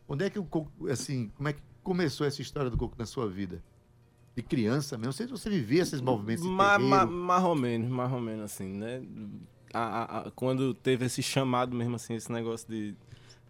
Onde 0.07 0.25
é 0.25 0.29
que 0.29 0.37
o 0.37 0.43
coco, 0.43 0.87
assim, 0.87 1.31
como 1.35 1.49
é 1.49 1.53
que 1.53 1.61
começou 1.83 2.25
essa 2.25 2.41
história 2.41 2.69
do 2.69 2.77
coco 2.77 2.95
na 2.97 3.05
sua 3.05 3.27
vida? 3.27 3.61
De 4.35 4.41
criança 4.41 4.97
mesmo? 4.97 5.07
Não 5.07 5.11
sei 5.13 5.25
se 5.25 5.31
você 5.31 5.49
vivia 5.49 5.81
esses 5.81 5.99
movimentos 6.01 6.43
de 6.43 6.49
Ma, 6.49 6.77
ma, 6.79 6.99
terreiro. 6.99 7.11
mais 7.11 7.43
ou 7.43 7.55
menos, 7.55 7.89
mais 7.89 8.11
ou 8.13 8.19
menos 8.21 8.45
assim, 8.45 8.67
né? 8.69 9.01
A- 9.73 9.79
a- 9.79 10.19
a- 10.27 10.31
quando 10.31 10.73
teve 10.73 11.05
esse 11.05 11.21
chamado 11.21 11.75
mesmo 11.75 11.95
assim, 11.95 12.13
esse 12.15 12.31
negócio 12.31 12.67
de, 12.69 12.95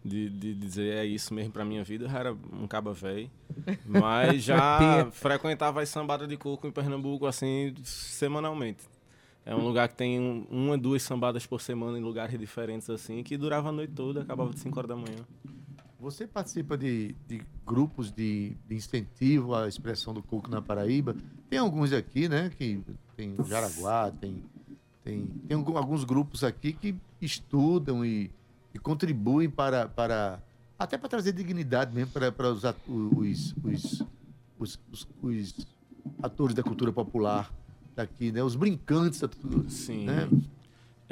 de, 0.04 0.28
de 0.30 0.54
dizer 0.54 0.94
é 0.94 1.04
isso 1.06 1.32
mesmo 1.32 1.52
pra 1.52 1.64
minha 1.64 1.84
vida, 1.84 2.04
eu 2.04 2.08
já 2.08 2.18
era 2.18 2.32
um 2.52 2.66
caba 2.66 2.92
velho. 2.92 3.30
Mas 3.86 4.42
já 4.42 5.08
frequentava 5.12 5.80
as 5.82 5.88
sambadas 5.88 6.28
de 6.28 6.36
coco 6.36 6.66
em 6.66 6.70
Pernambuco, 6.72 7.26
assim, 7.26 7.74
semanalmente. 7.84 8.82
É 9.44 9.54
um 9.54 9.64
lugar 9.64 9.88
que 9.88 9.96
tem 9.96 10.20
um- 10.20 10.46
uma, 10.50 10.78
duas 10.78 11.02
sambadas 11.02 11.46
por 11.46 11.60
semana 11.60 11.98
em 11.98 12.02
lugares 12.02 12.38
diferentes, 12.38 12.88
assim, 12.90 13.22
que 13.24 13.36
durava 13.36 13.68
a 13.68 13.72
noite 13.72 13.92
toda, 13.92 14.22
acabava 14.22 14.50
de 14.52 14.58
5 14.60 14.78
horas 14.78 14.88
da 14.88 14.96
manhã. 14.96 15.18
Você 16.02 16.26
participa 16.26 16.76
de, 16.76 17.14
de 17.28 17.40
grupos 17.64 18.10
de, 18.10 18.56
de 18.68 18.74
incentivo 18.74 19.54
à 19.54 19.68
expressão 19.68 20.12
do 20.12 20.20
coco 20.20 20.50
na 20.50 20.60
Paraíba? 20.60 21.14
Tem 21.48 21.60
alguns 21.60 21.92
aqui, 21.92 22.28
né? 22.28 22.50
Que 22.58 22.80
tem 23.16 23.36
o 23.38 23.44
Jaraguá, 23.44 24.10
tem, 24.10 24.42
tem, 25.04 25.26
tem 25.46 25.56
alguns 25.56 26.02
grupos 26.02 26.42
aqui 26.42 26.72
que 26.72 26.96
estudam 27.20 28.04
e, 28.04 28.32
e 28.74 28.80
contribuem 28.80 29.48
para, 29.48 29.88
para 29.88 30.42
até 30.76 30.98
para 30.98 31.08
trazer 31.08 31.32
dignidade 31.34 31.94
mesmo 31.94 32.10
para, 32.12 32.32
para 32.32 32.50
os, 32.50 32.64
os, 32.88 33.54
os, 33.62 34.04
os, 34.58 34.78
os- 35.22 35.66
atores 36.20 36.52
da 36.52 36.64
cultura 36.64 36.92
popular 36.92 37.54
daqui, 37.94 38.32
né? 38.32 38.42
Os 38.42 38.56
brincantes, 38.56 39.22
Sim. 39.68 40.06
né? 40.06 40.28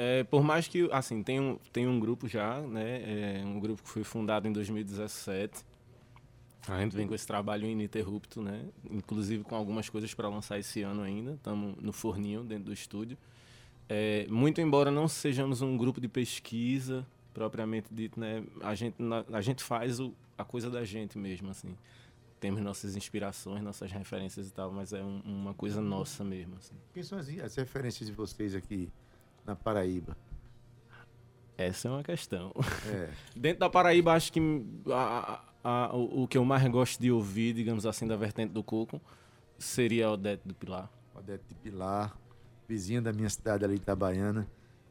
É, 0.03 0.23
por 0.23 0.41
mais 0.43 0.67
que, 0.67 0.89
assim, 0.91 1.21
tem 1.21 1.39
um, 1.39 1.59
tem 1.71 1.87
um 1.87 1.99
grupo 1.99 2.27
já, 2.27 2.59
né? 2.61 3.39
É, 3.39 3.43
um 3.45 3.59
grupo 3.59 3.83
que 3.83 3.89
foi 3.89 4.03
fundado 4.03 4.47
em 4.47 4.51
2017. 4.51 5.63
A 6.67 6.79
gente 6.81 6.95
vem 6.95 7.07
com 7.07 7.13
esse 7.13 7.27
trabalho 7.27 7.67
ininterrupto, 7.67 8.41
né? 8.41 8.65
Inclusive 8.89 9.43
com 9.43 9.55
algumas 9.55 9.89
coisas 9.89 10.11
para 10.11 10.27
lançar 10.27 10.57
esse 10.57 10.81
ano 10.81 11.03
ainda. 11.03 11.33
Estamos 11.33 11.75
no 11.79 11.93
forninho, 11.93 12.43
dentro 12.43 12.65
do 12.65 12.73
estúdio. 12.73 13.15
É, 13.87 14.25
muito 14.27 14.59
embora 14.59 14.89
não 14.89 15.07
sejamos 15.07 15.61
um 15.61 15.77
grupo 15.77 16.01
de 16.01 16.07
pesquisa 16.07 17.05
propriamente 17.31 17.93
dito, 17.93 18.19
né? 18.19 18.43
A 18.61 18.73
gente, 18.73 18.95
a 19.31 19.41
gente 19.41 19.61
faz 19.63 19.99
o, 19.99 20.13
a 20.35 20.43
coisa 20.43 20.67
da 20.69 20.83
gente 20.83 21.15
mesmo, 21.15 21.51
assim. 21.51 21.77
Temos 22.39 22.59
nossas 22.61 22.95
inspirações, 22.95 23.61
nossas 23.61 23.91
referências 23.91 24.47
e 24.49 24.51
tal, 24.51 24.71
mas 24.71 24.93
é 24.93 25.03
um- 25.03 25.21
uma 25.23 25.53
coisa 25.53 25.79
nossa 25.79 26.23
mesmo, 26.23 26.55
assim. 26.57 26.73
Quem 26.91 27.03
são 27.03 27.19
as, 27.19 27.29
as 27.37 27.55
referências 27.55 28.09
de 28.09 28.15
vocês 28.15 28.55
aqui 28.55 28.89
na 29.45 29.55
Paraíba? 29.55 30.15
Essa 31.57 31.87
é 31.87 31.91
uma 31.91 32.03
questão. 32.03 32.51
É. 32.91 33.09
Dentro 33.35 33.59
da 33.59 33.69
Paraíba, 33.69 34.13
acho 34.13 34.31
que 34.33 34.39
a- 34.91 35.41
a- 35.63 35.95
o, 35.95 36.23
o 36.23 36.27
que 36.27 36.37
eu 36.37 36.43
mais 36.45 36.65
gosto 36.69 36.99
de 36.99 37.11
ouvir, 37.11 37.53
digamos 37.53 37.85
assim, 37.85 38.07
da 38.07 38.15
vertente 38.15 38.51
do 38.51 38.63
coco, 38.63 38.99
seria 39.59 40.09
Odete 40.09 40.47
do 40.47 40.53
Pilar. 40.55 40.89
Odete 41.13 41.43
de 41.47 41.55
Pilar, 41.55 42.17
vizinha 42.67 43.01
da 43.01 43.13
minha 43.13 43.29
cidade 43.29 43.63
ali, 43.63 43.75
Itabaiana. 43.75 44.47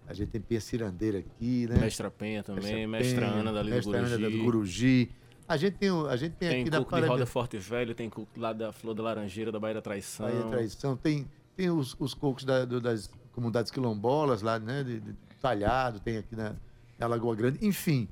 A 0.06 0.12
gente 0.14 0.30
tem 0.30 0.40
Pia 0.40 0.60
Cirandeira 0.60 1.18
aqui, 1.18 1.66
né? 1.68 1.78
Mestra 1.78 2.10
Penha 2.10 2.42
também, 2.42 2.86
Mestra 2.86 3.26
Ana 3.26 3.52
dali 3.52 3.70
do 3.70 3.74
Mestra 3.76 3.98
Ana 3.98 4.18
do 4.30 4.38
Guruji. 4.42 5.10
A 5.48 5.56
gente 5.56 5.76
tem, 5.78 5.88
a 5.90 6.16
gente 6.16 6.32
tem, 6.34 6.48
Tem 6.48 6.60
aqui 6.62 6.70
da 6.70 6.78
coco 6.78 6.88
de 6.90 6.90
Paraíba, 6.92 7.14
Roda 7.14 7.26
Forte 7.26 7.58
Velho, 7.58 7.94
tem 7.94 8.08
coco 8.08 8.28
lá 8.38 8.52
da 8.52 8.72
Flor 8.72 8.94
da 8.94 9.02
Laranjeira, 9.02 9.50
da 9.50 9.58
Baía 9.58 9.74
da 9.74 9.82
Traição. 9.82 10.26
Bahia 10.26 10.42
Traição, 10.44 10.96
tem, 10.96 11.28
tem 11.56 11.70
os, 11.70 11.96
os 11.98 12.14
cocos 12.14 12.44
da- 12.44 12.64
do- 12.64 12.80
das 12.80 13.08
comunidades 13.32 13.70
quilombolas 13.70 14.42
lá, 14.42 14.58
né? 14.58 14.82
De, 14.82 15.00
de 15.00 15.12
Talhado, 15.40 16.00
tem 16.00 16.18
aqui 16.18 16.36
na, 16.36 16.54
na 16.98 17.06
Lagoa 17.06 17.34
Grande. 17.34 17.64
Enfim, 17.66 18.08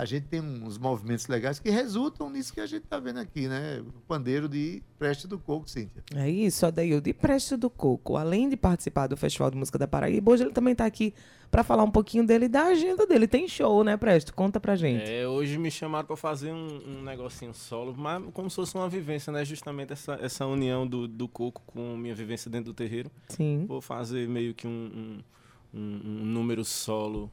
a 0.00 0.04
gente 0.06 0.26
tem 0.28 0.40
uns 0.40 0.78
movimentos 0.78 1.26
legais 1.28 1.58
que 1.58 1.68
resultam 1.70 2.30
nisso 2.30 2.52
que 2.54 2.60
a 2.60 2.66
gente 2.66 2.84
está 2.84 2.98
vendo 2.98 3.18
aqui, 3.18 3.46
né? 3.46 3.80
O 3.86 4.00
pandeiro 4.08 4.48
de 4.48 4.82
Preste 4.98 5.26
do 5.28 5.38
Coco, 5.38 5.68
Cíntia. 5.68 6.02
É 6.14 6.28
isso, 6.30 6.64
Adaildo. 6.64 7.08
E 7.08 7.12
Presto 7.12 7.56
do 7.56 7.68
Coco, 7.68 8.16
além 8.16 8.48
de 8.48 8.56
participar 8.56 9.06
do 9.06 9.16
Festival 9.16 9.50
de 9.50 9.56
Música 9.58 9.78
da 9.78 9.86
Paraíba, 9.86 10.30
hoje 10.32 10.42
ele 10.44 10.52
também 10.52 10.72
está 10.72 10.86
aqui 10.86 11.12
para 11.50 11.62
falar 11.64 11.82
um 11.82 11.90
pouquinho 11.90 12.24
dele 12.26 12.46
e 12.46 12.48
da 12.48 12.66
agenda 12.66 13.06
dele. 13.06 13.26
Tem 13.28 13.46
show, 13.48 13.82
né, 13.84 13.96
Presto? 13.96 14.32
Conta 14.32 14.58
pra 14.60 14.76
gente. 14.76 15.02
É, 15.10 15.26
hoje 15.28 15.58
me 15.58 15.70
chamaram 15.70 16.06
para 16.06 16.16
fazer 16.16 16.52
um, 16.52 16.80
um 16.98 17.02
negocinho 17.02 17.52
solo, 17.52 17.94
mas 17.96 18.22
como 18.32 18.48
se 18.48 18.56
fosse 18.56 18.74
uma 18.76 18.88
vivência, 18.88 19.32
né? 19.32 19.44
Justamente 19.44 19.92
essa, 19.92 20.14
essa 20.22 20.46
união 20.46 20.86
do, 20.86 21.06
do 21.08 21.28
coco 21.28 21.60
com 21.66 21.96
minha 21.96 22.14
vivência 22.14 22.50
dentro 22.50 22.72
do 22.72 22.74
terreiro. 22.74 23.10
Sim. 23.28 23.64
Vou 23.66 23.80
fazer 23.80 24.28
meio 24.28 24.54
que 24.54 24.66
um, 24.66 24.70
um, 25.74 25.78
um- 25.78 26.00
um 26.04 26.24
número 26.24 26.64
solo 26.64 27.30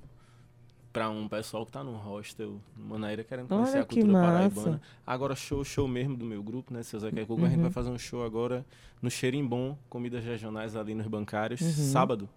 para 0.94 1.10
um 1.10 1.28
pessoal 1.28 1.66
que 1.66 1.72
tá 1.72 1.84
no 1.84 1.94
hostel, 1.96 2.60
Manaíra, 2.76 3.24
querendo 3.24 3.48
conhecer 3.48 3.74
Olha 3.74 3.82
a 3.82 3.86
cultura 3.86 4.14
paraibana. 4.14 4.82
Agora, 5.06 5.36
show, 5.36 5.64
show 5.64 5.88
mesmo 5.88 6.16
do 6.18 6.26
meu 6.26 6.42
grupo, 6.42 6.74
né? 6.74 6.82
Seu 6.84 7.00
Zé 7.00 7.12
Coco, 7.12 7.46
a 7.46 7.48
gente 7.50 7.58
Uhum. 7.58 7.62
vai 7.64 7.72
fazer 7.72 7.90
um 7.90 7.98
show 8.00 8.24
agora 8.24 8.66
no 9.02 9.10
Xerimbom, 9.12 9.78
comidas 9.90 10.24
regionais 10.24 10.76
ali 10.76 10.96
nos 10.96 11.06
bancários, 11.08 11.62
Uhum. 11.62 11.72
sábado. 11.72 12.30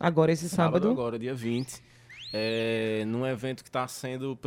Agora 0.00 0.32
esse 0.32 0.48
sábado. 0.48 0.88
agora, 0.90 1.18
dia 1.18 1.34
20. 1.34 1.82
É, 2.34 3.04
num 3.06 3.26
evento 3.26 3.62
que 3.62 3.68
está 3.68 3.86
sendo 3.86 4.38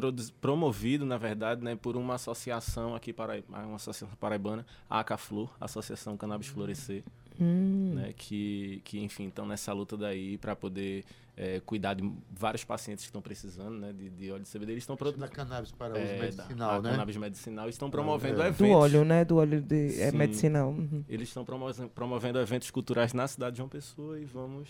promovido, 0.42 1.06
na 1.06 1.18
verdade, 1.20 1.64
né, 1.64 1.76
por 1.76 1.96
uma 1.96 2.16
associação 2.16 2.96
aqui 2.96 3.14
para 3.14 3.44
uma 3.48 3.76
associação 3.76 4.10
paraibana, 4.20 4.66
a 4.90 5.02
Acaflor, 5.02 5.50
Associação 5.62 6.18
Cannabis 6.18 6.48
Florescer, 6.48 7.04
Hum. 7.40 7.94
né, 7.96 8.14
que, 8.16 8.82
que 8.84 9.00
enfim 9.00 9.28
estão 9.28 9.46
nessa 9.46 9.74
luta 9.74 9.98
daí 9.98 10.38
para 10.38 10.56
poder 10.56 11.04
é, 11.38 11.60
cuidar 11.60 11.94
de 11.94 12.12
vários 12.32 12.64
pacientes 12.64 13.04
que 13.04 13.10
estão 13.10 13.22
precisando, 13.22 13.78
né, 13.78 13.92
de, 13.92 14.10
de 14.10 14.32
óleo 14.32 14.44
de 14.44 14.50
CBD. 14.50 14.72
Eles 14.72 14.84
estão 14.84 14.96
Da 14.96 15.00
produzindo 15.00 15.30
cannabis 15.30 15.72
para 15.72 15.94
uso 15.94 16.14
medicinal, 16.14 16.82
né? 16.82 16.92
Cannabis 16.92 17.18
medicinal, 17.18 17.70
estão 17.70 17.90
promovendo 17.90 18.42
é. 18.42 18.48
eventos. 18.48 18.68
Do 18.68 18.74
óleo, 18.74 19.06
né? 19.06 19.26
Do 19.26 19.38
óleo 19.38 19.62
de, 19.62 20.02
é 20.02 20.12
Sim. 20.12 20.18
medicinal. 20.18 20.70
Uhum. 20.70 21.04
Eles 21.10 21.28
estão 21.28 21.44
promovendo, 21.44 21.90
promovendo 21.90 22.40
eventos 22.40 22.72
culturais 22.72 23.14
na 23.14 23.28
cidade 23.28 23.54
de 23.54 23.58
João 23.58 23.70
Pessoa 23.70 24.20
e 24.20 24.26
vamos. 24.26 24.70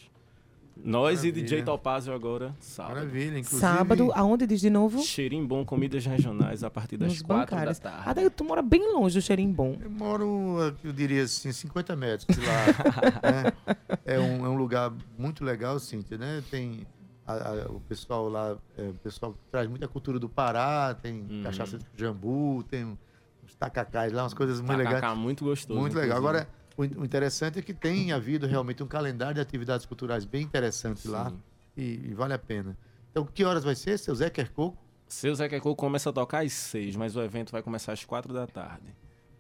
Nós 0.83 1.23
e 1.23 1.27
Maravilha. 1.27 1.43
DJ 1.45 1.63
Topazio 1.63 2.13
agora, 2.13 2.53
sábado. 2.59 2.95
Maravilha, 2.95 3.39
inclusive. 3.39 3.59
Sábado, 3.61 4.11
aonde 4.13 4.45
diz 4.45 4.59
de 4.59 4.69
novo? 4.69 5.01
Cheirinho 5.01 5.47
comidas 5.65 6.05
regionais 6.05 6.63
a 6.63 6.69
partir 6.69 6.97
das 6.97 7.09
Nos 7.09 7.21
quatro 7.21 7.45
da 7.51 7.51
bancários. 7.61 7.79
tarde. 7.79 8.09
Adaildo, 8.09 8.35
tu 8.35 8.43
mora 8.43 8.61
bem 8.61 8.93
longe 8.93 9.17
do 9.17 9.21
Xerimbom. 9.21 9.77
Eu 9.81 9.89
moro, 9.89 10.75
eu 10.83 10.91
diria 10.91 11.23
assim, 11.23 11.51
50 11.51 11.95
metros 11.95 12.27
de 12.37 12.45
lá. 12.45 12.53
né? 13.23 13.97
é, 14.05 14.19
um, 14.19 14.45
é 14.45 14.49
um 14.49 14.57
lugar 14.57 14.91
muito 15.17 15.43
legal, 15.45 15.79
Cíntia, 15.79 16.17
né? 16.17 16.43
Tem 16.51 16.85
a- 17.25 17.33
a- 17.33 17.71
o 17.71 17.79
pessoal 17.79 18.27
lá, 18.27 18.57
é, 18.77 18.83
o 18.89 18.93
pessoal 18.95 19.31
que 19.33 19.39
traz 19.49 19.67
muita 19.69 19.87
cultura 19.87 20.19
do 20.19 20.27
Pará, 20.27 20.93
tem 20.93 21.25
Uhum. 21.29 21.41
cachaça 21.43 21.77
de 21.79 21.85
jambu, 21.95 22.63
tem 22.69 22.83
uns 23.43 23.55
tacacás 23.57 24.11
lá, 24.11 24.23
umas 24.23 24.33
coisas 24.33 24.59
muito 24.59 24.77
Tacacá 24.77 24.95
legais. 24.95 25.17
muito 25.17 25.45
gostoso, 25.45 25.79
Muito 25.79 25.93
legal. 25.95 26.17
inclusive. 26.19 26.39
Agora, 26.41 26.64
o 26.77 26.83
in- 26.85 26.93
o 26.97 27.05
interessante 27.05 27.59
é 27.59 27.61
que 27.61 27.73
tem 27.73 28.11
havido 28.11 28.45
realmente 28.47 28.81
um 28.83 28.87
calendário 28.87 29.35
de 29.35 29.41
atividades 29.41 29.85
culturais 29.85 30.25
bem 30.25 30.43
interessante 30.43 31.07
lá 31.07 31.29
Sim. 31.29 31.39
e, 31.77 32.09
e 32.09 32.13
vale 32.13 32.33
a 32.33 32.39
pena. 32.39 32.77
Então, 33.11 33.25
que 33.25 33.43
horas 33.43 33.63
vai 33.63 33.75
ser, 33.75 33.97
seu 33.97 34.13
Zé 34.15 34.29
Quercoco? 34.29 34.77
Seu 35.07 35.33
Zé 35.35 35.47
Quecô 35.47 35.75
começa 35.75 36.09
a 36.09 36.13
tocar 36.13 36.43
às 36.43 36.51
seis, 36.51 36.95
mas 36.95 37.15
o 37.15 37.21
evento 37.21 37.51
vai 37.51 37.61
começar 37.61 37.93
às 37.93 38.03
quatro 38.03 38.33
da 38.33 38.45
tarde. 38.47 38.93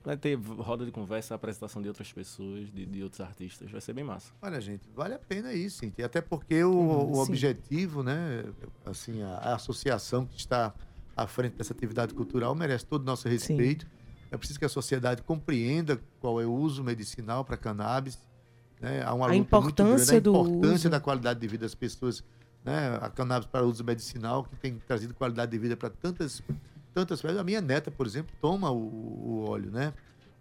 Vai 0.03 0.15
ter 0.15 0.35
roda 0.35 0.85
de 0.85 0.91
conversa, 0.91 1.33
apresentação 1.33 1.81
de 1.81 1.87
outras 1.87 2.13
pessoas, 2.13 2.71
de, 2.71 2.85
de 2.85 3.01
outros 3.01 3.19
artistas. 3.19 3.71
Vai 3.71 3.81
ser 3.81 3.91
bem 3.91 4.03
massa. 4.03 4.31
Olha, 4.41 4.61
gente, 4.61 4.87
vale 4.95 5.15
a 5.15 5.19
pena 5.19 5.51
isso, 5.51 5.79
Cíntia. 5.79 6.05
Até 6.05 6.21
porque 6.21 6.63
o, 6.63 6.69
Uhum, 6.71 7.11
o 7.11 7.15
sim. 7.15 7.21
objetivo, 7.31 8.03
né, 8.03 8.45
assim, 8.85 9.23
a, 9.23 9.29
a 9.37 9.55
associação 9.55 10.27
que 10.27 10.37
está 10.39 10.73
à 11.17 11.25
frente 11.25 11.55
dessa 11.57 11.73
atividade 11.73 12.13
cultural 12.13 12.53
merece 12.53 12.85
todo 12.85 13.01
o 13.01 13.05
nosso 13.05 13.27
respeito. 13.27 13.87
É 14.35 14.37
preciso 14.37 14.59
que 14.59 14.65
a 14.65 14.69
sociedade 14.69 15.21
compreenda 15.23 15.99
qual 16.19 16.39
é 16.39 16.45
o 16.45 16.53
uso 16.53 16.83
medicinal 16.83 17.43
para 17.43 17.57
cannabis. 17.57 18.19
Né? 18.79 19.01
Há 19.03 19.13
uma 19.13 19.29
A 19.29 19.35
importância 19.35 20.19
grande, 20.19 20.37
a 20.37 20.41
importância 20.41 20.89
da 20.89 20.99
qualidade 20.99 21.39
de 21.39 21.47
vida 21.47 21.65
das 21.65 21.73
pessoas 21.73 22.23
né? 22.65 22.97
A 22.99 23.09
cannabis 23.09 23.47
para 23.47 23.63
uso 23.63 23.83
medicinal, 23.83 24.43
que 24.43 24.55
tem 24.55 24.73
trazido 24.87 25.13
qualidade 25.13 25.51
de 25.51 25.57
vida 25.59 25.77
para 25.77 25.91
tantas, 25.91 26.41
tantas 26.93 27.21
pessoas. 27.21 27.39
A 27.39 27.43
minha 27.43 27.61
neta, 27.61 27.91
por 27.91 28.07
exemplo, 28.07 28.33
toma 28.41 28.71
o, 28.71 28.77
o 28.77 29.45
óleo, 29.47 29.69
né? 29.69 29.93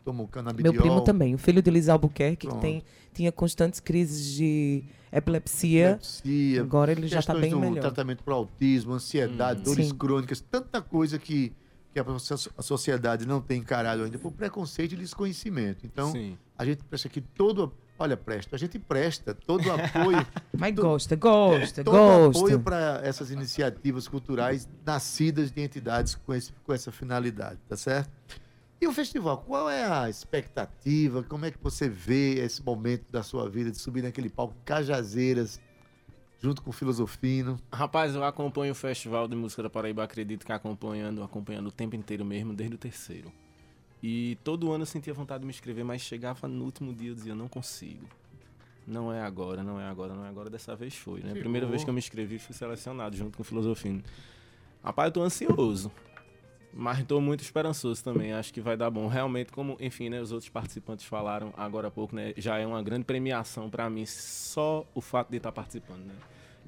Toma 0.03 0.23
o 0.23 0.29
canabidiol. 0.29 0.73
Meu 0.73 0.83
primo 0.83 1.01
também, 1.03 1.35
o 1.35 1.39
filho 1.39 1.63
de 1.63 1.71
Liz 1.71 1.89
Albuquerque, 1.89 2.37
que 2.39 2.47
Pronto. 2.47 2.61
tem, 2.63 2.83
tinha 3.13 3.31
constantes 3.31 3.79
crises 3.79 4.35
de 4.35 4.85
epilepsia. 5.13 5.91
Epilepsia, 5.93 6.63
Agora 6.63 6.93
ele 6.93 7.07
já 7.07 7.21
está 7.21 7.35
questões 7.35 7.53
bem 7.53 7.61
do 7.61 7.61
melhor. 7.61 7.83
tratamento 7.83 8.23
para 8.23 8.35
autismo, 8.35 8.95
ansiedade, 8.95 9.61
Hum. 9.61 9.65
dores 9.65 9.89
Sim. 9.89 9.95
crônicas, 9.95 10.41
tanta 10.41 10.81
coisa 10.81 11.19
que, 11.19 11.53
que 11.95 12.01
a, 12.01 12.19
so- 12.19 12.51
a 12.59 12.63
sociedade 12.63 13.25
não 13.27 13.41
tem 13.41 13.61
encarado 13.61 14.03
ainda 14.03 14.19
por 14.19 14.33
preconceito 14.33 14.93
e 14.93 14.97
desconhecimento. 14.97 15.87
Então, 15.87 16.11
Sim. 16.13 16.37
a 16.59 16.65
gente 16.65 16.83
presta 16.85 17.07
aqui 17.09 17.21
todo. 17.21 17.73
Olha, 17.97 18.17
presta, 18.17 18.57
a 18.57 18.59
gente 18.59 18.77
presta 18.77 19.33
todo 19.33 19.65
o 19.69 19.73
apoio. 19.73 20.27
Mas 20.59 20.75
gosta, 20.75 21.15
gosta, 21.15 21.85
todo 21.85 21.95
o 21.95 22.27
gosta. 22.27 22.39
apoio 22.41 22.61
para 22.61 23.01
essas 23.05 23.31
iniciativas 23.31 24.09
culturais 24.09 24.69
nascidas 24.85 25.53
de 25.53 25.61
entidades 25.63 26.17
com, 26.17 26.35
esse- 26.35 26.53
com 26.65 26.73
essa 26.73 26.91
finalidade, 26.91 27.61
tá 27.69 27.77
certo? 27.77 28.11
E 28.81 28.89
o 28.89 28.93
festival, 28.93 29.39
qual 29.47 29.71
é 29.71 29.85
a 29.87 30.11
expectativa? 30.11 31.23
Como 31.23 31.45
é 31.47 31.53
que 31.53 31.59
você 31.63 31.89
vê 31.89 32.35
esse 32.45 32.63
momento 32.63 33.11
da 33.13 33.23
sua 33.23 33.49
vida 33.49 33.71
de 33.71 33.79
subir 33.79 34.03
naquele 34.03 34.29
palco 34.29 34.55
Cajazeiras, 34.65 35.61
junto 36.41 36.63
com 36.63 36.71
o 36.71 36.73
Filosofino? 36.73 37.59
Rapaz, 37.73 38.15
eu 38.15 38.25
acompanho 38.25 38.73
o 38.73 38.75
Festival 38.75 39.27
de 39.27 39.37
Música 39.37 39.63
da 39.63 39.71
Paraíba, 39.71 40.05
acredito 40.05 40.45
que 40.45 40.53
acompanhando, 40.53 41.23
acompanhando 41.23 41.69
o 41.69 41.73
tempo 41.73 41.97
inteiro 41.97 42.25
mesmo, 42.25 42.55
desde 42.55 42.75
o 42.75 42.79
terceiro. 42.79 43.33
E 44.03 44.37
todo 44.45 44.71
ano 44.71 44.83
eu 44.83 44.87
sentia 44.87 45.15
vontade 45.15 45.41
de 45.41 45.47
me 45.47 45.51
inscrever, 45.51 45.85
mas 45.85 46.03
chegava 46.03 46.47
no 46.47 46.65
último 46.65 46.93
dia 46.93 47.11
eu 47.11 47.15
dizia, 47.15 47.35
não 47.35 47.49
consigo. 47.49 48.07
Não 48.87 49.11
é 49.11 49.23
agora, 49.23 49.63
não 49.63 49.81
é 49.81 49.85
agora, 49.87 50.15
não 50.15 50.27
é 50.27 50.29
agora. 50.29 50.51
Dessa 50.51 50.77
vez 50.77 50.95
foi, 50.95 51.21
né? 51.21 51.29
Chegou. 51.29 51.41
Primeira 51.41 51.67
vez 51.67 51.83
que 51.83 51.89
eu 51.89 51.95
me 51.95 52.01
inscrevi, 52.01 52.39
fui 52.39 52.55
selecionado 52.55 53.17
junto 53.17 53.37
com 53.37 53.43
o 53.43 53.45
Filosofino. 53.45 54.03
Rapaz, 54.83 55.07
eu 55.07 55.13
tô 55.13 55.23
ansioso. 55.23 55.91
Mas 56.77 57.05
tô 57.05 57.21
muito 57.21 57.41
esperançoso 57.41 58.03
também, 58.03 58.33
acho 58.33 58.53
que 58.53 58.61
vai 58.61 58.77
dar 58.77 58.91
bom. 58.91 59.07
Realmente, 59.07 59.53
como, 59.53 59.77
enfim, 59.79 60.09
né, 60.09 60.21
os 60.21 60.33
outros 60.33 60.51
participantes 60.51 61.07
falaram 61.07 61.55
agora 61.57 61.87
há 61.87 61.91
pouco, 61.91 62.17
né, 62.17 62.35
já 62.37 62.59
é 62.59 62.67
uma 62.67 62.83
grande 62.83 63.05
premiação 63.05 63.71
para 63.71 63.89
mim 63.89 64.05
só 64.05 64.85
o 64.93 65.01
fato 65.01 65.31
de 65.31 65.37
estar 65.37 65.53
participando, 65.53 66.05
né? 66.05 66.15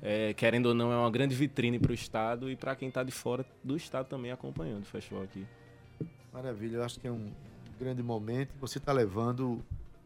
É, 0.01 0.35
querendo 0.35 0.67
ou 0.67 0.75
não, 0.75 0.93
é 0.93 0.97
uma 0.97 1.11
grande 1.11 1.35
vitrine 1.35 1.79
para 1.79 1.91
o 1.91 1.95
estado 1.95 2.51
e 2.51 2.55
para 2.55 2.77
quem 2.77 2.89
está 2.89 3.03
de 3.03 3.11
fora 3.11 3.45
do 3.65 3.77
estado 3.77 4.07
também 4.07 4.31
acompanhando 4.31 4.83
o 4.83 4.87
festival 4.87 5.25
aqui. 5.25 5.45
Maravilha, 6.33 6.77
eu 6.77 6.85
acho 6.85 7.01
que 7.01 7.09
é 7.09 7.11
um 7.11 7.33
grande 7.81 8.03
momento. 8.03 8.51
Você 8.61 8.79
está 8.79 8.93
levando 8.93 9.65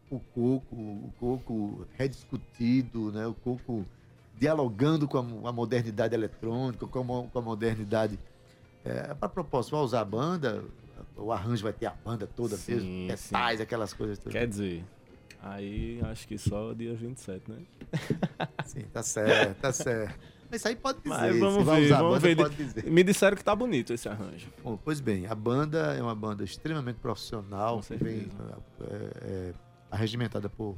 o 0.09 0.19
coco, 0.19 0.75
o 0.75 1.13
coco 1.19 1.87
rediscutido, 1.97 3.11
né? 3.11 3.27
o 3.27 3.33
coco 3.33 3.85
dialogando 4.39 5.07
com 5.07 5.17
a, 5.17 5.49
a 5.49 5.51
modernidade 5.51 6.15
eletrônica, 6.15 6.87
com 6.87 6.99
a, 6.99 7.27
com 7.27 7.39
a 7.39 7.41
modernidade. 7.41 8.17
É, 8.83 9.13
para 9.13 9.29
propósito, 9.29 9.71
vai 9.71 9.81
usar 9.81 10.01
a 10.01 10.05
banda, 10.05 10.63
o 11.15 11.31
arranjo 11.31 11.63
vai 11.63 11.73
ter 11.73 11.85
a 11.85 11.91
banda 11.93 12.27
toda 12.27 12.57
Sim, 12.57 12.73
mesmo, 12.73 12.89
sim. 12.89 13.07
metais, 13.07 13.61
aquelas 13.61 13.93
coisas 13.93 14.17
todas. 14.17 14.33
Quer 14.33 14.47
dizer, 14.47 14.83
aí 15.41 15.99
acho 16.03 16.27
que 16.27 16.37
só 16.37 16.73
dia 16.73 16.95
27, 16.95 17.51
né? 17.51 17.57
Sim, 18.65 18.81
tá 18.91 19.03
certo, 19.03 19.59
tá 19.59 19.71
certo. 19.71 20.19
Mas 20.49 20.59
isso 20.59 20.67
aí 20.67 20.75
pode 20.75 20.99
dizer. 20.99 21.09
Mas 21.09 21.39
vamos 21.39 21.65
ver, 21.65 21.89
vamos 21.89 22.13
banda, 22.13 22.19
ver. 22.19 22.35
pode 22.35 22.55
dizer. 22.55 22.91
Me 22.91 23.03
disseram 23.03 23.37
que 23.37 23.43
tá 23.43 23.55
bonito 23.55 23.93
esse 23.93 24.09
arranjo. 24.09 24.49
Bom, 24.61 24.77
pois 24.83 24.99
bem, 24.99 25.25
a 25.25 25.33
banda 25.33 25.93
é 25.93 26.01
uma 26.01 26.15
banda 26.15 26.43
extremamente 26.43 26.97
profissional, 26.97 27.77
Com 27.77 27.83
que 27.83 28.03
vem 28.03 28.29
é, 28.81 28.95
é, 29.21 29.53
arregimentada 29.89 30.49
por 30.49 30.77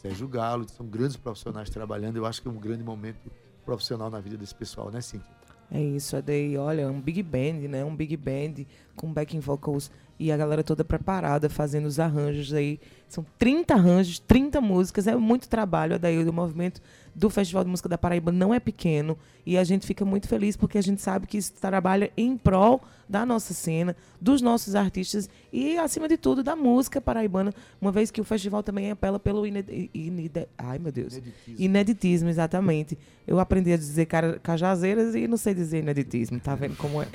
Sérgio 0.00 0.26
Galo, 0.26 0.68
são 0.68 0.84
grandes 0.84 1.16
profissionais 1.16 1.70
trabalhando. 1.70 2.16
Eu 2.16 2.26
acho 2.26 2.42
que 2.42 2.48
é 2.48 2.50
um 2.50 2.58
grande 2.58 2.82
momento 2.82 3.30
profissional 3.64 4.10
na 4.10 4.18
vida 4.18 4.36
desse 4.36 4.54
pessoal, 4.56 4.90
né, 4.90 5.00
Cíntia? 5.00 5.30
É 5.74 5.80
isso, 5.80 6.16
é 6.16 6.22
daí, 6.22 6.56
olha, 6.58 6.90
um 6.90 7.00
big 7.00 7.22
band, 7.22 7.66
né? 7.68 7.82
Um 7.82 7.96
big 7.96 8.14
band 8.14 8.66
com 8.94 9.10
backing 9.10 9.40
vocals 9.40 9.90
e 10.18 10.30
a 10.30 10.36
galera 10.36 10.62
toda 10.62 10.84
preparada 10.84 11.48
fazendo 11.48 11.86
os 11.86 11.98
arranjos 11.98 12.52
aí. 12.52 12.78
São 13.08 13.24
30 13.38 13.72
arranjos, 13.72 14.18
30 14.18 14.60
músicas, 14.60 15.06
é 15.06 15.16
muito 15.16 15.48
trabalho. 15.48 15.98
Daí 15.98 16.22
o 16.22 16.32
movimento 16.32 16.82
do 17.14 17.28
Festival 17.28 17.64
de 17.64 17.70
Música 17.70 17.88
da 17.88 17.98
Paraíba 17.98 18.32
não 18.32 18.54
é 18.54 18.60
pequeno 18.60 19.18
e 19.44 19.58
a 19.58 19.64
gente 19.64 19.86
fica 19.86 20.04
muito 20.04 20.28
feliz 20.28 20.56
porque 20.56 20.78
a 20.78 20.82
gente 20.82 21.00
sabe 21.02 21.26
que 21.26 21.36
isso 21.36 21.52
trabalha 21.54 22.10
em 22.16 22.36
prol 22.36 22.80
da 23.08 23.26
nossa 23.26 23.52
cena, 23.52 23.94
dos 24.18 24.40
nossos 24.40 24.74
artistas 24.74 25.28
e, 25.52 25.76
acima 25.76 26.08
de 26.08 26.16
tudo, 26.16 26.42
da 26.42 26.56
música 26.56 26.98
paraibana, 26.98 27.52
uma 27.78 27.92
vez 27.92 28.10
que 28.10 28.20
o 28.20 28.24
festival 28.24 28.62
também 28.62 28.90
apela 28.90 29.18
pelo 29.18 29.46
ined... 29.46 29.68
ined- 29.92 30.46
Ai, 30.56 30.78
meu 30.78 30.90
Deus. 30.90 31.14
Ineditismo. 31.16 31.56
Ineditismo, 31.64 32.28
exatamente. 32.30 32.96
Eu 33.26 33.38
aprendi 33.38 33.70
a 33.72 33.76
dizer 33.76 34.06
cajazeiras 34.42 35.14
e 35.14 35.28
não 35.28 35.36
sei 35.36 35.52
dizer 35.52 35.80
ineditismo, 35.80 36.40
tá 36.40 36.54
vendo 36.54 36.76
como 36.76 37.02
é? 37.02 37.06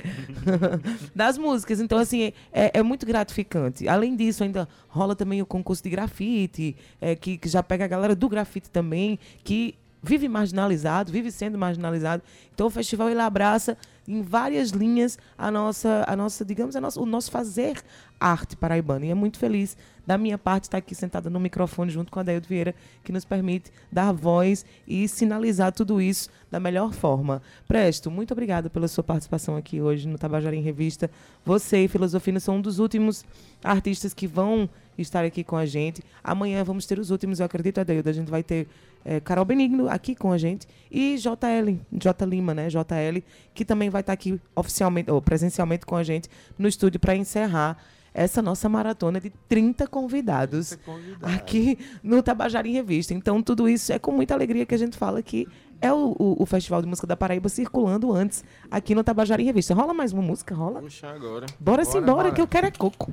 das 1.14 1.36
músicas. 1.36 1.80
Então, 1.80 1.98
assim, 1.98 2.32
é, 2.52 2.78
é 2.78 2.82
muito 2.82 3.04
gratificante. 3.04 3.88
Além 3.88 4.14
disso, 4.14 4.44
ainda 4.44 4.68
rola 4.88 5.16
também 5.16 5.42
o 5.42 5.46
concurso 5.46 5.82
de 5.82 5.90
grafite, 5.90 6.76
é, 7.00 7.16
que, 7.16 7.36
que 7.38 7.48
já 7.48 7.62
pega 7.62 7.84
a 7.84 7.88
galera 7.88 8.14
do 8.14 8.28
grafite 8.28 8.70
também, 8.70 9.18
que 9.42 9.74
vive 10.02 10.28
marginalizado, 10.28 11.12
vive 11.12 11.30
sendo 11.30 11.58
marginalizado. 11.58 12.22
Então, 12.54 12.66
o 12.66 12.70
festival 12.70 13.08
ele 13.10 13.20
abraça 13.20 13.76
em 14.06 14.22
várias 14.22 14.70
linhas 14.70 15.18
a 15.36 15.50
nossa, 15.50 16.04
a 16.08 16.16
nossa 16.16 16.44
digamos, 16.44 16.74
a 16.74 16.80
nossa, 16.80 17.00
o 17.00 17.04
nosso 17.04 17.30
fazer 17.30 17.82
arte 18.18 18.56
paraibana. 18.56 19.04
E 19.06 19.10
é 19.10 19.14
muito 19.14 19.38
feliz 19.38 19.76
da 20.06 20.16
minha 20.16 20.38
parte 20.38 20.64
estar 20.64 20.78
aqui 20.78 20.94
sentada 20.94 21.28
no 21.28 21.38
microfone 21.38 21.90
junto 21.90 22.10
com 22.10 22.18
a 22.18 22.22
Daildo 22.22 22.48
Vieira, 22.48 22.74
que 23.04 23.12
nos 23.12 23.26
permite 23.26 23.70
dar 23.92 24.10
voz 24.12 24.64
e 24.86 25.06
sinalizar 25.06 25.72
tudo 25.72 26.00
isso 26.00 26.30
da 26.50 26.58
melhor 26.58 26.94
forma. 26.94 27.42
Presto, 27.66 28.10
muito 28.10 28.32
obrigada 28.32 28.70
pela 28.70 28.88
sua 28.88 29.04
participação 29.04 29.56
aqui 29.56 29.80
hoje 29.80 30.08
no 30.08 30.16
Tabajara 30.16 30.56
em 30.56 30.62
Revista. 30.62 31.10
Você 31.44 31.84
e 31.84 31.88
Filosofina 31.88 32.40
são 32.40 32.56
um 32.56 32.62
dos 32.62 32.78
últimos 32.78 33.24
artistas 33.62 34.14
que 34.14 34.26
vão 34.26 34.70
estar 34.96 35.24
aqui 35.24 35.44
com 35.44 35.56
a 35.56 35.66
gente. 35.66 36.02
Amanhã 36.24 36.64
vamos 36.64 36.86
ter 36.86 36.98
os 36.98 37.10
últimos, 37.10 37.40
eu 37.40 37.46
acredito, 37.46 37.78
Adeildo. 37.78 38.08
A 38.08 38.12
gente 38.12 38.30
vai 38.30 38.42
ter 38.42 38.66
eh, 39.04 39.20
Carol 39.20 39.44
Benigno 39.44 39.88
aqui 39.88 40.14
com 40.14 40.32
a 40.32 40.38
gente 40.38 40.66
e 40.90 41.16
JL, 41.16 41.78
J 41.92 42.24
Lima, 42.26 42.54
né? 42.54 42.68
JL, 42.68 43.22
que 43.54 43.64
também 43.64 43.90
vai 43.90 44.00
estar 44.00 44.12
aqui 44.12 44.40
oficialmente, 44.54 45.10
ou 45.10 45.20
presencialmente 45.22 45.84
com 45.86 45.96
a 45.96 46.02
gente 46.02 46.28
no 46.58 46.66
estúdio 46.68 46.98
para 47.00 47.14
encerrar 47.16 47.76
essa 48.14 48.42
nossa 48.42 48.68
maratona 48.68 49.20
de 49.20 49.30
30 49.48 49.86
convidados 49.86 50.76
aqui 51.22 51.78
no 52.02 52.20
Tabajara 52.22 52.66
em 52.66 52.72
Revista. 52.72 53.14
Então, 53.14 53.40
tudo 53.42 53.68
isso 53.68 53.92
é 53.92 53.98
com 53.98 54.10
muita 54.10 54.34
alegria 54.34 54.66
que 54.66 54.74
a 54.74 54.78
gente 54.78 54.96
fala 54.96 55.22
que 55.22 55.46
é 55.80 55.92
o, 55.92 56.16
o- 56.18 56.36
o 56.42 56.46
Festival 56.46 56.82
de 56.82 56.88
Música 56.88 57.06
da 57.06 57.16
Paraíba 57.16 57.48
circulando 57.48 58.10
antes 58.12 58.42
aqui 58.70 58.92
no 58.94 59.04
Tabajara 59.04 59.40
em 59.40 59.44
Revista. 59.44 59.72
Rola 59.74 59.94
mais 59.94 60.12
uma 60.12 60.22
música? 60.22 60.52
Rola? 60.54 60.80
Puxa 60.80 61.08
agora. 61.08 61.46
Bora, 61.60 61.84
sim, 61.84 62.00
bora, 62.00 62.32
que 62.32 62.40
eu 62.40 62.46
quero 62.48 62.66
é 62.66 62.70
coco. 62.72 63.12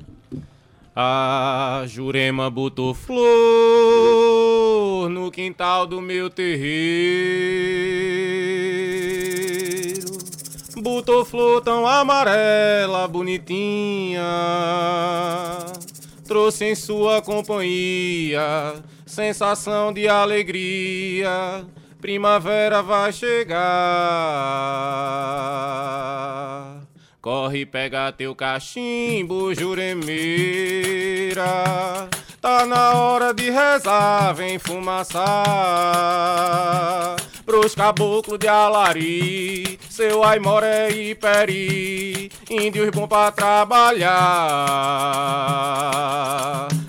A 0.98 1.82
Jurema 1.86 2.48
botou 2.48 2.94
flor 2.94 3.20
no 5.10 5.30
quintal 5.30 5.86
do 5.86 6.00
meu 6.00 6.30
terreiro. 6.30 6.66
Botou 10.78 11.22
flor 11.22 11.60
tão 11.60 11.86
amarela, 11.86 13.06
bonitinha. 13.06 14.22
Trouxe 16.26 16.64
em 16.64 16.74
sua 16.74 17.20
companhia 17.20 18.82
sensação 19.04 19.92
de 19.92 20.08
alegria. 20.08 21.64
Primavera 22.00 22.82
vai 22.82 23.12
chegar. 23.12 23.56
Corre, 27.26 27.66
pega 27.66 28.12
teu 28.12 28.36
cachimbo, 28.36 29.52
juremeira. 29.52 31.42
Tá 32.40 32.64
na 32.64 32.94
hora 32.94 33.34
de 33.34 33.50
rezar, 33.50 34.32
vem 34.32 34.60
fumaçar. 34.60 35.26
Pros 37.46 37.76
caboclos 37.76 38.40
de 38.40 38.48
Alari, 38.48 39.78
seu 39.88 40.24
Aimoré 40.24 40.90
e 40.90 41.14
Peri, 41.14 42.28
índios 42.50 42.90
bom 42.90 43.06
pra 43.06 43.30
trabalhar. 43.30 44.16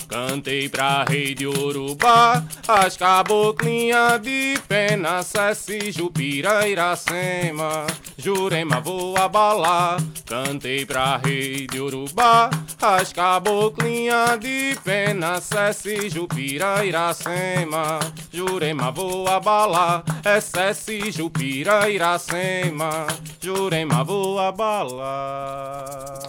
Cantei 0.09 0.67
pra 0.67 1.03
rei 1.03 1.35
de 1.35 1.45
Urubá, 1.45 2.43
as 2.67 2.97
caboclinhas 2.97 4.21
de 4.21 4.57
pena, 4.67 5.21
Cessi, 5.21 5.91
Jupira, 5.91 6.67
Iracema, 6.67 7.85
Jurema 8.17 8.79
vou 8.79 9.17
abalar. 9.17 9.97
Cantei 10.25 10.85
pra 10.85 11.17
rei 11.17 11.67
de 11.67 11.79
Urubá, 11.79 12.49
as 12.81 13.13
caboclinhas 13.13 14.39
de 14.39 14.77
pena, 14.83 15.39
Cessi, 15.39 16.09
Jupira, 16.09 16.83
Iracema, 16.83 17.99
Jurema 18.31 18.91
vou 18.91 19.27
abalar. 19.27 20.03
É 20.23 20.39
Cessi, 20.47 21.11
Jupira, 21.11 21.89
Iracema, 21.89 23.05
Jurema 23.41 24.03
vou 24.03 24.39
abalar. 24.39 26.19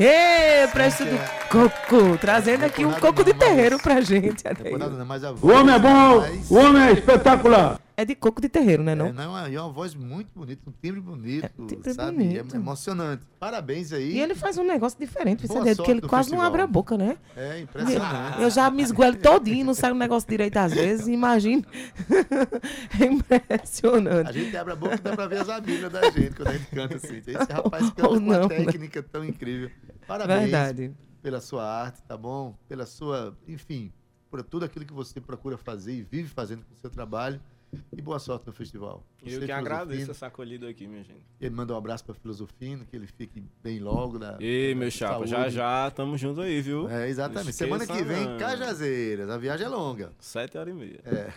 Ê, 0.00 0.66
Presto 0.72 1.04
do 1.04 1.18
Coco, 1.50 2.16
trazendo 2.18 2.64
aqui 2.64 2.84
um 2.84 2.92
coco 2.92 3.22
de 3.22 3.34
terreiro 3.34 3.78
pra 3.78 4.00
gente. 4.00 4.44
Não 4.44 4.50
é 4.50 4.54
por 4.70 4.78
nada, 4.78 4.96
não, 4.96 5.04
mas 5.04 5.24
a 5.24 5.32
O 5.32 5.50
homem 5.50 5.74
é 5.74 5.78
bom, 5.78 6.24
o 6.50 6.56
homem 6.56 6.82
é 6.84 6.92
espetacular. 6.92 7.78
É 7.98 8.04
de 8.04 8.14
coco 8.14 8.40
de 8.40 8.48
terreiro, 8.48 8.84
né? 8.84 8.94
Não? 8.94 9.06
É, 9.06 9.12
não, 9.12 9.36
é 9.36 9.60
uma 9.60 9.72
voz 9.72 9.92
muito 9.92 10.28
bonita, 10.32 10.62
um 10.70 10.72
timbre 10.80 11.00
bonito, 11.00 11.50
timbre 11.66 11.92
sabe? 11.92 12.16
bonito. 12.16 12.54
É 12.54 12.56
emocionante. 12.56 13.26
Parabéns 13.40 13.92
aí. 13.92 14.12
E 14.12 14.20
ele 14.20 14.36
faz 14.36 14.56
um 14.56 14.62
negócio 14.62 14.96
diferente, 14.96 15.48
Boa 15.48 15.64
você 15.64 15.74
porque 15.74 15.90
ele 15.90 16.02
quase 16.02 16.30
não 16.30 16.38
festival. 16.38 16.46
abre 16.46 16.62
a 16.62 16.66
boca, 16.68 16.96
né? 16.96 17.18
É 17.36 17.58
impressionante. 17.58 18.40
Eu 18.40 18.50
já 18.50 18.70
me 18.70 18.84
esguelo 18.84 19.16
todinho, 19.16 19.66
não 19.66 19.74
sai 19.74 19.90
um 19.90 19.96
negócio 19.96 20.28
direito 20.28 20.56
às 20.58 20.72
vezes, 20.72 21.08
imagina. 21.08 21.64
É 23.00 23.04
impressionante. 23.04 24.28
A 24.28 24.32
gente 24.32 24.56
abre 24.56 24.74
a 24.74 24.76
boca 24.76 24.94
e 24.94 24.98
dá 24.98 25.16
pra 25.16 25.26
ver 25.26 25.40
as 25.40 25.48
abelhas 25.48 25.90
da 25.90 26.08
gente 26.08 26.36
quando 26.36 26.48
a 26.48 26.52
gente 26.52 26.66
canta 26.70 26.96
assim. 26.96 27.16
Esse 27.16 27.52
rapaz 27.52 27.90
canta 27.90 28.02
com 28.02 28.14
uma 28.14 28.38
não, 28.38 28.48
né? 28.48 28.64
técnica 28.64 29.02
tão 29.02 29.24
incrível. 29.24 29.72
Parabéns 30.06 30.42
Verdade. 30.42 30.94
pela 31.20 31.40
sua 31.40 31.64
arte, 31.64 32.00
tá 32.02 32.16
bom? 32.16 32.56
Pela 32.68 32.86
sua, 32.86 33.36
enfim, 33.48 33.92
por 34.30 34.40
tudo 34.44 34.64
aquilo 34.64 34.84
que 34.84 34.92
você 34.92 35.20
procura 35.20 35.58
fazer 35.58 35.94
e 35.94 36.02
vive 36.02 36.28
fazendo 36.28 36.64
com 36.64 36.72
o 36.74 36.76
seu 36.76 36.90
trabalho. 36.90 37.40
E 37.92 38.00
boa 38.00 38.18
sorte 38.18 38.46
no 38.46 38.52
festival. 38.52 39.04
Eu 39.22 39.40
Você, 39.40 39.46
que 39.46 39.52
agradeço 39.52 40.10
essa 40.10 40.26
acolhida 40.28 40.68
aqui, 40.68 40.86
minha 40.86 41.02
gente. 41.04 41.20
Ele 41.40 41.54
manda 41.54 41.74
um 41.74 41.76
abraço 41.76 42.04
pra 42.04 42.14
Filosofino, 42.14 42.86
que 42.86 42.96
ele 42.96 43.06
fique 43.06 43.42
bem 43.62 43.78
logo. 43.78 44.18
Na, 44.18 44.36
E 44.40 44.72
na 44.74 44.80
meu 44.80 44.90
chapa, 44.90 45.26
já 45.26 45.36
saúde. 45.38 45.54
já 45.54 45.90
tamo 45.90 46.16
junto 46.16 46.40
aí, 46.40 46.60
viu? 46.62 46.88
É, 46.88 47.08
exatamente. 47.08 47.52
Semana 47.54 47.86
que 47.86 48.02
vem, 48.02 48.24
não. 48.26 48.38
Cajazeiras. 48.38 49.28
A 49.28 49.36
viagem 49.36 49.66
é 49.66 49.68
longa. 49.68 50.12
Sete 50.18 50.56
horas 50.56 50.72
e 50.74 50.76
meia. 50.78 51.00
É. 51.04 51.32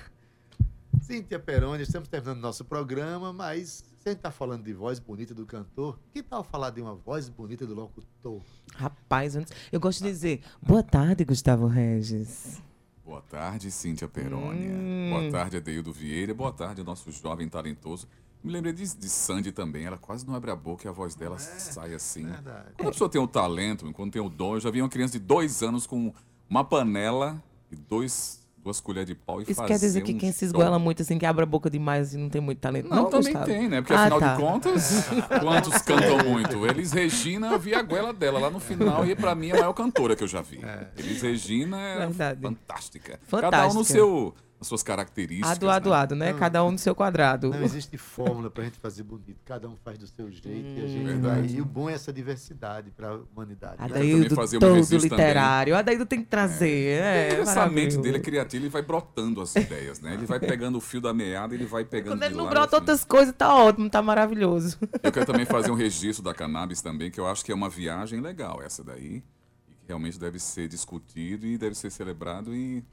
Cíntia 1.02 1.40
Peroni, 1.40 1.84
estamos 1.84 2.08
terminando 2.08 2.40
nosso 2.40 2.64
programa, 2.64 3.34
mas 3.34 3.84
se 3.98 4.08
a 4.08 4.12
gente 4.12 4.22
tá 4.22 4.32
falando 4.32 4.64
de 4.64 4.72
voz 4.74 5.00
bonita 5.00 5.34
do 5.34 5.46
cantor, 5.46 6.00
que 6.14 6.24
tal 6.24 6.44
falar 6.44 6.70
de 6.70 6.80
uma 6.82 6.96
voz 6.96 7.28
bonita 7.28 7.66
do 7.66 7.74
locutor? 7.74 8.42
Rapaz, 8.76 9.36
antes- 9.36 9.52
eu 9.72 9.80
gosto 9.80 10.02
de 10.04 10.10
dizer, 10.10 10.42
boa 10.62 10.84
tarde, 10.84 11.26
Gustavo 11.26 11.68
Regis. 11.68 12.62
Boa 13.04 13.22
tarde, 13.22 13.72
Cíntia 13.72 14.08
Perônia. 14.08 14.70
Hum. 14.70 15.10
Boa 15.10 15.32
tarde, 15.32 15.58
Adeildo 15.58 15.92
Vieira. 15.92 16.34
Boa 16.34 16.52
tarde, 16.52 16.84
nosso 16.84 17.12
jovem 17.12 17.50
talentoso. 17.50 18.08
Me 18.44 18.52
lembrei 18.52 18.74
de, 18.74 18.96
de 18.96 19.10
Sandy 19.10 19.52
também. 19.52 19.86
Ela 19.86 19.98
quase 19.98 20.26
não 20.26 20.36
abre 20.36 20.52
a 20.52 20.56
boca 20.56 20.88
e 20.88 20.90
a 20.90 20.92
voz 20.92 21.16
dela 21.16 21.38
sai 21.38 21.94
assim. 21.94 22.28
Quando 22.76 22.90
a 22.90 22.92
pessoa 22.92 23.10
tem 23.10 23.22
o 23.22 23.28
talento, 23.28 23.92
quando 23.94 24.12
tem 24.12 24.22
o 24.22 24.30
dom, 24.30 24.56
eu 24.56 24.60
já 24.60 24.72
vi 24.72 24.82
uma 24.82 24.90
criança 24.90 25.14
de 25.14 25.20
dois 25.20 25.62
anos 25.62 25.86
com 25.86 26.14
uma 26.50 26.64
panela 26.64 27.42
e 27.72 27.76
dois, 27.76 28.41
duas 28.64 28.80
colheres 28.80 29.08
de 29.08 29.16
pau 29.16 29.40
e 29.40 29.44
Isso 29.44 29.56
fazer 29.56 29.68
quer 29.68 29.80
dizer 29.80 30.02
que 30.02 30.14
um 30.14 30.18
quem 30.18 30.32
se 30.32 30.40
show. 30.40 30.46
esguela 30.48 30.78
muito, 30.78 31.02
assim, 31.02 31.18
que 31.18 31.26
abre 31.26 31.44
a 31.44 31.46
boca 31.46 31.70
demais 31.70 32.14
e 32.14 32.18
não 32.18 32.30
tem 32.30 32.42
muito 32.42 32.60
talento. 32.60 32.90
Não, 32.90 33.06
também 33.06 33.34
Gustavo? 33.34 33.46
tem, 33.46 33.68
né? 33.70 33.82
Porque 33.82 33.94
Ah, 33.94 34.02
afinal 34.04 34.20
tá. 34.20 34.36
de 34.36 34.42
contas, 34.42 35.04
quantos 35.42 35.82
cantam 35.82 36.18
muito? 36.30 36.66
Elis 36.68 36.92
Regina, 36.92 37.48
eu 37.52 37.60
vi 37.60 37.74
a 37.74 37.82
goela 37.82 38.14
dela 38.14 38.40
lá 38.40 38.50
no 38.50 38.60
final 38.60 39.06
e 39.06 39.16
pra 39.16 39.34
mim 39.36 39.50
é 39.50 39.54
a 39.58 39.60
maior 39.60 39.74
cantora 39.74 40.16
que 40.16 40.24
eu 40.24 40.28
já 40.28 40.42
vi. 40.42 40.60
Elis 40.98 41.22
Regina 41.22 41.78
é 41.80 41.98
Verdade. 42.08 42.42
fantástica. 42.42 43.20
Cada 43.30 43.38
um 43.38 43.42
Fantástica. 43.42 43.74
no 43.80 43.84
seu, 43.84 44.36
nas 44.62 44.68
suas 44.68 44.84
características. 44.84 45.50
Ado, 45.54 45.70
ado, 45.72 45.92
ado, 45.94 46.16
né? 46.16 46.32
Não. 46.32 46.38
Cada 46.40 46.64
um 46.64 46.72
no 46.72 46.78
seu 46.78 46.94
quadrado. 46.94 47.50
Não 47.50 47.64
existe 47.64 47.98
fórmula 47.98 48.48
pra 48.52 48.64
gente 48.64 48.78
fazer 48.78 49.02
bonito. 49.02 49.40
Cada 49.44 49.68
um 49.68 49.76
faz 49.76 49.98
do 49.98 50.06
seu 50.06 50.30
jeito 50.30 50.48
e 50.48 50.84
a 50.84 50.88
gente 50.88 51.04
vai. 51.04 51.14
Verdade. 51.14 51.58
E 51.58 51.62
o 51.62 51.66
bom 51.66 51.90
é 51.90 51.94
essa 51.94 52.14
diversidade 52.14 52.92
pra 52.92 53.16
humanidade. 53.16 53.80
né? 53.80 53.86
Adaildo, 53.86 54.36
fazer 54.36 54.58
um 54.58 54.60
todo 54.60 54.74
registro 54.76 55.10
também. 55.10 55.18
literário. 55.26 55.76
Adaildo 55.76 56.06
tem 56.06 56.20
que 56.22 56.28
trazer. 56.28 57.02
É, 57.02 57.40
Essa 57.42 57.68
mente 57.68 57.98
dele 57.98 58.18
é 58.18 58.20
criativa, 58.22 58.64
ele 58.64 58.70
vai 58.70 58.84
brotando 58.84 59.42
as 59.42 59.56
ideias, 59.56 60.00
né? 60.00 60.14
Ele 60.14 60.28
vai 60.28 60.40
pegando 60.40 60.78
o 60.78 60.82
fio 60.82 61.02
da 61.02 61.12
meada, 61.12 61.56
ele 61.56 61.66
vai 61.66 61.84
pegando 61.84 62.14
Quando 62.14 62.24
ele 62.24 62.36
não 62.36 62.44
lá, 62.46 62.52
brota 62.52 62.68
assim. 62.68 62.76
outras 62.76 63.04
coisas, 63.04 63.34
tá 63.36 63.56
ótimo, 63.56 63.90
tá 63.90 64.02
maravilhoso. 64.02 64.78
Eu 65.02 65.12
quero 65.12 65.26
também 65.26 65.46
fazer 65.46 65.72
um 65.72 65.76
registro 65.76 66.24
da 66.24 66.36
cannabis 66.36 66.82
também, 66.84 67.10
que 67.10 67.20
eu 67.20 67.26
acho 67.26 67.44
que 67.44 67.52
é 67.52 67.56
uma 67.56 67.70
viagem 67.70 68.22
legal 68.22 68.62
essa 68.62 68.84
daí, 68.84 69.24
e 69.68 69.74
que 69.74 69.88
realmente 69.88 70.20
deve 70.20 70.38
ser 70.38 70.68
discutido 70.68 71.48
e 71.48 71.58
deve 71.58 71.74
ser 71.74 71.90
celebrado 71.90 72.54
e 72.56 72.84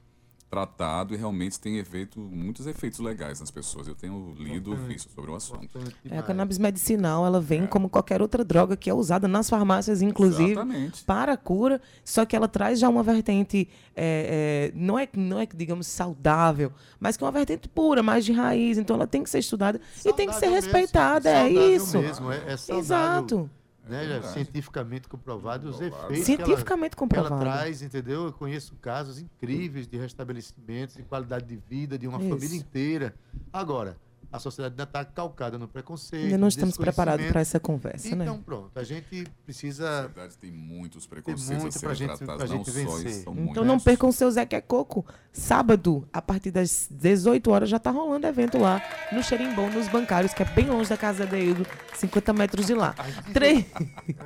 tratado, 0.51 1.15
e 1.15 1.17
realmente 1.17 1.61
tem 1.61 1.79
efeito, 1.79 2.19
muitos 2.19 2.67
efeitos 2.67 2.99
legais 3.01 3.41
nas 3.41 3.51
pessoas. 3.51 3.87
Eu 3.87 3.95
tenho 3.95 4.35
lido, 4.39 4.75
visto 4.77 5.13
sobre 5.13 5.31
o 5.31 5.35
assunto. 5.35 5.79
É, 6.11 6.19
a 6.19 6.23
cannabis 6.23 6.59
medicinal, 6.59 7.27
ela 7.27 7.41
vem 7.41 7.67
como 7.67 7.89
qualquer 7.89 8.23
outra 8.23 8.45
droga 8.45 8.77
que 8.77 8.89
é 8.89 8.95
usada 8.95 9.29
nas 9.29 9.49
farmácias, 9.51 10.01
inclusive, 10.01 10.53
Exatamente. 10.53 11.05
para 11.05 11.33
a 11.35 11.37
cura, 11.37 11.81
só 12.05 12.25
que 12.25 12.35
ela 12.35 12.49
traz 12.49 12.79
já 12.81 12.89
uma 12.89 13.03
vertente, 13.03 13.69
é, 13.95 14.71
é, 14.75 14.79
não, 14.79 14.99
é, 14.99 15.09
não 15.15 15.39
é, 15.39 15.47
digamos, 15.55 15.87
saudável, 15.87 16.73
mas 16.99 17.17
que 17.17 17.23
é 17.23 17.27
uma 17.27 17.33
vertente 17.33 17.69
pura, 17.69 18.03
mais 18.03 18.25
de 18.25 18.33
raiz, 18.33 18.79
então 18.79 18.97
ela 18.97 19.07
tem 19.07 19.23
que 19.23 19.31
ser 19.31 19.41
estudada 19.41 19.81
e 20.05 20.13
tem 20.13 20.27
que 20.29 20.35
ser 20.35 20.47
Saudável 20.47 20.63
respeitada, 20.63 21.29
é 21.31 21.45
mesmo, 21.51 21.63
isso. 21.77 21.87
saudável 21.87 22.27
mesmo, 22.27 22.33
é- 22.33 22.53
é 22.53 22.57
saudável. 22.57 22.85
Exato. 22.85 23.51
Né, 23.89 24.21
cientificamente 24.23 25.09
comprovado 25.09 25.69
os 25.69 25.81
efeitos. 25.81 26.25
Cientificamente 26.25 26.95
que 26.95 27.03
ela, 27.03 27.09
que 27.09 27.33
ela 27.33 27.41
traz, 27.41 27.83
entendeu? 27.83 28.27
Eu 28.27 28.33
conheço 28.33 28.75
casos 28.77 29.19
incríveis 29.19 29.87
de 29.87 29.97
restabelecimentos, 29.97 30.97
de 30.97 31.03
qualidade 31.03 31.47
de 31.47 31.57
vida 31.57 31.99
de 31.99 32.07
uma 32.07 32.19
Isso. 32.19 32.29
família 32.29 32.57
inteira. 32.57 33.15
Agora, 33.53 33.97
a 34.31 34.39
sociedade 34.39 34.75
ainda 34.75 34.83
está 34.83 35.05
calcada 35.05 35.59
no 35.59 35.67
preconceito. 35.67 36.25
Ainda 36.25 36.39
não 36.39 36.49
estamos 36.49 36.77
preparados 36.77 37.27
para 37.27 37.41
essa 37.41 37.59
conversa, 37.59 38.15
né? 38.15 38.25
Então, 38.25 38.43
pronto, 38.43 38.79
a 38.79 38.85
gente 38.85 39.25
A 39.27 39.45
precisa. 39.45 40.03
sociedade 40.03 40.39
tem 40.39 40.51
muitos 40.51 41.07
preconceitos 41.07 41.63
muito 41.63 41.77
a 41.77 41.81
serem 41.81 41.95
gente, 41.95 42.19
tratados, 42.19 42.51
não 42.51 42.57
gente 42.59 42.71
só 42.71 42.97
vencer. 42.97 43.21
Então 43.23 43.35
muitos. 43.35 43.67
não 43.67 43.81
percam 43.81 44.13
seu 44.13 44.31
Zé 44.31 44.45
que 44.45 44.55
é 44.55 44.61
Coco. 44.61 45.05
Sábado, 45.33 46.07
a 46.13 46.21
partir 46.21 46.51
das 46.51 46.89
18 46.91 47.51
horas, 47.51 47.69
já 47.69 47.79
tá 47.79 47.91
rolando 47.91 48.27
evento 48.27 48.59
lá 48.59 48.83
no 49.13 49.23
Xerimbom, 49.23 49.71
nos 49.71 49.89
bancários, 49.89 50.35
que 50.35 50.43
é 50.43 50.47
bem 50.47 50.67
longe 50.67 50.91
da 50.91 50.97
casa 50.97 51.27
da 51.27 51.39
Ildo, 51.39 51.67
50 51.95 52.33
metros 52.33 52.67
de 52.67 52.75
lá. 52.75 52.95
Três. 53.33 53.65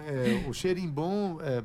É, 0.07 0.45
o 0.49 0.53
cheirinho 0.53 0.93
é, 1.43 1.63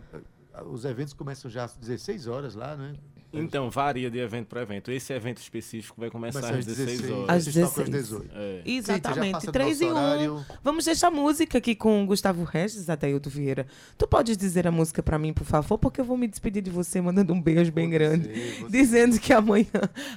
os 0.65 0.85
eventos 0.85 1.13
começam 1.13 1.49
já 1.49 1.63
às 1.63 1.75
16 1.75 2.27
horas 2.27 2.55
lá, 2.55 2.75
né? 2.75 2.95
Então, 3.33 3.69
varia 3.69 4.09
de 4.09 4.17
evento 4.19 4.47
para 4.47 4.61
evento. 4.61 4.91
Esse 4.91 5.11
evento 5.13 5.37
específico 5.37 5.99
vai 5.99 6.09
começar 6.09 6.39
Começa 6.39 6.57
às 6.59 6.65
16 6.65 7.11
horas. 7.11 7.29
Às 7.29 7.43
vocês 7.43 7.69
tocam 7.69 7.83
às 7.83 7.89
16. 7.89 8.21
18. 8.21 8.31
É. 8.35 8.61
Exatamente, 8.65 9.45
do 9.45 9.51
3 9.51 9.69
nosso 9.69 9.83
em 9.83 9.87
1. 9.87 9.91
horário. 9.91 10.45
Vamos 10.63 10.85
deixar 10.85 11.11
música 11.11 11.57
aqui 11.57 11.75
com 11.75 12.03
o 12.03 12.05
Gustavo 12.05 12.43
Regis, 12.43 12.89
Adaildo 12.89 13.29
Vieira. 13.29 13.67
Tu 13.97 14.07
podes 14.07 14.37
dizer 14.37 14.65
a 14.67 14.71
música 14.71 15.03
pra 15.03 15.19
mim, 15.19 15.33
por 15.33 15.45
favor? 15.45 15.77
Porque 15.77 15.99
eu 15.99 16.05
vou 16.05 16.17
me 16.17 16.27
despedir 16.27 16.63
de 16.63 16.69
você 16.69 17.01
mandando 17.01 17.33
um 17.33 17.41
beijo 17.41 17.71
bem 17.71 17.89
grande. 17.89 18.29
Dizendo 18.69 19.19
que 19.19 19.33
amanhã 19.33 19.65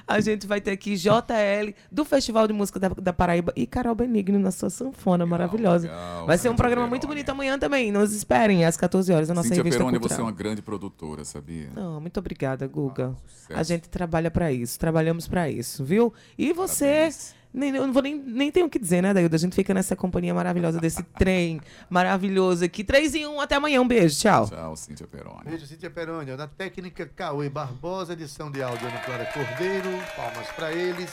a 0.07 0.19
gente 0.19 0.47
vai 0.47 0.61
ter 0.61 0.71
aqui 0.71 0.95
JL 0.95 1.73
do 1.91 2.05
Festival 2.05 2.47
de 2.47 2.53
Música 2.53 2.79
da, 2.79 2.89
da 2.89 3.13
Paraíba 3.13 3.51
e 3.55 3.67
Carol 3.67 3.93
Benigno 3.95 4.39
na 4.39 4.51
sua 4.51 4.69
sanfona 4.69 5.25
maravilhosa. 5.25 5.87
legal, 5.87 6.25
vai 6.25 6.37
ser 6.37 6.49
um 6.49 6.55
programa 6.55 6.87
muito 6.87 7.07
bonito 7.07 7.29
amanhã 7.29 7.59
também. 7.59 7.91
Nos 7.91 8.13
esperem 8.13 8.65
às 8.65 8.77
14 8.77 9.11
horas, 9.11 9.29
a 9.29 9.33
nossa 9.33 9.49
Cíntia 9.49 9.63
revista 9.63 9.79
Peroni, 9.79 9.97
você 9.97 10.05
é 10.05 10.07
cultural. 10.07 10.25
uma 10.25 10.31
grande 10.31 10.61
produtora, 10.61 11.25
sabia? 11.25 11.69
Não, 11.75 11.99
muito 11.99 12.17
obrigada, 12.17 12.65
Guga. 12.67 13.00
Sucesso. 13.27 13.59
a 13.59 13.63
gente 13.63 13.89
trabalha 13.89 14.31
pra 14.31 14.51
isso, 14.51 14.79
trabalhamos 14.79 15.27
pra 15.27 15.49
isso, 15.49 15.83
viu? 15.83 16.13
E 16.37 16.53
você, 16.53 17.09
nem, 17.53 17.75
eu 17.75 17.85
não 17.85 17.93
vou 17.93 18.01
nem, 18.01 18.15
nem 18.15 18.51
tenho 18.51 18.67
o 18.67 18.69
que 18.69 18.79
dizer, 18.79 19.01
né, 19.01 19.13
Daildo? 19.13 19.35
A 19.35 19.39
gente 19.39 19.55
fica 19.55 19.73
nessa 19.73 19.95
companhia 19.95 20.33
maravilhosa 20.33 20.79
desse 20.79 21.03
trem 21.19 21.59
maravilhoso 21.89 22.63
aqui. 22.63 22.83
3 22.83 23.15
em 23.15 23.27
1, 23.27 23.41
até 23.41 23.55
amanhã. 23.55 23.81
Um 23.81 23.87
beijo, 23.87 24.19
tchau. 24.19 24.47
Tchau, 24.47 24.75
Cíntia 24.75 25.07
Peroni. 25.07 25.43
Beijo, 25.45 25.65
Cíntia 25.65 25.89
Peroni. 25.89 26.35
Na 26.35 26.47
técnica 26.47 27.05
Cauê 27.05 27.49
Barbosa, 27.49 28.13
edição 28.13 28.49
de 28.49 28.63
áudio 28.63 28.87
Ana 28.87 28.99
Clara 28.99 29.25
Cordeiro, 29.25 29.89
palmas 30.15 30.47
para 30.55 30.71
eles. 30.71 31.11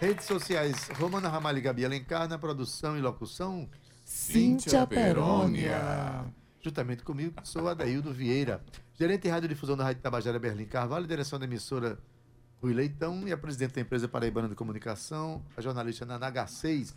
Redes 0.00 0.26
sociais 0.26 0.88
Romana 0.98 1.28
Ramalho 1.28 1.58
e 1.58 1.60
Gabi 1.60 1.84
Alencar, 1.84 2.28
na 2.28 2.36
produção 2.36 2.98
e 2.98 3.00
locução 3.00 3.68
Cíntia 4.04 4.86
Perônia. 4.86 6.24
Juntamente 6.60 7.02
comigo, 7.02 7.34
sou 7.44 7.68
Adaildo 7.68 8.12
Vieira. 8.12 8.60
Gerente 8.96 9.22
de 9.22 9.28
Radiodifusão 9.28 9.76
da 9.76 9.82
Rádio 9.82 10.02
Tabajara 10.02 10.38
Berlim 10.38 10.66
Carvalho, 10.66 11.04
direção 11.04 11.36
da 11.36 11.46
emissora 11.46 11.98
Rui 12.62 12.72
Leitão 12.72 13.26
e 13.26 13.32
a 13.32 13.36
presidente 13.36 13.74
da 13.74 13.80
empresa 13.80 14.06
Paraibana 14.06 14.48
de 14.48 14.54
Comunicação, 14.54 15.44
a 15.56 15.60
jornalista 15.60 16.06
Naná 16.06 16.30
H6. 16.30 16.92